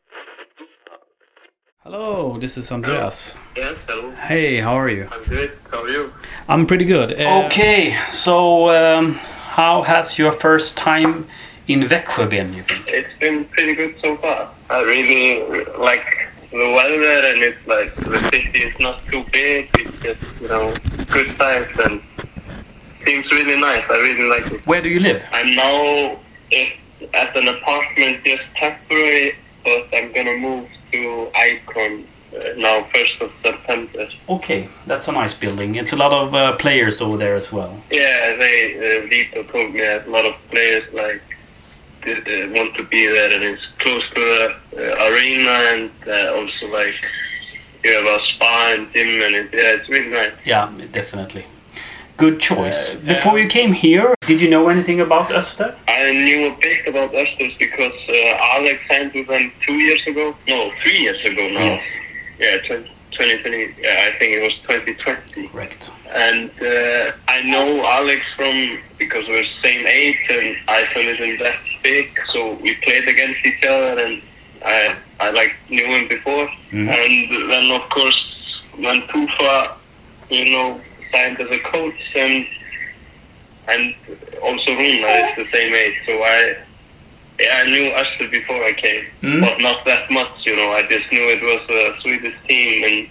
Hello, 1.84 2.40
this 2.40 2.58
is 2.58 2.72
Andreas. 2.72 3.36
Yes, 3.56 3.76
hello. 3.86 4.10
Hey, 4.16 4.60
how 4.60 4.74
are 4.74 4.90
you? 4.90 5.04
I'm 5.04 5.30
good. 5.30 5.50
How 5.70 5.84
are 5.84 5.88
you? 5.88 6.10
I'm 6.48 6.66
pretty 6.66 6.84
good. 6.84 7.12
Uh, 7.12 7.46
okay, 7.46 7.94
so 8.10 8.70
um, 8.70 9.14
how 9.56 9.82
has 9.82 10.18
your 10.18 10.32
first 10.32 10.76
time 10.76 11.24
in 11.66 11.88
Växjö 11.88 12.30
been, 12.30 12.54
you 12.54 12.62
think? 12.62 12.88
It's 12.88 13.18
been 13.20 13.44
pretty 13.44 13.74
good 13.74 13.94
so 14.02 14.16
far. 14.16 14.48
I 14.68 14.82
really 14.82 15.44
like 15.78 16.25
the 16.56 16.70
weather 16.70 17.02
and 17.30 17.42
it's 17.42 17.66
like 17.66 17.94
the 17.94 18.18
city 18.30 18.62
is 18.62 18.78
not 18.80 18.98
too 19.10 19.24
big. 19.32 19.68
It's 19.74 20.02
just 20.02 20.20
you 20.40 20.48
know 20.48 20.74
good 21.10 21.36
size 21.36 21.68
and 21.84 22.02
seems 23.04 23.30
really 23.30 23.60
nice. 23.60 23.84
I 23.88 23.96
really 23.96 24.28
like 24.28 24.46
it. 24.52 24.66
Where 24.66 24.82
do 24.82 24.88
you 24.88 25.00
live? 25.00 25.22
I'm 25.32 25.54
now 25.54 26.18
at 27.14 27.36
an 27.36 27.48
apartment 27.48 28.24
just 28.24 28.42
temporary, 28.56 29.36
but 29.64 29.88
I'm 29.92 30.12
gonna 30.12 30.36
move 30.36 30.68
to 30.92 31.30
Icon 31.34 32.06
uh, 32.34 32.52
now, 32.56 32.86
first 32.94 33.20
of 33.20 33.32
September. 33.42 34.06
Okay, 34.28 34.68
that's 34.86 35.08
a 35.08 35.12
nice 35.12 35.34
building. 35.34 35.74
It's 35.74 35.92
a 35.92 35.96
lot 35.96 36.12
of 36.12 36.34
uh, 36.34 36.56
players 36.56 37.00
over 37.00 37.16
there 37.16 37.34
as 37.34 37.52
well. 37.52 37.80
Yeah, 37.90 38.36
they 38.36 39.02
uh, 39.04 39.08
Vito 39.08 39.42
told 39.44 39.72
me 39.72 39.80
a 39.80 40.04
lot 40.06 40.24
of 40.24 40.34
players 40.50 40.84
like 40.92 41.22
uh, 42.08 42.52
want 42.54 42.74
to 42.76 42.84
be 42.84 43.06
there, 43.06 43.32
and 43.32 43.42
it's 43.44 43.66
close 43.78 44.08
to 44.10 44.14
the 44.14 44.56
uh, 44.76 45.08
arena, 45.08 45.54
and 45.72 45.90
uh, 46.06 46.36
also 46.36 46.66
like 46.68 46.94
you 47.84 47.92
have 47.92 48.06
a 48.06 48.24
spa 48.24 48.72
and 48.74 48.92
gym, 48.92 49.08
and 49.22 49.34
it, 49.34 49.48
yeah, 49.52 49.76
it's 49.76 49.88
really 49.88 50.10
nice. 50.10 50.32
Yeah, 50.44 50.70
definitely. 50.92 51.44
Good 52.16 52.40
choice. 52.40 52.94
Before 52.94 53.38
you 53.38 53.46
came 53.46 53.72
here, 53.74 54.14
did 54.22 54.40
you 54.40 54.48
know 54.48 54.68
anything 54.68 55.00
about 55.00 55.28
Öster? 55.28 55.74
I 55.86 56.12
knew 56.12 56.46
a 56.46 56.56
bit 56.56 56.86
about 56.86 57.12
Öster 57.12 57.58
because 57.58 57.92
Alex 58.56 58.80
signed 58.88 59.12
with 59.12 59.26
them 59.26 59.52
two 59.60 59.74
years 59.74 60.02
ago. 60.06 60.34
No, 60.48 60.72
three 60.82 60.98
years 61.00 61.22
ago 61.26 61.46
now. 61.48 61.60
Yes. 61.60 61.98
Yeah, 62.38 62.56
2020. 63.18 63.74
Yeah, 63.82 64.08
I 64.08 64.18
think 64.18 64.32
it 64.32 64.42
was 64.42 64.54
2020. 64.62 65.48
Correct. 65.48 65.90
And 66.14 66.50
uh, 66.62 67.12
I 67.28 67.42
know 67.42 67.84
Alex 67.84 68.22
from 68.36 68.78
because 68.98 69.26
we're 69.28 69.44
same 69.62 69.86
age 69.86 70.18
and 70.30 70.56
Iceland 70.68 71.08
isn't 71.08 71.38
that 71.40 71.58
big, 71.82 72.18
so 72.32 72.54
we 72.54 72.74
played 72.76 73.06
against 73.08 73.44
each 73.44 73.62
other, 73.64 74.00
and 74.02 74.22
I 74.64 74.96
I 75.20 75.30
like 75.30 75.54
knew 75.68 75.86
him 75.86 76.08
before. 76.08 76.48
Mm. 76.70 76.88
And 76.88 77.50
then 77.50 77.80
of 77.80 77.88
course 77.90 78.18
when 78.76 79.02
Tufa, 79.02 79.76
you 80.30 80.50
know, 80.52 80.80
signed 81.12 81.40
as 81.40 81.50
a 81.50 81.58
coach, 81.60 82.00
and 82.14 82.46
and 83.68 83.94
also 84.42 84.70
Runa 84.72 85.06
is 85.06 85.36
the 85.36 85.48
same 85.52 85.74
age, 85.74 85.96
so 86.06 86.12
I. 86.12 86.56
Yeah, 87.38 87.52
I 87.52 87.64
knew 87.66 87.90
Öster 87.92 88.30
before 88.30 88.64
I 88.64 88.72
came, 88.72 89.04
mm. 89.20 89.42
but 89.42 89.60
not 89.60 89.84
that 89.84 90.10
much, 90.10 90.30
you 90.46 90.56
know. 90.56 90.70
I 90.70 90.80
just 90.88 91.12
knew 91.12 91.20
it 91.20 91.42
was 91.42 91.68
a 91.68 92.00
Swedish 92.00 92.34
team 92.48 92.82
and 92.82 93.08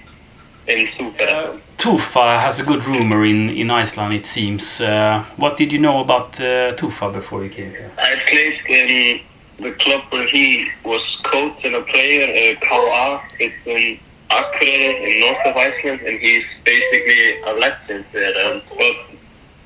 in 0.68 0.88
Superettan. 0.97 1.62
Tufa 1.78 2.39
has 2.39 2.59
a 2.59 2.63
good 2.63 2.86
rumor 2.86 3.26
in, 3.26 3.49
in 3.49 3.69
Iceland, 3.69 4.13
it 4.13 4.26
seems. 4.26 4.82
Uh, 4.82 5.23
what 5.38 5.57
did 5.57 5.71
you 5.71 5.80
know 5.80 5.99
about 5.99 6.39
uh, 6.39 6.73
Tufa 6.76 7.11
before 7.11 7.43
you 7.43 7.49
came 7.49 7.71
here? 7.71 7.91
I 7.97 8.15
played 8.28 8.59
in 8.67 9.21
the 9.63 9.71
club 9.73 10.03
where 10.09 10.28
he 10.28 10.69
was 10.84 11.01
coach 11.23 11.63
and 11.63 11.76
a 11.76 11.82
player, 11.82 12.55
uh, 12.55 12.65
KA. 12.65 13.23
It's 13.39 13.55
in 13.65 13.99
Akureyri 14.30 15.13
in 15.13 15.19
north 15.19 15.45
of 15.45 15.55
Iceland, 15.55 16.01
and 16.01 16.19
he's 16.19 16.45
basically 16.63 17.41
a 17.41 17.53
legend 17.53 18.05
there. 18.11 18.47
Um, 18.47 18.61
but 18.69 18.95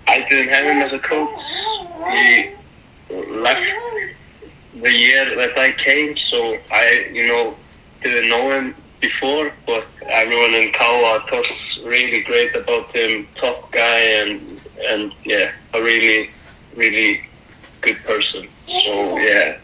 I 0.08 0.26
didn't 0.30 0.50
have 0.50 0.66
him 0.66 0.82
as 0.82 0.94
a 0.94 1.00
coach. 1.00 1.40
He 2.12 2.52
left 3.10 3.66
the 4.82 4.92
year 4.92 5.36
that 5.36 5.58
I 5.58 5.72
came, 5.72 6.16
so 6.30 6.58
I, 6.72 7.10
you 7.12 7.28
know, 7.28 7.56
didn't 8.02 8.30
know 8.30 8.52
him 8.52 8.76
before, 9.00 9.52
but 9.66 9.86
everyone 10.08 10.54
in 10.54 10.72
Kawa 10.74 11.24
talks 11.30 11.69
really 11.90 12.22
great 12.22 12.56
about 12.56 12.88
him. 12.96 13.28
Top 13.36 13.72
guy 13.72 14.00
and 14.22 14.62
and 14.90 15.12
yeah, 15.26 15.52
a 15.74 15.82
really 15.82 16.30
really 16.76 17.22
good 17.82 17.98
person. 17.98 18.48
So 18.68 19.18
yeah, 19.18 19.58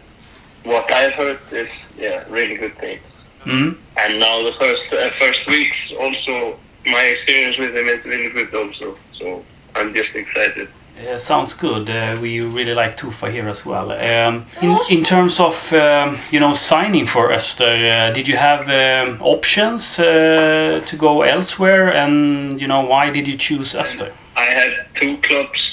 what 0.64 0.92
I've 0.92 1.14
heard 1.14 1.40
is 1.52 1.70
yeah, 1.98 2.26
really 2.30 2.56
good 2.56 2.76
things. 2.78 3.02
Mm-hmm. 3.46 3.80
And 3.98 4.20
now 4.20 4.44
the 4.44 4.54
first 4.60 4.94
uh, 4.94 5.12
first 5.20 5.48
weeks 5.48 5.78
also 6.00 6.58
my 6.86 7.02
experience 7.02 7.58
with 7.58 7.76
him 7.76 7.88
is 7.88 8.04
really 8.06 8.30
good 8.30 8.54
also. 8.54 8.98
So 9.14 9.46
I'm 9.76 9.94
just 9.94 10.14
excited. 10.16 10.70
Uh, 10.98 11.18
sounds 11.18 11.54
good. 11.54 11.90
Uh, 11.90 12.18
we 12.22 12.40
really 12.40 12.74
like 12.74 12.96
Tufa 12.96 13.30
here 13.30 13.50
as 13.50 13.66
well. 13.66 13.92
Um, 13.92 14.46
in, 14.62 14.78
in, 14.90 15.04
terms 15.04 15.40
of 15.40 15.74
um, 15.74 16.18
you 16.32 16.40
know 16.40 16.54
signing 16.54 17.06
for 17.06 17.32
Öster, 17.32 17.66
uh, 17.66 18.14
did 18.14 18.28
you 18.28 18.38
have 18.38 18.70
um, 18.70 19.22
options 19.22 20.00
uh, 20.00 20.82
to 20.86 20.96
go 20.96 21.22
elsewhere? 21.22 21.94
And 21.94 22.62
you 22.62 22.68
know 22.68 22.82
why 22.82 23.12
did 23.12 23.28
you 23.28 23.38
choose 23.38 23.74
Öster? 23.74 24.12
I 24.38 24.46
had 24.46 24.86
two 24.96 25.18
clubs 25.18 25.66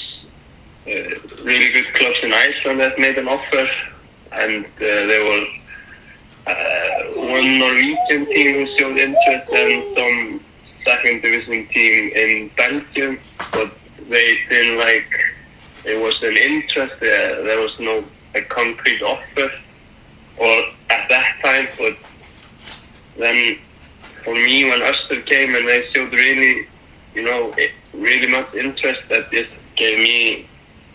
uh, 0.85 0.91
really 1.43 1.71
good 1.71 1.93
clubs 1.93 2.17
in 2.23 2.33
Iceland 2.33 2.79
that 2.81 2.99
made 2.99 3.17
an 3.17 3.29
offer, 3.29 3.69
and 4.33 4.65
uh, 4.65 4.69
there 4.79 5.23
were 5.23 5.47
uh, 6.47 7.31
one 7.31 7.59
Norwegian 7.59 8.25
team 8.25 8.65
who 8.65 8.77
showed 8.77 8.97
interest 8.97 9.53
and 9.53 9.97
some 9.97 10.41
second 10.85 11.21
division 11.21 11.67
team 11.67 12.11
in 12.13 12.51
Belgium, 12.57 13.17
but 13.53 13.71
they 14.09 14.37
didn't 14.49 14.77
like. 14.77 15.11
It 15.85 16.01
was 16.01 16.21
an 16.23 16.37
interest. 16.37 16.99
there. 16.99 17.43
there 17.43 17.59
was 17.59 17.77
no 17.79 18.03
a 18.35 18.41
concrete 18.41 19.01
offer, 19.01 19.51
or 20.37 20.63
at 20.89 21.07
that 21.09 21.37
time. 21.43 21.67
But 21.77 21.97
then, 23.17 23.57
for 24.23 24.33
me, 24.33 24.69
when 24.69 24.79
Öster 24.79 25.25
came 25.25 25.55
and 25.55 25.67
they 25.67 25.85
showed 25.93 26.11
really, 26.11 26.67
you 27.15 27.23
know, 27.23 27.53
really 27.93 28.27
much 28.27 28.53
interest, 28.53 29.01
that 29.09 29.29
this 29.29 29.47
gave 29.75 29.99
me, 29.99 30.47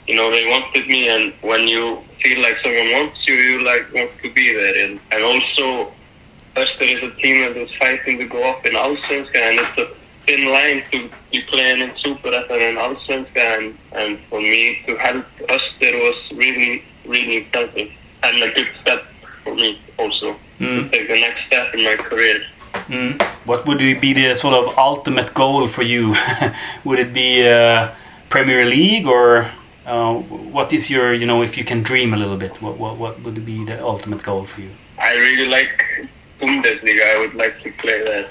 you 0.07 0.17
know, 0.17 0.31
they 0.31 0.47
wanted 0.47 0.89
me, 0.89 1.09
and 1.09 1.33
when 1.43 1.69
you 1.69 2.03
feel 2.23 2.43
like 2.43 2.57
someone 2.63 2.91
wants 2.93 3.27
you, 3.29 3.35
you 3.35 3.65
like 3.65 3.93
want 3.95 4.11
to 4.23 4.33
be 4.33 4.53
there, 4.53 4.85
and 4.85 5.01
and 5.13 5.23
also 5.23 5.93
Öster 6.57 6.83
is 6.83 7.03
a 7.03 7.15
team 7.23 7.41
that 7.43 7.55
was 7.55 7.73
fighting 7.77 8.19
to 8.19 8.27
go 8.27 8.43
up 8.51 8.67
in 8.67 8.73
Allsvenskan, 8.73 9.37
and 9.37 9.61
it's 9.61 9.79
a 9.79 9.98
thin 10.29 10.45
line 10.53 10.83
to 10.93 11.09
be 11.33 11.41
playing 11.49 11.81
in 11.81 11.91
Superettan 12.05 12.61
and 12.69 12.77
Allsvenskan, 12.85 13.49
and, 13.57 13.75
and 13.93 14.19
for 14.29 14.41
me 14.41 14.83
to 14.87 14.95
help 14.97 15.25
Öster 15.49 15.93
was 16.05 16.19
really, 16.37 16.85
really 17.07 17.37
exciting, 17.39 17.89
and 18.23 18.43
a 18.43 18.51
good 18.53 18.69
step 18.83 19.03
for 19.43 19.55
me 19.55 19.81
also 19.99 20.37
mm. 20.61 20.77
to 20.77 20.89
take 20.91 21.09
the 21.09 21.21
next 21.27 21.47
step 21.47 21.75
in 21.75 21.83
my 21.83 21.97
career. 21.97 22.45
Mm. 22.93 23.23
What 23.47 23.67
would 23.67 23.79
be 23.79 24.13
the 24.13 24.35
sort 24.37 24.55
of 24.55 24.77
ultimate 24.77 25.33
goal 25.33 25.67
for 25.67 25.83
you? 25.83 26.15
would 26.85 26.99
it 26.99 27.13
be 27.15 27.49
uh, 27.49 27.91
Premier 28.29 28.67
League 28.67 29.07
or 29.07 29.51
uh, 29.87 30.15
what 30.57 30.73
is 30.75 30.91
your, 30.91 31.15
you 31.15 31.25
know, 31.25 31.43
if 31.43 31.57
you 31.57 31.65
can 31.65 31.83
dream 31.83 32.13
a 32.13 32.19
little 32.19 32.37
bit, 32.37 32.61
what, 32.61 32.77
what, 32.77 32.99
what 32.99 33.23
would 33.23 33.47
be 33.47 33.65
the 33.65 33.83
ultimate 33.83 34.23
goal 34.23 34.45
for 34.45 34.61
you? 34.61 34.71
I 34.99 35.15
really 35.15 35.49
like 35.49 35.85
Bundesliga. 36.41 37.17
I 37.17 37.21
would 37.21 37.35
like 37.35 37.63
to 37.63 37.73
play 37.73 38.05
that. 38.05 38.29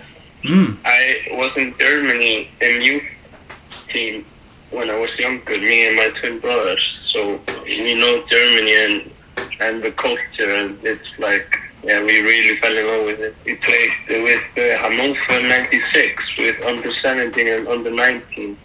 Mm. 0.47 0.77
I 0.85 1.27
was 1.31 1.55
in 1.57 1.75
Germany 1.77 2.49
in 2.61 2.81
youth 2.81 3.03
team 3.89 4.25
when 4.71 4.89
I 4.89 4.97
was 4.97 5.09
younger, 5.19 5.57
me 5.57 5.87
and 5.87 5.95
my 5.97 6.09
twin 6.19 6.39
brothers. 6.39 6.81
So 7.11 7.39
we 7.65 7.93
know 7.93 8.23
Germany 8.29 8.75
and 8.85 9.11
and 9.59 9.83
the 9.83 9.91
culture, 9.91 10.51
and 10.59 10.77
it's 10.83 11.11
like 11.19 11.59
yeah, 11.83 12.01
we 12.01 12.21
really 12.21 12.57
fell 12.59 12.77
in 12.77 12.87
love 12.87 13.05
with 13.05 13.19
it. 13.19 13.35
We 13.45 13.55
played 13.55 13.91
with 14.09 14.43
uh, 14.57 14.77
Hannover 14.81 15.47
'96 15.47 16.37
with 16.37 16.61
under 16.63 16.93
17 16.93 17.47
and 17.47 17.67
under 17.67 17.91
19 17.91 18.57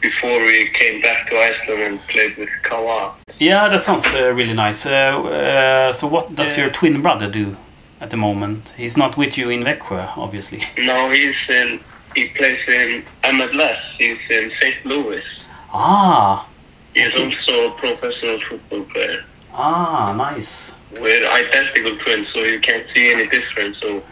before 0.00 0.38
we 0.38 0.68
came 0.74 1.00
back 1.00 1.28
to 1.30 1.36
Iceland 1.36 1.82
and 1.82 2.00
played 2.08 2.36
with 2.36 2.50
Kawa. 2.62 3.14
Yeah, 3.38 3.68
that 3.68 3.82
sounds 3.82 4.04
uh, 4.14 4.32
really 4.34 4.54
nice. 4.54 4.84
Uh, 4.84 4.90
uh 4.90 5.92
so, 5.92 6.06
what 6.08 6.34
does 6.34 6.56
your 6.56 6.70
twin 6.70 7.00
brother 7.02 7.30
do 7.30 7.56
at 8.02 8.10
the 8.10 8.16
moment? 8.16 8.74
He's 8.76 8.96
not 8.96 9.16
with 9.16 9.38
you 9.38 9.48
in 9.48 9.62
Växjö, 9.62 10.10
obviously. 10.16 10.60
No, 10.78 11.10
he's 11.10 11.36
in. 11.48 11.80
He 12.14 12.28
plays 12.28 12.58
in 12.68 13.04
MLS. 13.22 13.80
He's 13.96 14.18
in 14.28 14.52
St. 14.60 14.84
Louis. 14.84 15.24
Ah. 15.72 16.46
He's 16.94 17.14
okay. 17.14 17.24
also 17.24 17.68
a 17.68 17.70
professional 17.78 18.40
football 18.40 18.84
player. 18.92 19.24
Ah, 19.54 20.12
nice. 20.16 20.76
We're 21.00 21.26
identical 21.30 21.96
twins, 21.98 22.28
so 22.34 22.40
you 22.40 22.60
can't 22.60 22.86
see 22.92 23.12
any 23.14 23.26
difference. 23.28 23.78
So 23.80 24.02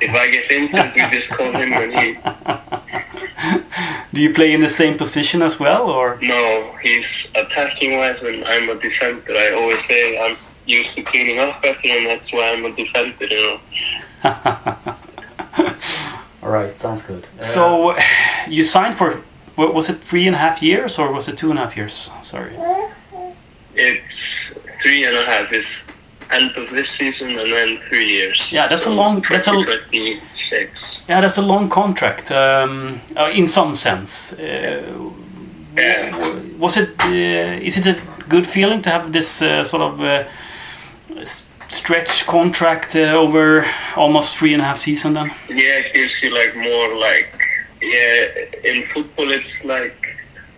if 0.00 0.14
I 0.14 0.30
get 0.30 0.52
injured, 0.52 0.92
we 0.94 1.18
just 1.18 1.28
call 1.30 1.52
him 1.52 1.70
when 1.70 1.90
he. 1.98 2.06
Do 4.12 4.20
you 4.20 4.32
play 4.32 4.52
in 4.52 4.60
the 4.60 4.68
same 4.68 4.96
position 4.96 5.42
as 5.42 5.58
well, 5.58 5.90
or? 5.90 6.18
No, 6.22 6.76
he's 6.82 7.06
attacking 7.34 7.96
wise, 7.96 8.20
and 8.22 8.44
I'm 8.44 8.68
a 8.68 8.76
defender. 8.76 9.32
I 9.32 9.52
always 9.52 9.80
say 9.88 10.18
I'm 10.18 10.36
used 10.66 10.94
to 10.96 11.02
cleaning 11.02 11.38
up 11.38 11.56
after, 11.64 11.88
and 11.88 12.06
that's 12.06 12.32
why 12.32 12.52
I'm 12.52 12.64
a 12.64 12.72
defender. 12.72 13.26
You 13.26 13.36
know. 13.42 13.60
All 16.42 16.50
right, 16.50 16.76
sounds 16.78 17.02
good. 17.02 17.26
Uh, 17.38 17.42
so, 17.42 17.96
you 18.48 18.62
signed 18.62 18.96
for 18.96 19.22
what, 19.56 19.74
was 19.74 19.88
it 19.88 19.98
three 19.98 20.26
and 20.26 20.36
a 20.36 20.38
half 20.38 20.62
years, 20.62 20.98
or 20.98 21.12
was 21.12 21.28
it 21.28 21.36
two 21.36 21.50
and 21.50 21.58
a 21.58 21.62
half 21.62 21.76
years? 21.76 22.10
Sorry. 22.22 22.52
It's 23.74 24.04
three 24.82 25.04
and 25.04 25.16
a 25.16 25.24
half. 25.24 25.52
It's 25.52 25.66
end 26.30 26.56
of 26.56 26.70
this 26.70 26.86
season 26.98 27.38
and 27.38 27.52
then 27.52 27.80
three 27.88 28.06
years. 28.06 28.46
Yeah, 28.50 28.68
that's 28.68 28.84
so 28.84 28.92
a 28.92 28.94
long. 28.94 29.24
That's 29.28 29.48
a. 29.48 30.20
Yeah, 31.08 31.20
that's 31.20 31.38
a 31.38 31.42
long 31.42 31.68
contract. 31.68 32.30
Um, 32.30 33.00
uh, 33.16 33.30
in 33.32 33.46
some 33.46 33.74
sense. 33.74 34.32
Uh, 34.32 35.10
yeah. 35.76 36.40
Was 36.58 36.76
it? 36.76 37.00
Uh, 37.00 37.64
is 37.64 37.76
it 37.76 37.86
a 37.86 38.00
good 38.28 38.46
feeling 38.46 38.82
to 38.82 38.90
have 38.90 39.12
this 39.12 39.42
uh, 39.42 39.64
sort 39.64 39.82
of 39.82 40.00
uh, 40.00 40.24
stretch 41.68 42.26
contract 42.26 42.94
uh, 42.96 43.12
over 43.12 43.66
almost 43.96 44.36
three 44.36 44.52
and 44.52 44.62
a 44.62 44.64
half 44.64 44.78
season? 44.78 45.14
Then. 45.14 45.30
Yeah, 45.48 45.80
it 45.80 45.94
gives 45.94 46.12
you 46.22 46.30
like 46.30 46.56
more 46.56 46.96
like 46.98 47.32
yeah. 47.80 48.70
In 48.70 48.86
football, 48.88 49.30
it's 49.30 49.64
like 49.64 49.96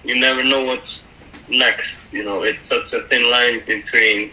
you 0.04 0.18
never 0.18 0.44
know 0.44 0.64
what's 0.64 1.00
next. 1.48 1.88
You 2.12 2.24
know, 2.24 2.42
it's 2.42 2.58
such 2.68 2.92
a 2.92 3.02
thin 3.08 3.30
line 3.30 3.62
between 3.66 4.30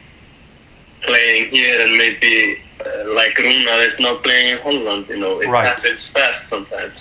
playing 1.02 1.52
here 1.52 1.82
and 1.82 1.98
maybe 1.98 2.62
uh, 2.86 3.14
like 3.14 3.38
Runa 3.38 3.72
is 3.90 4.00
not 4.00 4.24
playing 4.24 4.58
in 4.58 4.60
Holland. 4.60 5.08
You 5.10 5.18
know, 5.18 5.42
it 5.42 5.48
right. 5.48 5.68
happens 5.68 6.00
fast 6.14 6.50
sometimes. 6.50 6.94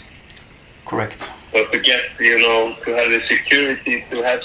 Correct. 0.85 1.33
But 1.53 1.71
to 1.73 1.79
get 1.79 2.03
you 2.19 2.39
know 2.39 2.75
to 2.85 2.91
have 2.95 3.11
the 3.11 3.23
security 3.29 4.05
to 4.11 4.23
have 4.23 4.43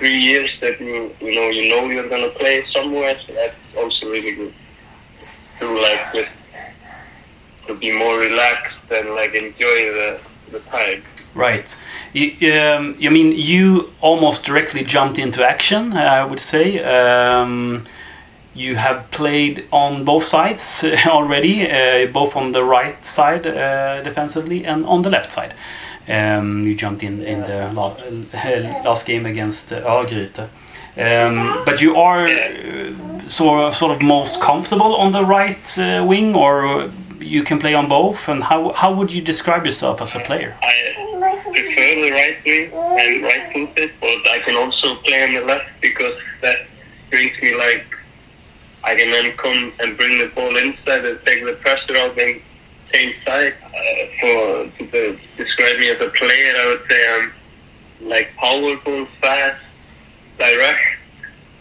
three 0.00 0.18
years 0.30 0.50
that 0.62 0.80
you 0.80 1.14
you 1.20 1.32
know 1.36 1.46
you 1.58 1.64
know 1.70 1.80
you're 1.92 2.08
gonna 2.08 2.34
play 2.42 2.64
somewhere, 2.76 3.14
so 3.24 3.32
that's 3.34 3.60
also 3.76 4.06
really 4.14 4.34
good. 4.40 4.54
To 5.60 5.66
like 5.86 6.02
just 6.14 6.32
to 7.66 7.74
be 7.74 7.90
more 7.92 8.16
relaxed 8.18 8.90
and 8.90 9.06
like 9.20 9.32
enjoy 9.34 9.78
the 9.98 10.08
the 10.52 10.60
time. 10.60 11.02
Right. 11.34 11.76
You, 12.12 12.26
um, 12.54 12.96
you 12.98 13.10
mean 13.10 13.28
you 13.50 13.92
almost 14.00 14.44
directly 14.44 14.82
jumped 14.82 15.18
into 15.18 15.46
action? 15.54 15.92
I 15.92 16.24
would 16.24 16.40
say. 16.40 16.66
Um, 16.82 17.84
you 18.52 18.74
have 18.76 19.08
played 19.10 19.56
on 19.70 20.04
both 20.04 20.24
sides 20.24 20.84
already, 21.06 21.70
uh, 21.70 22.06
both 22.06 22.34
on 22.34 22.52
the 22.52 22.64
right 22.64 23.04
side 23.04 23.46
uh, 23.46 24.02
defensively 24.02 24.64
and 24.64 24.84
on 24.86 25.02
the 25.02 25.10
left 25.10 25.32
side. 25.32 25.54
Um, 26.10 26.66
you 26.66 26.74
jumped 26.74 27.02
in 27.02 27.22
in 27.22 27.40
the 27.42 27.70
la 27.72 27.94
last 28.84 29.06
game 29.06 29.26
against 29.26 29.72
uh, 29.72 29.80
Örgryte. 29.82 30.48
Um, 30.96 31.64
but 31.64 31.80
you 31.80 31.96
are 31.96 32.26
uh, 32.26 33.28
so, 33.28 33.70
sort 33.70 33.92
of 33.92 34.02
most 34.02 34.40
comfortable 34.40 34.96
on 34.96 35.12
the 35.12 35.24
right 35.24 35.78
uh, 35.78 36.04
wing, 36.04 36.34
or 36.34 36.90
you 37.20 37.44
can 37.44 37.58
play 37.58 37.74
on 37.74 37.88
both. 37.88 38.28
And 38.28 38.42
how 38.42 38.72
how 38.72 38.92
would 38.92 39.12
you 39.12 39.22
describe 39.22 39.64
yourself 39.64 40.02
as 40.02 40.16
a 40.16 40.20
player? 40.20 40.56
I 40.62 41.36
prefer 41.44 41.94
the 42.02 42.10
right 42.10 42.38
wing. 42.44 42.70
I'm 42.74 43.22
right-footed, 43.22 43.92
but 44.00 44.30
I 44.30 44.40
can 44.44 44.56
also 44.56 44.96
play 44.96 45.22
on 45.24 45.34
the 45.34 45.42
left 45.42 45.68
because 45.80 46.16
that 46.42 46.66
brings 47.10 47.40
me 47.42 47.54
like 47.54 47.86
I 48.82 48.94
can 48.96 49.10
then 49.10 49.36
come 49.36 49.72
and 49.78 49.96
bring 49.96 50.18
the 50.18 50.26
ball 50.34 50.56
inside 50.56 51.04
and 51.04 51.18
take 51.24 51.44
the 51.44 51.52
pressure 51.52 51.96
out 51.98 52.18
and 52.18 52.40
same 52.92 53.14
side. 53.24 53.54
Uh, 53.64 54.06
for 54.20 54.86
to 54.86 55.18
describe 55.36 55.78
me 55.78 55.90
as 55.90 56.00
a 56.00 56.10
player, 56.10 56.52
I 56.56 56.66
would 56.66 56.90
say 56.90 57.00
I'm 57.14 57.32
like 58.08 58.34
powerful, 58.36 59.06
fast, 59.20 59.62
direct, 60.38 60.80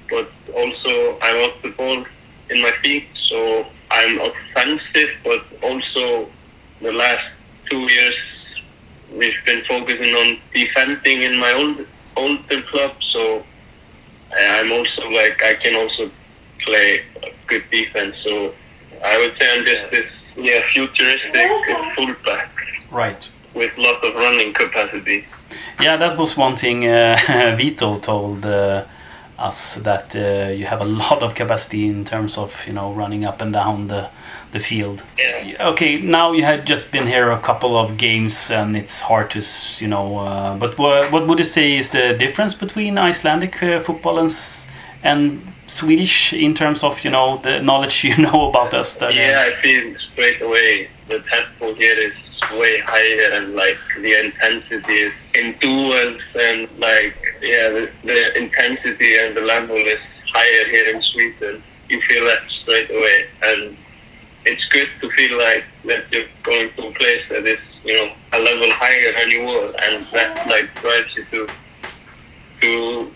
but 0.10 0.32
also 0.56 1.18
I 1.22 1.40
want 1.40 1.62
the 1.62 1.70
ball 1.70 2.06
in 2.50 2.62
my 2.62 2.72
feet. 2.82 3.08
So 3.30 3.66
I'm 3.92 4.20
offensive, 4.20 5.12
but 5.24 5.46
also 5.62 6.30
the 6.82 6.92
last 6.92 7.26
two 7.70 7.80
years 7.80 8.16
we've 9.14 9.44
been 9.46 9.64
focusing 9.66 10.14
on 10.14 10.38
defending 10.54 11.24
in 11.24 11.38
my 11.38 11.52
old 11.54 11.88
older 12.16 12.62
club. 12.64 12.92
So 13.02 13.44
I'm 14.36 14.72
also 14.72 15.10
like 15.10 15.42
I 15.44 15.56
can 15.56 15.76
also 15.76 16.10
play 16.60 17.04
good 17.48 17.64
defense. 17.72 18.16
So 18.24 18.54
I 19.04 19.18
would 19.18 19.38
say 19.40 19.58
I'm 19.58 19.66
just 19.66 19.92
this 19.92 20.12
yeah 20.42 20.62
futuristic 20.74 21.50
fullback. 21.96 22.50
Right. 22.92 23.32
With 23.54 23.78
lots 23.78 24.04
of 24.06 24.16
running 24.16 24.54
capacity. 24.54 25.26
Yeah, 25.80 25.98
that 25.98 26.18
was 26.18 26.38
one 26.38 26.56
thing 26.56 26.88
uh, 26.88 27.56
Vito 27.58 27.98
told 28.00 28.46
uh, 28.46 28.86
us 29.38 29.76
that 29.76 30.16
uh, 30.16 30.52
you 30.52 30.66
have 30.66 30.82
a 30.82 30.86
lot 30.86 31.24
of 31.24 31.34
capacity 31.36 31.88
in 31.88 32.06
terms 32.06 32.38
of 32.38 32.66
you 32.68 32.74
know 32.74 32.94
running 32.94 33.26
up 33.26 33.42
and 33.42 33.54
down 33.54 33.88
the 33.88 34.10
the 34.52 34.60
field. 34.60 35.04
Yeah. 35.18 35.70
Okay, 35.70 36.02
now 36.02 36.32
you 36.32 36.44
had 36.44 36.66
just 36.66 36.92
been 36.92 37.08
here 37.08 37.32
a 37.32 37.40
couple 37.40 37.78
of 37.78 37.98
games, 37.98 38.52
and 38.52 38.76
it's 38.76 39.02
hard 39.02 39.32
to 39.32 39.42
you 39.80 39.88
know. 39.88 40.18
Uh, 40.18 40.58
but 40.58 40.78
what, 40.78 41.12
what 41.12 41.28
would 41.28 41.40
you 41.40 41.46
say 41.46 41.78
is 41.78 41.90
the 41.90 42.14
difference 42.14 42.54
between 42.54 42.98
Icelandic 42.98 43.62
uh, 43.62 43.80
football 43.80 44.20
and 44.20 44.32
and 45.04 45.42
Swedish 45.70 46.34
in 46.34 46.54
terms 46.54 46.84
of 46.84 47.04
you 47.04 47.12
know 47.12 47.38
the 47.38 47.62
knowledge 47.62 48.04
you 48.10 48.18
know 48.18 48.50
about 48.50 48.74
us? 48.74 48.96
That, 48.96 49.14
yeah, 49.14 49.46
I 49.48 49.62
feel 49.62 49.96
straight 50.12 50.42
away 50.42 50.90
the 51.08 51.20
tempo 51.20 51.74
here 51.74 51.98
is 51.98 52.14
way 52.58 52.80
higher 52.80 53.34
and 53.34 53.56
like 53.56 53.78
the 53.98 54.26
intensity 54.26 54.94
is 54.94 55.14
in 55.36 55.56
duels 55.60 56.22
and 56.36 56.68
like 56.80 57.16
yeah, 57.42 57.70
the, 57.70 57.90
the 58.04 58.38
intensity 58.38 59.18
and 59.18 59.36
the 59.36 59.42
level 59.42 59.76
is 59.76 60.00
higher 60.34 60.70
here 60.70 60.96
in 60.96 61.02
Sweden. 61.02 61.64
You 61.88 62.02
feel 62.02 62.24
that 62.26 62.42
straight 62.62 62.90
away, 62.90 63.26
and 63.44 63.78
it's 64.46 64.64
good 64.66 64.90
to 65.02 65.10
feel 65.12 65.38
like 65.38 65.64
that 65.86 66.12
you're 66.12 66.28
going 66.44 66.72
to 66.74 66.88
a 66.88 66.92
place 66.94 67.24
that 67.30 67.46
is, 67.46 67.60
you 67.84 67.94
know, 67.94 68.14
a 68.34 68.40
level 68.40 68.70
higher 68.72 69.12
than 69.14 69.32
you 69.32 69.42
were, 69.46 69.74
and 69.84 70.06
that 70.08 70.48
like 70.48 70.70
drives 70.82 71.16
you 71.16 71.26
to 71.32 71.48
to 72.62 73.12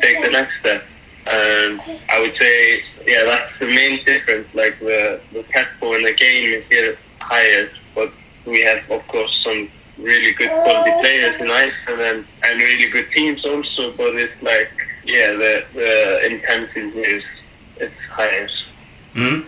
take 0.00 0.22
the 0.22 0.30
next 0.32 0.58
step. 0.60 0.84
And 1.26 1.80
I 2.08 2.20
would 2.20 2.36
say, 2.38 2.82
yeah, 3.06 3.24
that's 3.24 3.58
the 3.58 3.66
main 3.66 4.04
difference. 4.04 4.48
Like 4.54 4.78
the 4.80 5.20
the 5.32 5.42
tempo 5.44 5.94
in 5.94 6.02
the 6.02 6.12
game 6.12 6.54
is 6.54 6.64
here 6.68 6.96
higher, 7.20 7.70
but 7.94 8.12
we 8.46 8.62
have, 8.62 8.90
of 8.90 9.06
course, 9.08 9.40
some 9.44 9.68
really 9.98 10.32
good 10.32 10.50
quality 10.50 10.92
players 11.00 11.40
in 11.40 11.50
Iceland 11.50 12.00
and, 12.00 12.26
and 12.44 12.60
really 12.60 12.90
good 12.90 13.10
teams 13.12 13.44
also. 13.44 13.92
But 13.92 14.14
it's 14.16 14.42
like, 14.42 14.70
yeah, 15.04 15.32
the 15.32 15.64
the 15.74 16.26
intensity 16.26 17.00
is 17.00 17.24
it's 17.76 17.94
higher. 18.10 18.48
Mm. 19.14 19.44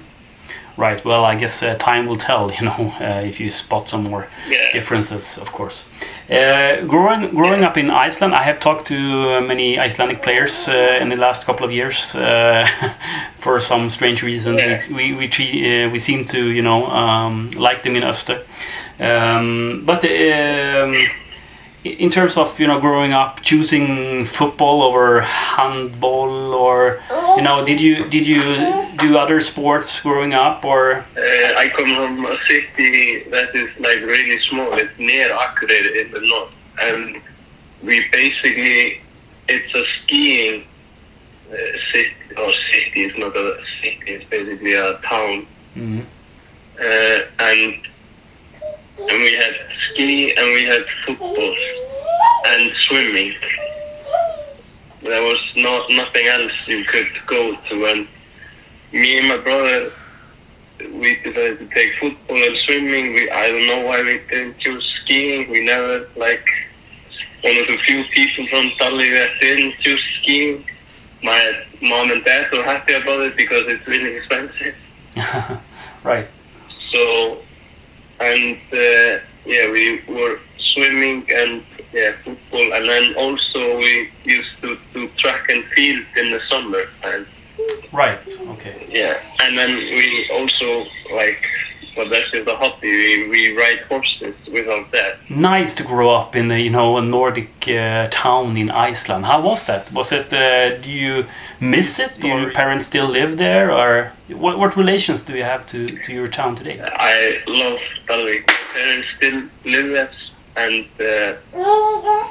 Right. 0.77 1.05
Well, 1.05 1.25
I 1.25 1.35
guess 1.35 1.63
uh, 1.63 1.77
time 1.77 2.07
will 2.07 2.17
tell. 2.17 2.51
You 2.59 2.67
know, 2.67 2.95
uh, 3.01 3.23
if 3.25 3.41
you 3.41 3.51
spot 3.51 3.89
some 3.89 4.05
more 4.05 4.29
yeah. 4.49 4.73
differences, 4.73 5.39
of 5.39 5.53
course. 5.53 5.89
Uh, 6.33 6.81
growing 6.87 7.35
growing 7.35 7.63
up 7.63 7.77
in 7.77 7.91
Iceland, 7.91 8.35
I 8.35 8.43
have 8.43 8.59
talked 8.59 8.87
to 8.87 8.97
uh, 8.97 9.41
many 9.43 9.79
Icelandic 9.79 10.23
players 10.23 10.67
uh, 10.67 10.99
in 10.99 11.09
the 11.09 11.17
last 11.17 11.45
couple 11.45 11.67
of 11.67 11.73
years. 11.73 12.15
Uh, 12.15 12.67
for 13.39 13.61
some 13.61 13.91
strange 13.91 14.23
reason, 14.23 14.57
yeah. 14.57 14.83
we 14.89 15.13
we 15.13 15.29
we, 15.39 15.87
we, 15.89 15.99
seem 15.99 16.25
to 16.25 16.51
you 16.51 16.63
know 16.63 16.87
um, 16.87 17.51
like 17.51 17.83
them 17.83 17.97
in 17.97 18.03
Öster. 18.03 18.41
Um, 18.99 19.83
but 19.85 20.05
um, 20.05 20.95
in 21.85 22.09
terms 22.09 22.39
of 22.39 22.59
you 22.59 22.67
know 22.67 22.81
growing 22.81 23.13
up 23.13 23.43
choosing 23.43 24.25
football 24.25 24.83
over 24.83 25.21
handball 25.21 26.55
or 26.55 27.03
you 27.37 27.43
know 27.43 27.63
did 27.63 27.79
you 27.79 28.09
did 28.09 28.27
you 28.27 28.82
do 29.03 29.19
other 29.19 29.41
sports 29.41 30.01
growing 30.01 30.33
up 30.35 30.65
or? 30.65 31.05
Uh, 31.17 31.61
I 31.63 31.71
come 31.75 31.95
from 31.95 32.25
a 32.25 32.39
city 32.47 33.25
that 33.31 33.55
is 33.55 33.69
like 33.79 34.01
really 34.01 34.41
small. 34.49 34.73
It's 34.75 34.99
near 34.99 35.29
Akureyri 35.31 36.07
in 36.07 36.11
the 36.13 36.21
north. 36.21 36.53
And 36.81 37.23
we 37.83 38.09
basically 38.11 39.01
it's 39.49 39.75
a 39.75 39.85
skiing 40.05 40.65
uh, 41.51 41.57
city. 41.93 42.15
Or 42.37 42.53
city 42.73 43.05
it's 43.05 43.19
not 43.19 43.37
a 43.37 43.59
city 43.81 44.01
it's 44.07 44.25
basically 44.31 44.75
a 44.75 44.99
town. 44.99 45.47
Mm-hmm. 45.77 46.01
uh, 46.79 47.45
and 47.49 47.81
and 48.99 49.23
we 49.23 49.35
had 49.35 49.55
ski 49.91 50.35
and 50.37 50.47
we 50.53 50.65
had 50.65 50.85
football 51.05 51.57
and 52.47 52.73
swimming. 52.89 53.35
There 55.03 55.23
was 55.23 55.41
not 55.57 55.91
nothing 55.91 56.27
else 56.27 56.53
you 56.67 56.85
could 56.85 57.11
go 57.27 57.57
to, 57.57 57.87
and 57.87 58.07
me 58.93 59.19
and 59.19 59.29
my 59.29 59.39
brother, 59.39 59.91
we 60.93 61.17
decided 61.17 61.59
to 61.59 61.67
take 61.75 61.95
football 61.99 62.37
and 62.37 62.57
swimming. 62.65 63.15
We 63.15 63.31
I 63.31 63.49
don't 63.49 63.67
know 63.67 63.87
why 63.87 64.03
we 64.03 64.21
didn't 64.31 64.59
choose 64.59 64.85
skiing. 65.03 65.51
We 65.51 65.65
never 65.65 66.09
like 66.17 66.47
one 67.43 67.57
of 67.57 67.67
the 67.67 67.79
few 67.79 68.05
people 68.05 68.47
from 68.49 68.71
Dali 68.79 69.11
that 69.13 69.41
didn't 69.41 69.75
choose 69.81 70.03
skiing. 70.21 70.65
My 71.23 71.65
mom 71.81 72.11
and 72.11 72.25
dad 72.25 72.51
were 72.53 72.65
happy 72.65 72.95
about 72.95 73.21
it 73.21 73.37
because 73.37 73.65
it's 73.69 73.87
really 73.87 74.17
expensive. 74.17 74.75
right. 76.05 76.29
So, 76.91 77.39
and 78.21 78.57
uh, 78.73 79.21
yeah, 79.47 79.71
we 79.71 80.03
were 80.09 80.41
swimming 80.59 81.25
and 81.31 81.65
yeah, 81.93 82.13
football, 82.25 82.73
and 82.73 82.89
then 82.89 83.15
also 83.17 83.79
we 83.79 84.11
used 84.25 84.51
to 84.63 84.79
do 84.95 85.09
track 85.19 85.49
and 85.49 85.65
field 85.67 86.05
in 86.17 86.33
the 86.33 86.41
summer. 86.49 86.83
And 87.05 87.27
right. 87.93 88.39
Okay. 88.55 88.87
Yeah, 88.91 89.21
and 89.43 89.57
then 89.59 89.77
we 89.77 90.29
also 90.33 90.87
like. 91.15 91.47
Well, 91.95 92.09
that's 92.09 92.31
just 92.31 92.49
a 92.49 92.57
hobby. 92.57 92.89
We, 92.91 93.29
we 93.29 93.55
ride 93.55 93.81
horses 93.81 94.35
without 94.51 94.91
that. 94.93 95.19
Nice 95.29 95.75
to 95.75 95.83
grow 95.83 96.09
up 96.11 96.35
in 96.35 96.51
a 96.51 96.57
you 96.57 96.71
know 96.71 96.97
a 96.97 97.03
Nordic 97.03 97.69
uh, 97.69 98.09
town 98.11 98.57
in 98.57 98.71
Iceland. 98.71 99.27
How 99.27 99.43
was 99.43 99.67
that? 99.67 99.93
Was 99.93 100.11
it? 100.11 100.33
Uh, 100.33 100.79
do 100.79 100.91
you 100.91 101.27
miss 101.61 101.99
it? 101.99 102.17
Do 102.19 102.29
your 102.29 102.51
parents 102.51 102.87
still 102.87 103.09
live 103.09 103.37
there, 103.37 103.71
or 103.71 104.13
what? 104.29 104.59
What 104.59 104.75
relations 104.75 105.23
do 105.23 105.37
you 105.37 105.43
have 105.45 105.67
to 105.67 105.99
to 105.99 106.13
your 106.15 106.29
town 106.29 106.55
today? 106.57 106.81
I 106.83 107.43
love 107.47 107.79
Dalvik. 108.07 108.47
My 108.49 108.55
parents 108.73 109.09
still 109.19 109.43
live 109.65 109.89
there, 109.93 110.11
and 110.57 110.87
uh, 110.99 112.27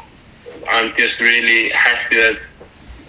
I'm 0.71 0.91
just 0.95 1.19
really 1.19 1.69
happy 1.69 2.15
that 2.15 2.39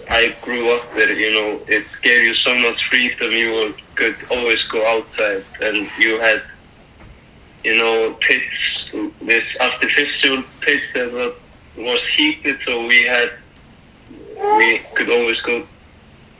I 0.09 0.35
grew 0.41 0.75
up 0.75 0.93
there. 0.95 1.13
You 1.13 1.31
know, 1.33 1.61
it 1.67 1.85
gave 2.01 2.23
you 2.23 2.35
so 2.35 2.55
much 2.55 2.79
freedom. 2.89 3.31
You 3.31 3.73
could 3.95 4.15
always 4.29 4.61
go 4.63 4.85
outside, 4.87 5.43
and 5.61 5.87
you 5.99 6.19
had, 6.19 6.41
you 7.63 7.77
know, 7.77 8.15
pits. 8.21 8.45
This 9.21 9.45
artificial 9.59 10.43
pit 10.61 10.81
that 10.93 11.35
was 11.77 12.01
heated, 12.15 12.59
so 12.63 12.85
we 12.85 13.03
had, 13.03 13.31
we 14.57 14.79
could 14.93 15.09
always 15.09 15.41
go 15.41 15.65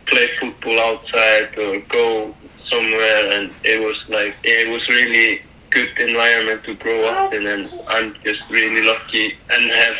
play 0.05 0.27
football 0.39 0.79
outside 0.79 1.57
or 1.57 1.79
go 1.89 2.35
somewhere, 2.69 3.31
and 3.31 3.51
it 3.63 3.79
was 3.83 3.97
like 4.09 4.35
it 4.43 4.69
was 4.69 4.87
really 4.87 5.41
good 5.71 5.97
environment 5.97 6.63
to 6.65 6.75
grow 6.75 7.07
up 7.07 7.33
in, 7.33 7.47
and 7.47 7.71
I'm 7.87 8.13
just 8.23 8.47
really 8.51 8.83
lucky 8.85 9.35
and 9.49 9.71
have 9.71 9.95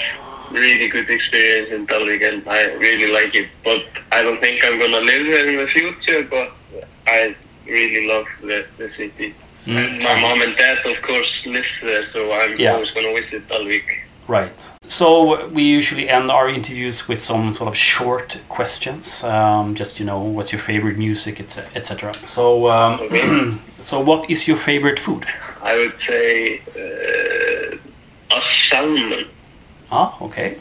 really 0.54 0.88
good 0.88 1.10
experience 1.10 1.72
in 1.72 1.88
Dalvik, 1.88 2.22
and 2.28 2.48
I 2.48 2.74
really 2.74 3.12
like 3.12 3.36
it. 3.36 3.50
But 3.64 3.86
I 4.12 4.22
don't 4.24 4.40
think 4.40 4.64
I'm 4.64 4.80
gonna 4.80 5.02
live 5.02 5.26
there 5.28 5.50
in 5.50 5.58
the 5.58 5.68
future. 5.68 6.24
But 6.24 6.52
I 7.08 7.36
really 7.66 8.08
love 8.08 8.28
the, 8.42 8.66
the 8.78 8.90
city. 8.98 9.36
Mm. 9.66 9.78
And 9.78 10.04
my 10.04 10.20
mom 10.20 10.42
and 10.42 10.56
dad, 10.58 10.86
of 10.86 11.02
course, 11.02 11.32
live 11.46 11.66
there, 11.82 12.12
so 12.12 12.32
I'm 12.32 12.58
yeah. 12.58 12.74
always 12.74 12.92
gonna 12.92 13.14
visit 13.14 13.48
Dalvik. 13.48 14.04
Right. 14.28 14.72
So 14.86 15.48
we 15.50 15.64
usually 15.64 16.08
end 16.10 16.32
our 16.32 16.48
interviews 16.48 17.08
with 17.08 17.22
some 17.22 17.54
sort 17.54 17.68
of 17.68 17.76
short 17.76 18.42
questions. 18.48 19.24
Um, 19.24 19.76
just 19.76 20.00
you 20.00 20.06
know, 20.06 20.22
what's 20.22 20.52
your 20.52 20.60
favorite 20.60 20.98
music, 20.98 21.40
etc. 21.42 22.14
So, 22.26 22.70
um, 22.70 23.00
okay. 23.02 23.58
so 23.80 24.00
what 24.00 24.30
is 24.30 24.48
your 24.48 24.58
favorite 24.58 25.00
food? 25.00 25.26
I 25.62 25.76
would 25.78 25.96
say 26.08 26.62
uh, 26.78 28.38
a 28.38 28.42
salmon. 28.70 29.26
Ah, 29.94 30.18
okay, 30.22 30.58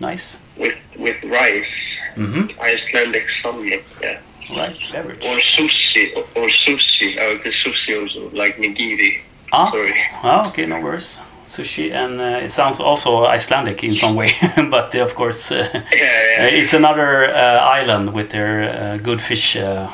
nice. 0.00 0.40
With 0.56 0.78
with 0.96 1.22
rice, 1.24 1.74
mm-hmm. 2.16 2.58
Icelandic 2.60 3.26
salmon, 3.42 3.68
yeah. 4.00 4.20
Right, 4.50 4.94
average. 4.94 5.24
Or 5.24 5.38
sushi, 5.54 6.16
or, 6.16 6.48
sushi. 6.48 7.14
Would 7.14 7.42
say 7.44 7.52
sushi 7.62 7.92
also, 8.00 8.30
like 8.34 8.56
nigiri. 8.56 9.20
Ah, 9.52 9.70
Sorry. 9.70 9.94
ah 10.24 10.48
okay, 10.48 10.66
no 10.66 10.80
worries 10.80 11.20
sushi, 11.50 11.92
and 11.92 12.20
uh, 12.20 12.44
it 12.44 12.50
sounds 12.50 12.80
also 12.80 13.24
Icelandic 13.26 13.82
in 13.84 13.96
some 13.96 14.14
way. 14.14 14.32
but 14.70 14.94
uh, 14.94 15.02
of 15.02 15.14
course, 15.14 15.50
uh, 15.50 15.68
yeah, 15.72 15.82
yeah. 15.92 16.58
it's 16.58 16.72
another 16.72 17.34
uh, 17.34 17.78
island 17.78 18.14
with 18.14 18.30
their 18.30 18.62
uh, 18.62 18.96
good 18.98 19.20
fish 19.20 19.56
uh, 19.56 19.90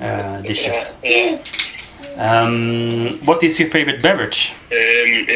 dishes. 0.42 0.94
Yeah, 1.02 1.38
um, 2.20 3.18
what 3.24 3.42
is 3.42 3.58
your 3.58 3.68
favorite 3.68 4.02
beverage? 4.02 4.52
Um, 4.70 4.76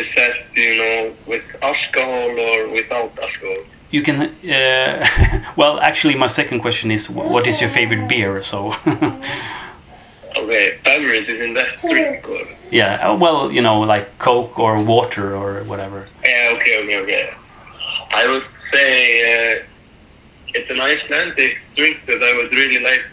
is 0.00 0.06
that 0.16 0.34
you 0.54 0.76
know 0.76 1.12
with 1.26 1.44
alcohol 1.62 2.38
or 2.38 2.68
without 2.68 3.18
alcohol? 3.18 3.64
You 3.90 4.02
can. 4.02 4.34
well, 5.56 5.80
actually, 5.80 6.14
my 6.16 6.26
second 6.26 6.60
question 6.60 6.90
is, 6.90 7.08
what 7.08 7.46
is 7.46 7.60
your 7.60 7.70
favorite 7.70 8.08
beer? 8.08 8.42
So. 8.42 8.76
Okay, 10.36 10.78
beverage 10.82 11.28
is 11.28 11.40
in 11.40 11.54
that 11.54 11.80
drink 11.80 12.28
or? 12.28 12.46
Yeah, 12.70 13.08
uh, 13.08 13.16
well, 13.16 13.52
you 13.52 13.62
know, 13.62 13.80
like 13.80 14.18
Coke 14.18 14.58
or 14.58 14.82
water 14.82 15.36
or 15.36 15.62
whatever. 15.64 16.08
Yeah, 16.24 16.56
okay, 16.56 16.82
okay, 16.82 16.98
okay. 17.02 17.34
I 18.10 18.26
would 18.26 18.44
say 18.72 19.60
uh, 19.60 19.62
it's 20.54 20.70
an 20.70 20.80
Icelandic 20.80 21.58
drink 21.76 22.04
that 22.06 22.22
I 22.22 22.36
would 22.36 22.52
really 22.52 22.82
like 22.82 23.04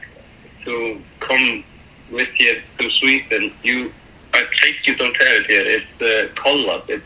to 0.66 1.00
come 1.20 1.64
with 2.12 2.30
you 2.40 2.62
to 2.80 2.90
Sweden. 2.90 3.52
You, 3.64 3.92
I 4.34 4.46
think 4.62 4.86
you 4.86 4.96
don't 4.96 5.16
have 5.16 5.28
it 5.42 5.46
here. 5.48 5.66
It's 5.66 6.02
uh, 6.02 6.34
Collab. 6.42 6.90
It's 6.90 7.04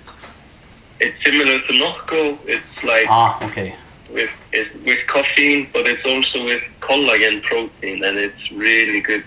it's 1.00 1.24
similar 1.26 1.60
to 1.60 1.74
Nocco. 1.80 2.40
It's 2.46 2.84
like 2.84 3.06
ah, 3.10 3.46
okay. 3.48 3.76
With 4.10 4.32
with 4.86 5.08
caffeine, 5.08 5.68
but 5.74 5.88
it's 5.88 6.06
also 6.06 6.46
with 6.46 6.64
collagen 6.80 7.42
protein, 7.44 8.04
and 8.04 8.18
it's 8.18 8.52
really 8.52 9.02
good. 9.02 9.24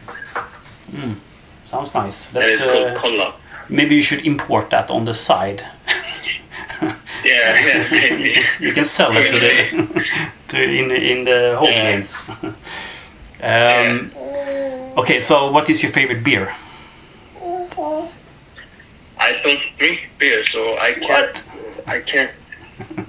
Mm. 0.91 1.17
Sounds 1.65 1.95
nice. 1.95 2.31
That's 2.31 2.61
uh, 2.63 3.33
maybe 3.69 3.95
you 3.97 4.03
should 4.03 4.25
import 4.25 4.71
that 4.71 4.91
on 4.91 5.05
the 5.05 5.13
side. 5.13 5.63
yeah, 6.81 6.97
yeah, 7.25 7.95
you, 8.15 8.33
can, 8.33 8.63
you 8.63 8.73
can 8.73 8.85
sell 8.85 9.15
it 9.15 9.29
to 9.29 9.39
the 9.39 10.05
to 10.49 10.63
in 10.63 10.91
in 10.91 11.25
the 11.25 11.57
home 11.59 11.69
yeah. 11.69 11.93
games. 11.93 12.23
um, 12.43 12.55
yeah. 13.43 14.38
Okay, 14.99 15.21
so 15.21 15.49
what 15.53 15.71
is 15.71 15.81
your 15.81 15.93
favorite 15.93 16.25
beer? 16.25 16.53
I 19.17 19.41
don't 19.45 19.61
drink 19.79 20.09
beer, 20.19 20.45
so 20.47 20.77
I 20.77 20.93
can't. 20.95 21.39
What? 21.39 21.49
I 21.87 22.01
can't. 22.01 22.33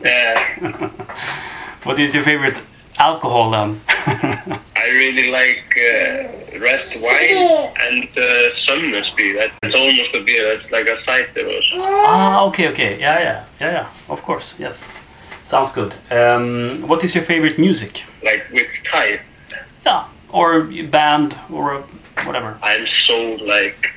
Yeah. 0.05 0.89
what 1.83 1.97
is 1.97 2.13
your 2.13 2.23
favorite 2.23 2.61
alcohol 2.99 3.49
then? 3.49 3.81
I 3.87 4.85
really 5.01 5.31
like 5.31 5.65
uh, 5.77 6.59
red 6.59 6.85
wine 7.01 7.73
and 7.81 8.07
uh, 8.15 8.55
Somersby. 8.67 9.33
That's 9.33 9.75
almost 9.75 10.13
a 10.13 10.23
beer. 10.23 10.57
That's 10.57 10.71
like 10.71 10.87
a 10.87 11.03
cider 11.05 11.47
or 11.47 11.61
something. 11.71 12.05
Ah, 12.05 12.45
okay, 12.49 12.67
okay. 12.69 12.99
Yeah, 12.99 13.19
yeah, 13.19 13.45
yeah, 13.59 13.71
yeah. 13.71 13.87
Of 14.09 14.21
course, 14.21 14.59
yes. 14.59 14.91
Sounds 15.43 15.71
good. 15.71 15.95
Um, 16.11 16.87
what 16.87 17.03
is 17.03 17.15
your 17.15 17.23
favorite 17.23 17.57
music? 17.57 18.03
Like 18.23 18.45
which 18.51 18.69
type? 18.91 19.21
Yeah, 19.83 20.05
or 20.31 20.61
band 20.63 21.37
or 21.51 21.83
whatever. 22.25 22.57
I'm 22.61 22.85
so 23.07 23.35
like 23.45 23.91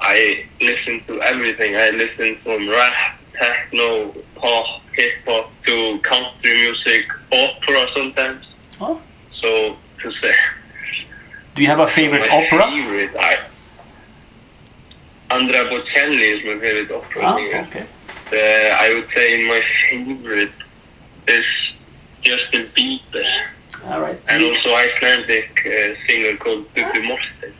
I 0.00 0.44
listen 0.60 1.02
to 1.06 1.20
everything. 1.22 1.76
I 1.76 1.90
listen 1.90 2.36
from 2.42 2.68
rap, 2.68 3.18
techno, 3.34 4.12
pop, 4.34 4.80
hip 4.94 5.12
hop 5.26 5.50
to 5.66 5.98
country 6.00 6.52
music, 6.54 7.10
opera 7.32 7.86
sometimes. 7.94 8.46
Oh. 8.80 9.00
So 9.40 9.76
to 10.02 10.12
say. 10.20 10.34
Do 11.54 11.62
you 11.62 11.68
have 11.68 11.80
a 11.80 11.86
favorite 11.86 12.20
my 12.28 12.44
opera? 12.46 12.70
Favorite, 12.70 13.10
I, 13.18 13.38
Andrea 15.30 15.64
Bocelli 15.64 16.38
is 16.38 16.44
my 16.44 16.58
favorite 16.60 16.90
opera 16.90 17.22
Ah, 17.24 17.36
singer. 17.36 17.66
okay. 17.68 17.86
Uh, 18.32 18.76
I 18.80 18.94
would 18.94 19.08
say 19.14 19.46
my 19.46 19.62
favorite 19.90 20.52
is 21.28 21.44
Justin 22.22 22.66
Bieber 22.74 23.46
All 23.86 24.00
right. 24.00 24.18
and 24.30 24.42
also 24.44 24.74
Icelandic 24.74 25.50
uh, 25.66 25.94
singer 26.06 26.36
called 26.36 26.72
Bubi 26.74 27.04
Morten. 27.06 27.54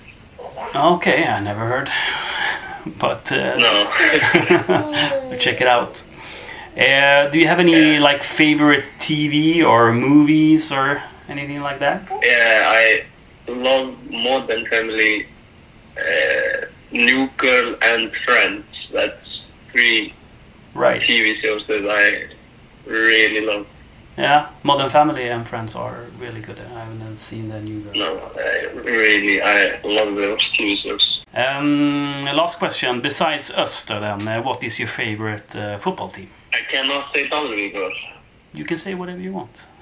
Okay, 0.74 1.24
I 1.26 1.40
never 1.40 1.66
heard, 1.66 1.90
but 2.98 3.30
uh, 3.32 3.56
No. 3.56 5.36
check 5.38 5.60
it 5.60 5.66
out. 5.66 6.02
Uh, 6.76 7.28
do 7.28 7.38
you 7.38 7.46
have 7.46 7.58
any 7.60 7.98
like 7.98 8.22
favorite 8.22 8.84
TV 8.98 9.62
or 9.64 9.92
movies 9.92 10.72
or 10.72 11.02
anything 11.28 11.60
like 11.60 11.80
that? 11.80 12.02
yeah, 12.22 12.62
I 12.66 13.04
love 13.48 13.94
Modern 14.10 14.66
Family, 14.66 15.26
uh, 15.98 16.66
New 16.92 17.28
Girl 17.36 17.76
and 17.82 18.12
Friends. 18.24 18.64
That's 18.92 19.42
three 19.70 20.14
Right. 20.74 21.02
TV 21.02 21.38
shows 21.42 21.66
that 21.66 21.84
I 21.86 22.28
really 22.90 23.44
love. 23.44 23.66
Yeah, 24.16 24.50
Modern 24.62 24.90
Family 24.90 25.28
and 25.28 25.48
Friends 25.48 25.74
are 25.74 26.04
really 26.18 26.40
good. 26.40 26.58
I 26.58 26.80
haven't 26.80 27.18
seen 27.18 27.48
the 27.48 27.60
new. 27.60 27.80
Girl. 27.80 27.94
No, 27.94 28.30
I 28.36 28.66
really, 28.74 29.40
I 29.42 29.80
love 29.84 30.14
those 30.16 30.40
shows. 30.52 31.24
Um, 31.34 32.22
last 32.22 32.58
question. 32.58 33.00
Besides 33.00 33.50
Öster, 33.50 34.00
then, 34.00 34.28
uh, 34.28 34.42
what 34.42 34.62
is 34.62 34.78
your 34.78 34.88
favorite 34.88 35.56
uh, 35.56 35.78
football 35.78 36.10
team? 36.10 36.28
I 36.52 36.60
cannot 36.70 37.14
say 37.14 37.28
Dalvik 37.28 37.74
or 37.74 37.90
You 38.52 38.64
can 38.66 38.76
say 38.76 38.94
whatever 38.94 39.20
you 39.20 39.32
want. 39.32 39.64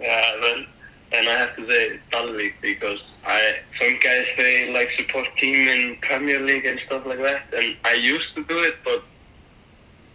Yeah, 0.00 0.36
then 0.40 0.66
then 1.12 1.28
I 1.28 1.38
have 1.38 1.54
to 1.54 1.68
say 1.68 2.00
Dalvik 2.10 2.54
because 2.60 2.98
I 3.24 3.60
some 3.78 3.96
guys 4.02 4.26
they 4.36 4.72
like 4.72 4.90
support 4.98 5.28
team 5.38 5.68
in 5.68 5.96
Premier 6.00 6.40
League 6.40 6.66
and 6.66 6.80
stuff 6.86 7.06
like 7.06 7.20
that, 7.20 7.42
and 7.56 7.76
I 7.84 7.92
used 7.92 8.34
to 8.34 8.42
do 8.42 8.58
it, 8.64 8.74
but 8.84 9.04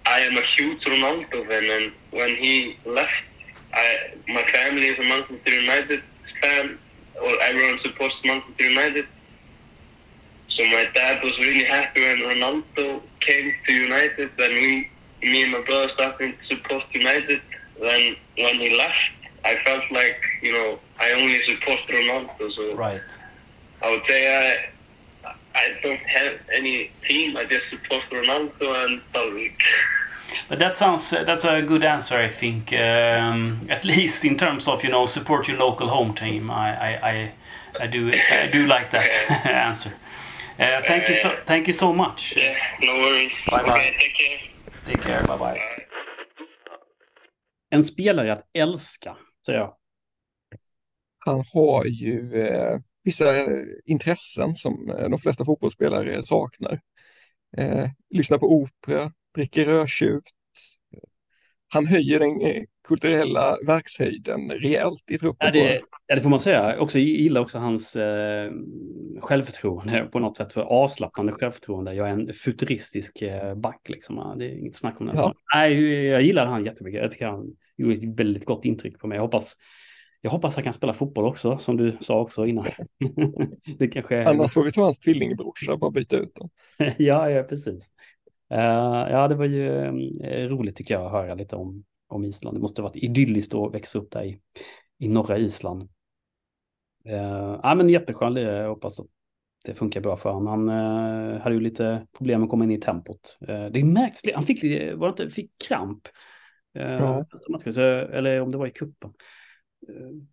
I 0.07 0.19
am 0.21 0.37
a 0.37 0.41
huge 0.57 0.83
Ronaldo 0.85 1.47
fan, 1.47 1.65
and 1.69 1.91
when 2.11 2.35
he 2.35 2.77
left, 2.85 3.11
I 3.73 3.85
my 4.27 4.43
family 4.43 4.87
is 4.87 4.99
a 4.99 5.03
Manchester 5.03 5.51
United 5.51 6.03
fan, 6.41 6.79
or 7.21 7.31
everyone 7.41 7.79
supports 7.83 8.15
Manchester 8.23 8.69
United. 8.69 9.07
So 10.49 10.63
my 10.65 10.87
dad 10.95 11.23
was 11.23 11.37
really 11.39 11.65
happy 11.65 12.01
when 12.01 12.17
Ronaldo 12.19 13.01
came 13.19 13.53
to 13.67 13.73
United, 13.73 14.31
then 14.37 14.51
we, 14.51 14.89
me 15.21 15.43
and 15.43 15.51
my 15.51 15.61
brother 15.61 15.91
started 15.93 16.35
to 16.39 16.55
support 16.55 16.83
United. 16.93 17.41
Then 17.79 18.15
when 18.37 18.55
he 18.55 18.75
left, 18.75 18.97
I 19.45 19.55
felt 19.65 19.83
like, 19.91 20.19
you 20.41 20.51
know, 20.53 20.79
I 20.99 21.11
only 21.11 21.39
support 21.45 21.79
Ronaldo, 21.89 22.55
so 22.55 22.75
Right. 22.75 23.01
I 23.83 23.91
would 23.91 24.01
say 24.07 24.19
I 24.35 24.69
I 25.57 25.79
don't 25.83 25.99
have 25.99 26.33
any 26.53 26.91
team. 27.07 27.37
I 27.37 27.45
just 27.45 27.65
support 27.69 28.03
Ronaldo 28.11 28.85
and 28.85 29.01
Dalvik. 29.13 29.61
But 30.49 30.59
that 30.59 30.77
sounds 30.77 31.13
uh, 31.13 31.23
that's 31.23 31.45
a 31.45 31.61
good 31.61 31.83
answer, 31.83 32.25
I 32.25 32.29
think. 32.29 32.71
Um, 32.73 33.59
at 33.69 33.83
least 33.85 34.25
in 34.25 34.37
terms 34.37 34.67
of 34.67 34.83
you 34.83 34.89
know 34.89 35.05
support 35.07 35.47
your 35.47 35.57
local 35.57 35.87
home 35.87 36.13
team. 36.13 36.51
I 36.51 36.69
I, 36.89 37.09
I, 37.11 37.31
I 37.83 37.87
do 37.87 38.11
I 38.31 38.47
do 38.47 38.65
like 38.67 38.89
that 38.91 39.09
answer. 39.45 39.91
Uh, 40.59 40.81
thank 40.87 41.09
you 41.09 41.15
so 41.15 41.29
thank 41.45 41.67
you 41.67 41.73
so 41.73 41.93
much. 41.93 42.35
Yeah, 42.37 42.57
no 42.81 42.93
worries. 42.93 43.31
Bye, 43.51 43.63
bye. 43.63 43.71
Okay, 43.71 43.95
take 43.99 44.17
care. 44.17 44.39
Take 44.85 45.01
care. 45.01 45.23
Bye 45.27 45.37
bye. 45.37 45.59
En 47.69 47.83
spelare 47.83 48.33
att 48.33 48.49
älska, 48.53 49.17
säger 49.45 49.59
jag. 49.59 49.73
Han 51.25 51.43
har 51.53 51.85
ju 51.85 52.45
eh, 52.47 52.79
vissa 53.07 53.37
eh, 53.37 53.63
intressen 53.85 54.55
som 54.55 54.89
eh, 54.89 55.09
de 55.09 55.19
flesta 55.19 55.45
fotbollsspelare 55.45 56.21
saknar. 56.21 56.79
Eh, 57.57 57.89
lyssnar 58.09 58.37
på 58.37 58.51
opera, 58.51 59.11
dricker 59.35 59.65
rödtjut. 59.65 60.23
Han 61.73 61.85
höjer 61.85 62.19
den 62.19 62.41
eh, 62.41 62.63
kulturella 62.87 63.57
verkshöjden 63.67 64.51
rejält 64.51 65.11
i 65.11 65.17
truppen. 65.17 65.45
Ja, 65.45 65.51
det, 65.51 65.81
ja, 66.07 66.15
det 66.15 66.21
får 66.21 66.29
man 66.29 66.39
säga. 66.39 66.79
Också 66.79 66.99
gillar 66.99 67.41
också 67.41 67.57
hans 67.57 67.95
eh, 67.95 68.51
självförtroende 69.21 70.09
på 70.11 70.19
något 70.19 70.37
sätt. 70.37 70.53
För 70.53 70.61
avslappnande 70.61 71.31
självförtroende. 71.31 71.93
Jag 71.93 72.09
är 72.09 72.13
en 72.13 72.33
futuristisk 72.33 73.21
eh, 73.21 73.55
back 73.55 73.89
liksom. 73.89 74.35
Det 74.39 74.45
är 74.45 74.59
inget 74.59 74.75
snack 74.75 75.01
om 75.01 75.05
det. 75.05 75.13
Ja. 75.15 75.33
Nej, 75.55 76.05
jag 76.05 76.21
gillar 76.21 76.45
han 76.45 76.65
jättemycket. 76.65 77.01
Jag 77.01 77.11
tycker 77.11 77.25
han 77.25 77.55
gjorde 77.77 77.93
ett 77.93 78.19
väldigt 78.19 78.45
gott 78.45 78.65
intryck 78.65 78.99
på 78.99 79.07
mig. 79.07 79.15
Jag 79.15 79.23
hoppas, 79.23 79.55
jag 80.21 80.31
hoppas 80.31 80.55
han 80.55 80.63
kan 80.63 80.73
spela 80.73 80.93
fotboll 80.93 81.25
också, 81.25 81.57
som 81.57 81.77
du 81.77 81.97
sa 82.01 82.19
också 82.19 82.45
innan. 82.45 82.65
det 83.77 83.87
kanske 83.87 84.15
är... 84.15 84.25
Annars 84.25 84.53
får 84.53 84.63
vi 84.63 84.71
ta 84.71 84.83
hans 84.83 84.99
tvillingbrorsa 84.99 85.73
och 85.73 85.79
bara 85.79 85.91
byta 85.91 86.17
ut 86.17 86.35
dem. 86.35 86.49
ja, 86.97 87.29
ja, 87.29 87.43
precis. 87.43 87.87
Eh, 88.49 89.09
ja, 89.09 89.27
det 89.27 89.35
var 89.35 89.45
ju 89.45 89.81
eh, 90.21 90.47
roligt 90.47 90.75
tycker 90.75 90.93
jag 90.93 91.05
att 91.05 91.11
höra 91.11 91.35
lite 91.35 91.55
om, 91.55 91.83
om 92.07 92.23
Island. 92.23 92.57
Det 92.57 92.61
måste 92.61 92.81
ha 92.81 92.89
varit 92.89 93.03
idylliskt 93.03 93.53
att 93.53 93.73
växa 93.73 93.99
upp 93.99 94.11
där 94.11 94.23
i, 94.23 94.39
i 94.99 95.07
norra 95.07 95.37
Island. 95.37 95.89
Uh, 97.09 97.59
ja, 97.63 97.75
men 97.77 97.89
jätteskön 97.89 98.33
lirare. 98.33 98.61
Jag 98.61 98.69
hoppas 98.69 98.99
att 98.99 99.07
det 99.65 99.73
funkar 99.73 100.01
bra 100.01 100.17
för 100.17 100.29
honom. 100.29 100.47
Han 100.47 100.69
eh, 100.69 101.41
hade 101.41 101.55
ju 101.55 101.61
lite 101.61 102.07
problem 102.17 102.43
att 102.43 102.49
komma 102.49 102.63
in 102.63 102.71
i 102.71 102.79
tempot. 102.79 103.37
Eh, 103.47 103.65
det 103.65 103.83
märks, 103.83 104.21
han 104.35 104.43
fick, 104.43 104.63
var 104.95 105.07
det 105.07 105.23
inte, 105.23 105.29
fick 105.29 105.51
kramp. 105.67 106.07
Uh, 106.77 106.83
Ja. 106.83 107.25
eller 108.13 108.41
om 108.41 108.51
det 108.51 108.57
var 108.57 108.67
i 108.67 108.71
kuppen. 108.71 109.13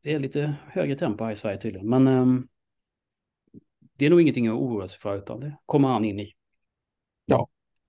Det 0.01 0.13
är 0.13 0.19
lite 0.19 0.55
högre 0.67 0.97
tempo 0.97 1.25
här 1.25 1.33
i 1.33 1.37
Sverige 1.37 1.59
tydligen. 1.59 1.89
Men 1.89 2.07
ehm, 2.07 2.49
det 3.97 4.07
är 4.07 4.11
nog 4.11 4.21
ingenting 4.21 4.47
att 4.47 4.55
oroa 4.55 4.89
sig 4.89 5.01
för, 5.01 5.17
utan 5.17 5.41
det 5.41 5.57
kommer 5.67 5.89
han 5.89 6.05
in 6.05 6.21
i. 6.21 6.35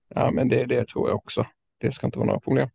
Ja, 0.08 0.30
men 0.30 0.48
det, 0.48 0.64
det 0.64 0.88
tror 0.88 1.08
jag 1.08 1.16
också. 1.16 1.46
Det 1.78 1.92
ska 1.92 2.06
inte 2.06 2.18
vara 2.18 2.26
några 2.26 2.40
problem. 2.40 2.68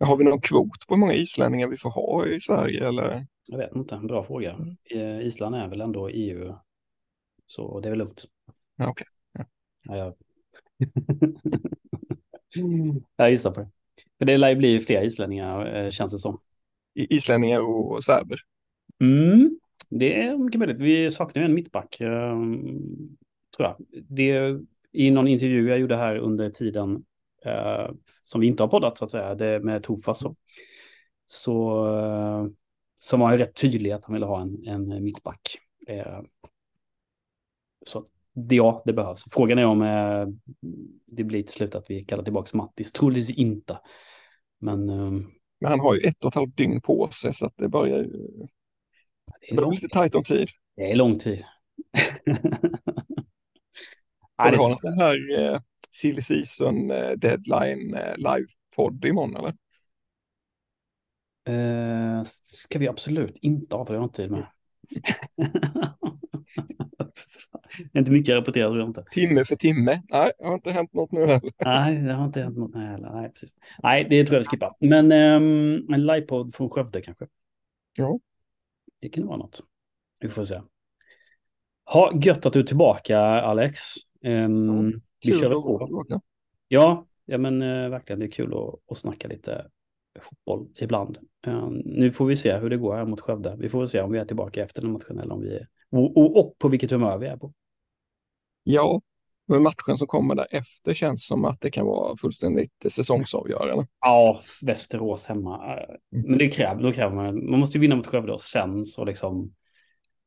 Har 0.00 0.16
vi 0.16 0.24
någon 0.24 0.40
kvot 0.40 0.86
på 0.88 0.94
hur 0.94 1.00
många 1.00 1.14
islänningar 1.14 1.68
vi 1.68 1.76
får 1.76 1.90
ha 1.90 2.26
i 2.26 2.40
Sverige 2.40 2.88
eller? 2.88 3.26
Jag 3.48 3.58
vet 3.58 3.76
inte, 3.76 3.96
bra 3.96 4.22
fråga. 4.22 4.52
Mm. 4.52 4.76
Eh, 4.90 5.26
Island 5.26 5.54
är 5.54 5.68
väl 5.68 5.80
ändå 5.80 6.08
EU, 6.08 6.54
så 7.46 7.80
det 7.80 7.88
är 7.88 7.90
väl 7.90 7.98
lugnt. 7.98 8.24
Ja, 8.76 8.88
okej. 8.88 9.06
Ja, 9.82 9.96
jag... 9.96 10.14
jag 13.16 13.30
gissar 13.30 13.50
på 13.50 13.60
det. 13.60 13.70
För 14.18 14.24
det 14.24 14.36
lär 14.36 14.48
ju 14.48 14.56
bli 14.56 14.80
fler 14.80 15.04
islänningar, 15.04 15.74
eh, 15.74 15.90
känns 15.90 16.12
det 16.12 16.18
som. 16.18 16.40
I- 16.94 17.14
Islänningar 17.16 17.60
och 17.60 18.04
serber. 18.04 18.38
Mm, 19.00 19.58
det 19.90 20.22
är 20.22 20.38
mycket 20.38 20.58
möjligt. 20.58 20.80
Vi 20.80 21.10
saknar 21.10 21.42
ju 21.42 21.46
en 21.46 21.54
mittback, 21.54 22.00
ehm, 22.00 22.62
tror 23.56 23.68
jag. 23.68 23.76
Det, 24.08 24.60
I 24.92 25.10
någon 25.10 25.28
intervju 25.28 25.68
jag 25.68 25.78
gjorde 25.78 25.96
här 25.96 26.16
under 26.16 26.50
tiden 26.50 27.04
eh, 27.44 27.90
som 28.22 28.40
vi 28.40 28.46
inte 28.46 28.62
har 28.62 28.68
poddat, 28.68 28.98
så 28.98 29.04
att 29.04 29.10
säga, 29.10 29.34
det 29.34 29.60
med 29.60 29.82
Tofas, 29.82 30.20
så, 30.20 30.36
så, 31.26 31.86
eh, 31.96 32.46
så 32.96 33.16
var 33.16 33.26
han 33.28 33.38
rätt 33.38 33.54
tydlig 33.54 33.90
att 33.90 34.04
han 34.04 34.14
ville 34.14 34.26
ha 34.26 34.40
en, 34.40 34.66
en 34.66 35.04
mittback. 35.04 35.58
Eh, 35.88 36.20
så 37.86 38.06
det, 38.34 38.56
ja, 38.56 38.82
det 38.86 38.92
behövs. 38.92 39.24
Frågan 39.30 39.58
är 39.58 39.66
om 39.66 39.82
eh, 39.82 40.26
det 41.06 41.24
blir 41.24 41.42
till 41.42 41.54
slut 41.54 41.74
att 41.74 41.90
vi 41.90 42.04
kallar 42.04 42.24
tillbaka 42.24 42.56
Mattis. 42.56 42.92
Troligtvis 42.92 43.30
inte. 43.38 43.78
Men 44.58 44.88
eh, 44.88 45.12
men 45.64 45.70
han 45.70 45.80
har 45.80 45.94
ju 45.94 46.00
ett 46.00 46.24
och 46.24 46.28
ett 46.28 46.34
halvt 46.34 46.56
dygn 46.56 46.80
på 46.80 47.08
sig 47.10 47.34
så 47.34 47.46
att 47.46 47.56
det 47.56 47.68
börjar 47.68 47.98
ju... 47.98 48.10
det, 49.48 49.54
blir 49.56 49.70
lite 49.70 49.88
tajt 49.88 50.14
om 50.14 50.24
tid. 50.24 50.48
det 50.76 50.90
är 50.90 50.96
lång 50.96 51.18
tid. 51.18 51.38
Ska 51.38 52.32
Nej, 54.38 54.50
vi 54.50 54.50
det 54.50 54.56
ha 54.56 54.70
en 54.70 54.76
sån 54.76 54.98
här 54.98 55.38
eh, 55.38 55.60
silly 55.90 56.22
season 56.22 56.90
eh, 56.90 57.10
deadline 57.10 57.94
eh, 57.94 58.16
live-podd 58.16 59.04
imorgon 59.04 59.36
eller? 59.36 59.54
Eh, 61.48 62.24
ska 62.44 62.78
vi 62.78 62.88
absolut 62.88 63.36
inte 63.36 63.76
ha, 63.76 63.86
för 63.86 63.94
har 63.94 64.04
inte 64.04 64.22
tid 64.22 64.30
med. 64.30 64.46
inte 67.92 68.12
mycket 68.12 68.34
rapporterat 68.34 68.70
tror 68.70 68.78
jag 68.78 68.88
inte. 68.88 69.04
Timme 69.10 69.44
för 69.44 69.56
timme. 69.56 70.02
Nej, 70.08 70.32
det 70.38 70.46
har 70.46 70.54
inte 70.54 70.70
hänt 70.70 70.92
något 70.92 71.12
nu 71.12 71.20
heller. 71.20 71.50
Nej, 71.64 71.94
det 71.94 72.12
har 72.12 72.24
inte 72.24 72.40
hänt 72.40 72.56
något 72.56 72.74
nu 72.74 72.80
heller. 72.80 73.10
Nej, 73.10 73.30
precis. 73.30 73.56
Nej, 73.82 74.06
det 74.10 74.24
tror 74.24 74.34
jag 74.34 74.40
vi 74.40 74.46
skippar. 74.46 74.72
Men 74.80 75.12
um, 75.12 75.94
en 75.94 76.06
livepodd 76.06 76.54
från 76.54 76.70
Skövde 76.70 77.00
kanske. 77.00 77.26
Ja. 77.96 78.18
Det 79.00 79.08
kan 79.08 79.26
vara 79.26 79.36
något. 79.36 79.60
Vi 80.20 80.28
får 80.28 80.44
se. 80.44 80.60
Ha, 81.92 82.12
gött 82.22 82.46
att 82.46 82.52
du 82.52 82.58
är 82.58 82.64
tillbaka, 82.64 83.18
Alex. 83.20 83.80
Um, 84.24 84.90
ja, 84.90 85.32
vi 85.32 85.38
kör 85.38 85.50
på. 85.50 86.20
Ja, 86.68 87.06
ja, 87.24 87.38
men 87.38 87.62
uh, 87.62 87.90
verkligen. 87.90 88.20
Det 88.20 88.26
är 88.26 88.30
kul 88.30 88.54
att, 88.54 88.90
att 88.90 88.98
snacka 88.98 89.28
lite 89.28 89.66
fotboll 90.20 90.68
ibland. 90.76 91.18
Uh, 91.46 91.68
nu 91.84 92.10
får 92.10 92.26
vi 92.26 92.36
se 92.36 92.58
hur 92.58 92.70
det 92.70 92.76
går 92.76 92.96
här 92.96 93.04
mot 93.04 93.20
Skövde. 93.20 93.56
Vi 93.58 93.68
får 93.68 93.86
se 93.86 94.00
om 94.00 94.12
vi 94.12 94.18
är 94.18 94.24
tillbaka 94.24 94.62
efter 94.62 94.82
den 94.82 94.92
matchen 94.92 95.18
eller 95.18 95.34
om 95.34 95.40
vi 95.40 95.56
är, 95.56 95.68
och, 95.90 96.16
och, 96.16 96.36
och 96.36 96.58
på 96.58 96.68
vilket 96.68 96.90
humör 96.90 97.18
vi 97.18 97.26
är 97.26 97.36
på. 97.36 97.52
Ja, 98.64 99.00
men 99.46 99.62
matchen 99.62 99.96
som 99.96 100.06
kommer 100.06 100.34
därefter 100.34 100.94
känns 100.94 101.26
som 101.26 101.44
att 101.44 101.60
det 101.60 101.70
kan 101.70 101.86
vara 101.86 102.16
fullständigt 102.16 102.86
säsongsavgörande. 102.88 103.86
Ja, 104.00 104.42
Västerås 104.62 105.26
hemma. 105.26 105.76
Mm. 105.76 105.96
Men 106.10 106.38
det 106.38 106.48
kräver, 106.48 106.82
då 106.82 106.92
kräver 106.92 107.14
man, 107.14 107.50
man 107.50 107.60
måste 107.60 107.78
ju 107.78 107.80
vinna 107.80 107.96
mot 107.96 108.06
Skövde 108.06 108.32
och 108.32 108.40
sen 108.40 108.86
så 108.86 109.04
liksom. 109.04 109.54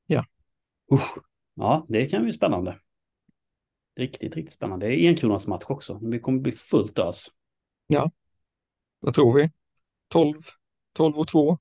Ja. 0.06 0.26
Usch. 0.94 1.18
Ja, 1.56 1.86
det 1.90 2.06
kan 2.06 2.24
bli 2.24 2.34
spännande. 2.34 2.80
Riktigt, 3.96 4.36
riktigt 4.36 4.54
spännande. 4.54 4.88
Det 4.88 4.96
är 4.96 5.10
en 5.10 5.16
kronas 5.16 5.48
match 5.48 5.66
också. 5.68 5.94
Det 5.94 6.20
kommer 6.20 6.40
bli 6.40 6.52
fullt 6.52 7.00
ös. 7.00 7.28
Ja, 7.88 8.12
vad 9.00 9.14
tror 9.14 9.34
vi? 9.34 9.52
12, 10.08 10.36
12 10.94 11.18
och 11.18 11.28
2 11.28 11.58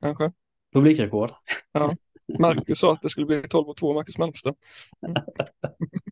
kanske? 0.00 0.32
Publikrekord. 0.72 1.30
Ja. 1.72 1.96
Marcus 2.38 2.78
sa 2.78 2.92
att 2.92 3.02
det 3.02 3.08
skulle 3.08 3.26
bli 3.26 3.42
12 3.42 3.68
och 3.68 3.76
2, 3.76 3.94
Marcus 3.94 4.18
Malmström. 4.18 4.54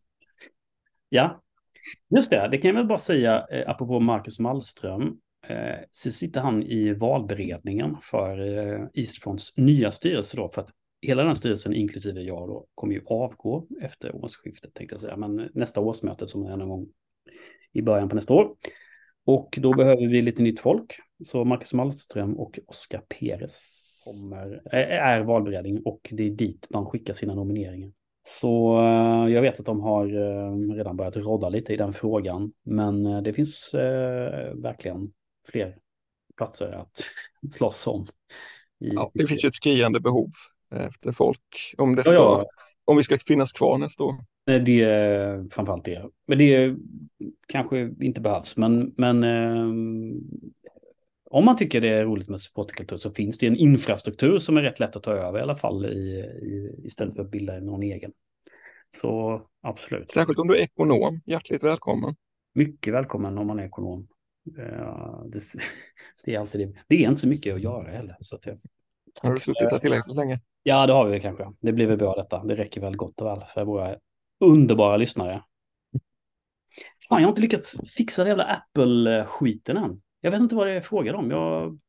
Ja, 1.15 1.41
just 2.15 2.29
det. 2.29 2.47
Det 2.51 2.57
kan 2.57 2.69
jag 2.69 2.75
väl 2.75 2.87
bara 2.87 2.97
säga, 2.97 3.47
eh, 3.51 3.69
apropå 3.69 3.99
Marcus 3.99 4.39
Malmström, 4.39 5.17
eh, 5.47 5.75
så 5.91 6.11
sitter 6.11 6.41
han 6.41 6.63
i 6.63 6.93
valberedningen 6.93 7.95
för 8.01 8.57
eh, 8.57 8.87
Eastfronts 8.93 9.57
nya 9.57 9.91
styrelse 9.91 10.37
då, 10.37 10.49
för 10.49 10.61
att 10.61 10.69
hela 11.01 11.23
den 11.23 11.35
styrelsen, 11.35 11.73
inklusive 11.73 12.21
jag, 12.21 12.47
då, 12.47 12.65
kommer 12.75 12.93
ju 12.93 13.01
avgå 13.05 13.67
efter 13.81 14.15
årsskiftet, 14.15 14.73
tänkte 14.73 14.93
jag 14.93 15.01
säga, 15.01 15.17
men 15.17 15.49
nästa 15.53 15.81
årsmöte 15.81 16.27
som 16.27 16.45
är 16.45 16.51
en 16.51 16.69
gång 16.69 16.87
i 17.73 17.81
början 17.81 18.09
på 18.09 18.15
nästa 18.15 18.33
år. 18.33 18.55
Och 19.25 19.59
då 19.61 19.73
behöver 19.73 20.07
vi 20.07 20.21
lite 20.21 20.41
nytt 20.41 20.59
folk. 20.59 20.95
Så 21.25 21.45
Marcus 21.45 21.73
Malmström 21.73 22.39
och 22.39 22.59
Oskar 22.67 23.01
Peres 23.09 23.83
kommer, 24.05 24.61
är 24.75 25.21
valberedning 25.21 25.81
och 25.85 26.09
det 26.11 26.23
är 26.23 26.31
dit 26.31 26.67
man 26.69 26.85
skickar 26.85 27.13
sina 27.13 27.35
nomineringar. 27.35 27.91
Så 28.27 28.77
eh, 28.79 29.33
jag 29.33 29.41
vet 29.41 29.59
att 29.59 29.65
de 29.65 29.81
har 29.81 30.05
eh, 30.05 30.75
redan 30.75 30.97
börjat 30.97 31.15
rodda 31.15 31.49
lite 31.49 31.73
i 31.73 31.77
den 31.77 31.93
frågan. 31.93 32.51
Men 32.63 33.05
eh, 33.05 33.21
det 33.21 33.33
finns 33.33 33.69
verkligen 34.53 35.11
fler 35.47 35.77
platser 36.37 36.71
att 36.71 37.03
slåss 37.55 37.87
om. 37.87 38.07
Ja, 38.77 39.11
det 39.13 39.27
finns 39.27 39.43
ju 39.43 39.47
ett 39.47 39.55
skriande 39.55 39.99
behov 39.99 40.29
efter 40.75 41.11
folk. 41.11 41.73
Om, 41.77 41.95
det 41.95 42.03
ska, 42.03 42.13
ja, 42.13 42.39
ja. 42.41 42.45
om 42.85 42.97
vi 42.97 43.03
ska 43.03 43.17
finnas 43.17 43.53
kvar 43.53 43.77
nästa 43.77 44.03
år. 44.03 44.15
Det 44.45 44.81
är 44.81 45.49
framförallt 45.51 45.85
det. 45.85 46.05
Men 46.27 46.37
det 46.37 46.75
kanske 47.47 47.93
inte 48.01 48.21
behövs. 48.21 48.57
Men, 48.57 48.93
men 48.97 49.23
om 51.29 51.45
man 51.45 51.57
tycker 51.57 51.81
det 51.81 51.89
är 51.89 52.05
roligt 52.05 52.29
med 52.29 52.41
supporterkultur 52.41 52.97
så 52.97 53.11
finns 53.11 53.37
det 53.37 53.47
en 53.47 53.55
infrastruktur 53.55 54.37
som 54.37 54.57
är 54.57 54.61
rätt 54.61 54.79
lätt 54.79 54.95
att 54.95 55.03
ta 55.03 55.11
över 55.11 55.39
i 55.39 55.41
alla 55.41 55.55
fall 55.55 55.85
i, 55.85 56.19
i, 56.41 56.81
istället 56.83 57.15
för 57.15 57.21
att 57.21 57.31
bilda 57.31 57.59
någon 57.59 57.83
egen. 57.83 58.11
Så 59.01 59.41
absolut. 59.61 60.11
Särskilt 60.11 60.39
om 60.39 60.47
du 60.47 60.55
är 60.55 60.61
ekonom. 60.61 61.21
Hjärtligt 61.25 61.63
välkommen. 61.63 62.15
Mycket 62.53 62.93
välkommen 62.93 63.37
om 63.37 63.47
man 63.47 63.59
är 63.59 63.65
ekonom. 63.65 64.07
Det, 64.43 65.41
det 66.25 66.35
är 66.35 66.39
alltid 66.39 66.61
det. 66.61 66.79
Det 66.87 66.95
är 66.95 67.09
inte 67.09 67.21
så 67.21 67.27
mycket 67.27 67.55
att 67.55 67.61
göra 67.61 67.91
heller. 67.91 68.17
Så 68.19 68.35
att 68.35 68.45
jag, 68.45 68.59
har 69.21 69.33
du 69.33 69.39
suttit 69.39 69.69
där 69.69 69.77
tillräckligt 69.77 70.15
länge? 70.15 70.39
Ja, 70.63 70.87
det 70.87 70.93
har 70.93 71.05
vi 71.05 71.19
kanske. 71.19 71.53
Det 71.61 71.73
blir 71.73 71.87
väl 71.87 71.97
bra 71.97 72.15
detta. 72.15 72.43
Det 72.43 72.55
räcker 72.55 72.81
väl 72.81 72.95
gott 72.95 73.21
och 73.21 73.27
väl 73.27 73.43
för 73.53 73.65
våra 73.65 73.95
underbara 74.39 74.97
lyssnare. 74.97 75.43
Fan, 77.09 77.21
jag 77.21 77.27
har 77.27 77.31
inte 77.31 77.41
lyckats 77.41 77.93
fixa 77.97 78.23
den 78.23 78.29
jävla 78.29 78.43
Apple-skiten 78.43 79.77
än. 79.77 80.01
Jag 80.25 80.31
vet 80.31 80.41
inte 80.41 80.55
vad 80.55 80.67
det 80.67 80.73
är 80.73 80.81
frågan 80.81 81.15
om. 81.15 81.31
Jag, 81.31 81.79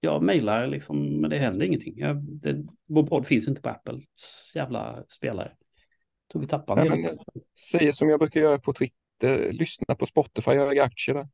jag 0.00 0.22
mejlar 0.22 0.66
liksom, 0.66 1.20
men 1.20 1.30
det 1.30 1.38
händer 1.38 1.66
ingenting. 1.66 1.94
Jag, 1.98 2.22
det, 2.22 2.64
vår 2.88 3.06
podd 3.06 3.26
finns 3.26 3.48
inte 3.48 3.60
på 3.60 3.68
Apples 3.68 4.52
jävla 4.54 5.04
spelare. 5.08 5.48
Jag 5.48 6.32
tror 6.32 6.42
vi 6.42 6.48
tappar 6.48 6.76
den. 6.76 7.18
Säg 7.70 7.92
som 7.92 8.08
jag 8.08 8.18
brukar 8.20 8.40
göra 8.40 8.58
på 8.58 8.72
Twitter, 8.72 9.52
lyssna 9.52 9.94
på 9.94 10.06
Spotify, 10.06 10.50
jag 10.50 10.72
äger 10.72 10.82
aktier 10.82 11.14
där. 11.14 11.28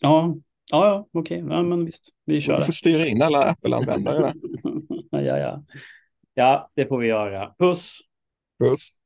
Ja, 0.00 0.36
ja, 0.70 0.86
ja 0.86 1.08
okej, 1.12 1.38
ja, 1.38 1.62
men 1.62 1.84
visst, 1.84 2.08
vi 2.24 2.40
kör. 2.40 2.56
Du 2.56 2.62
får 2.62 2.72
styra 2.72 3.06
in 3.06 3.22
alla 3.22 3.44
Apple-användare 3.44 4.18
där. 4.22 4.34
ja, 5.24 5.38
ja. 5.38 5.64
Ja, 6.34 6.70
det 6.74 6.86
får 6.86 6.98
vi 6.98 7.06
göra. 7.06 7.54
Puss! 7.58 8.00
Puss! 8.58 8.99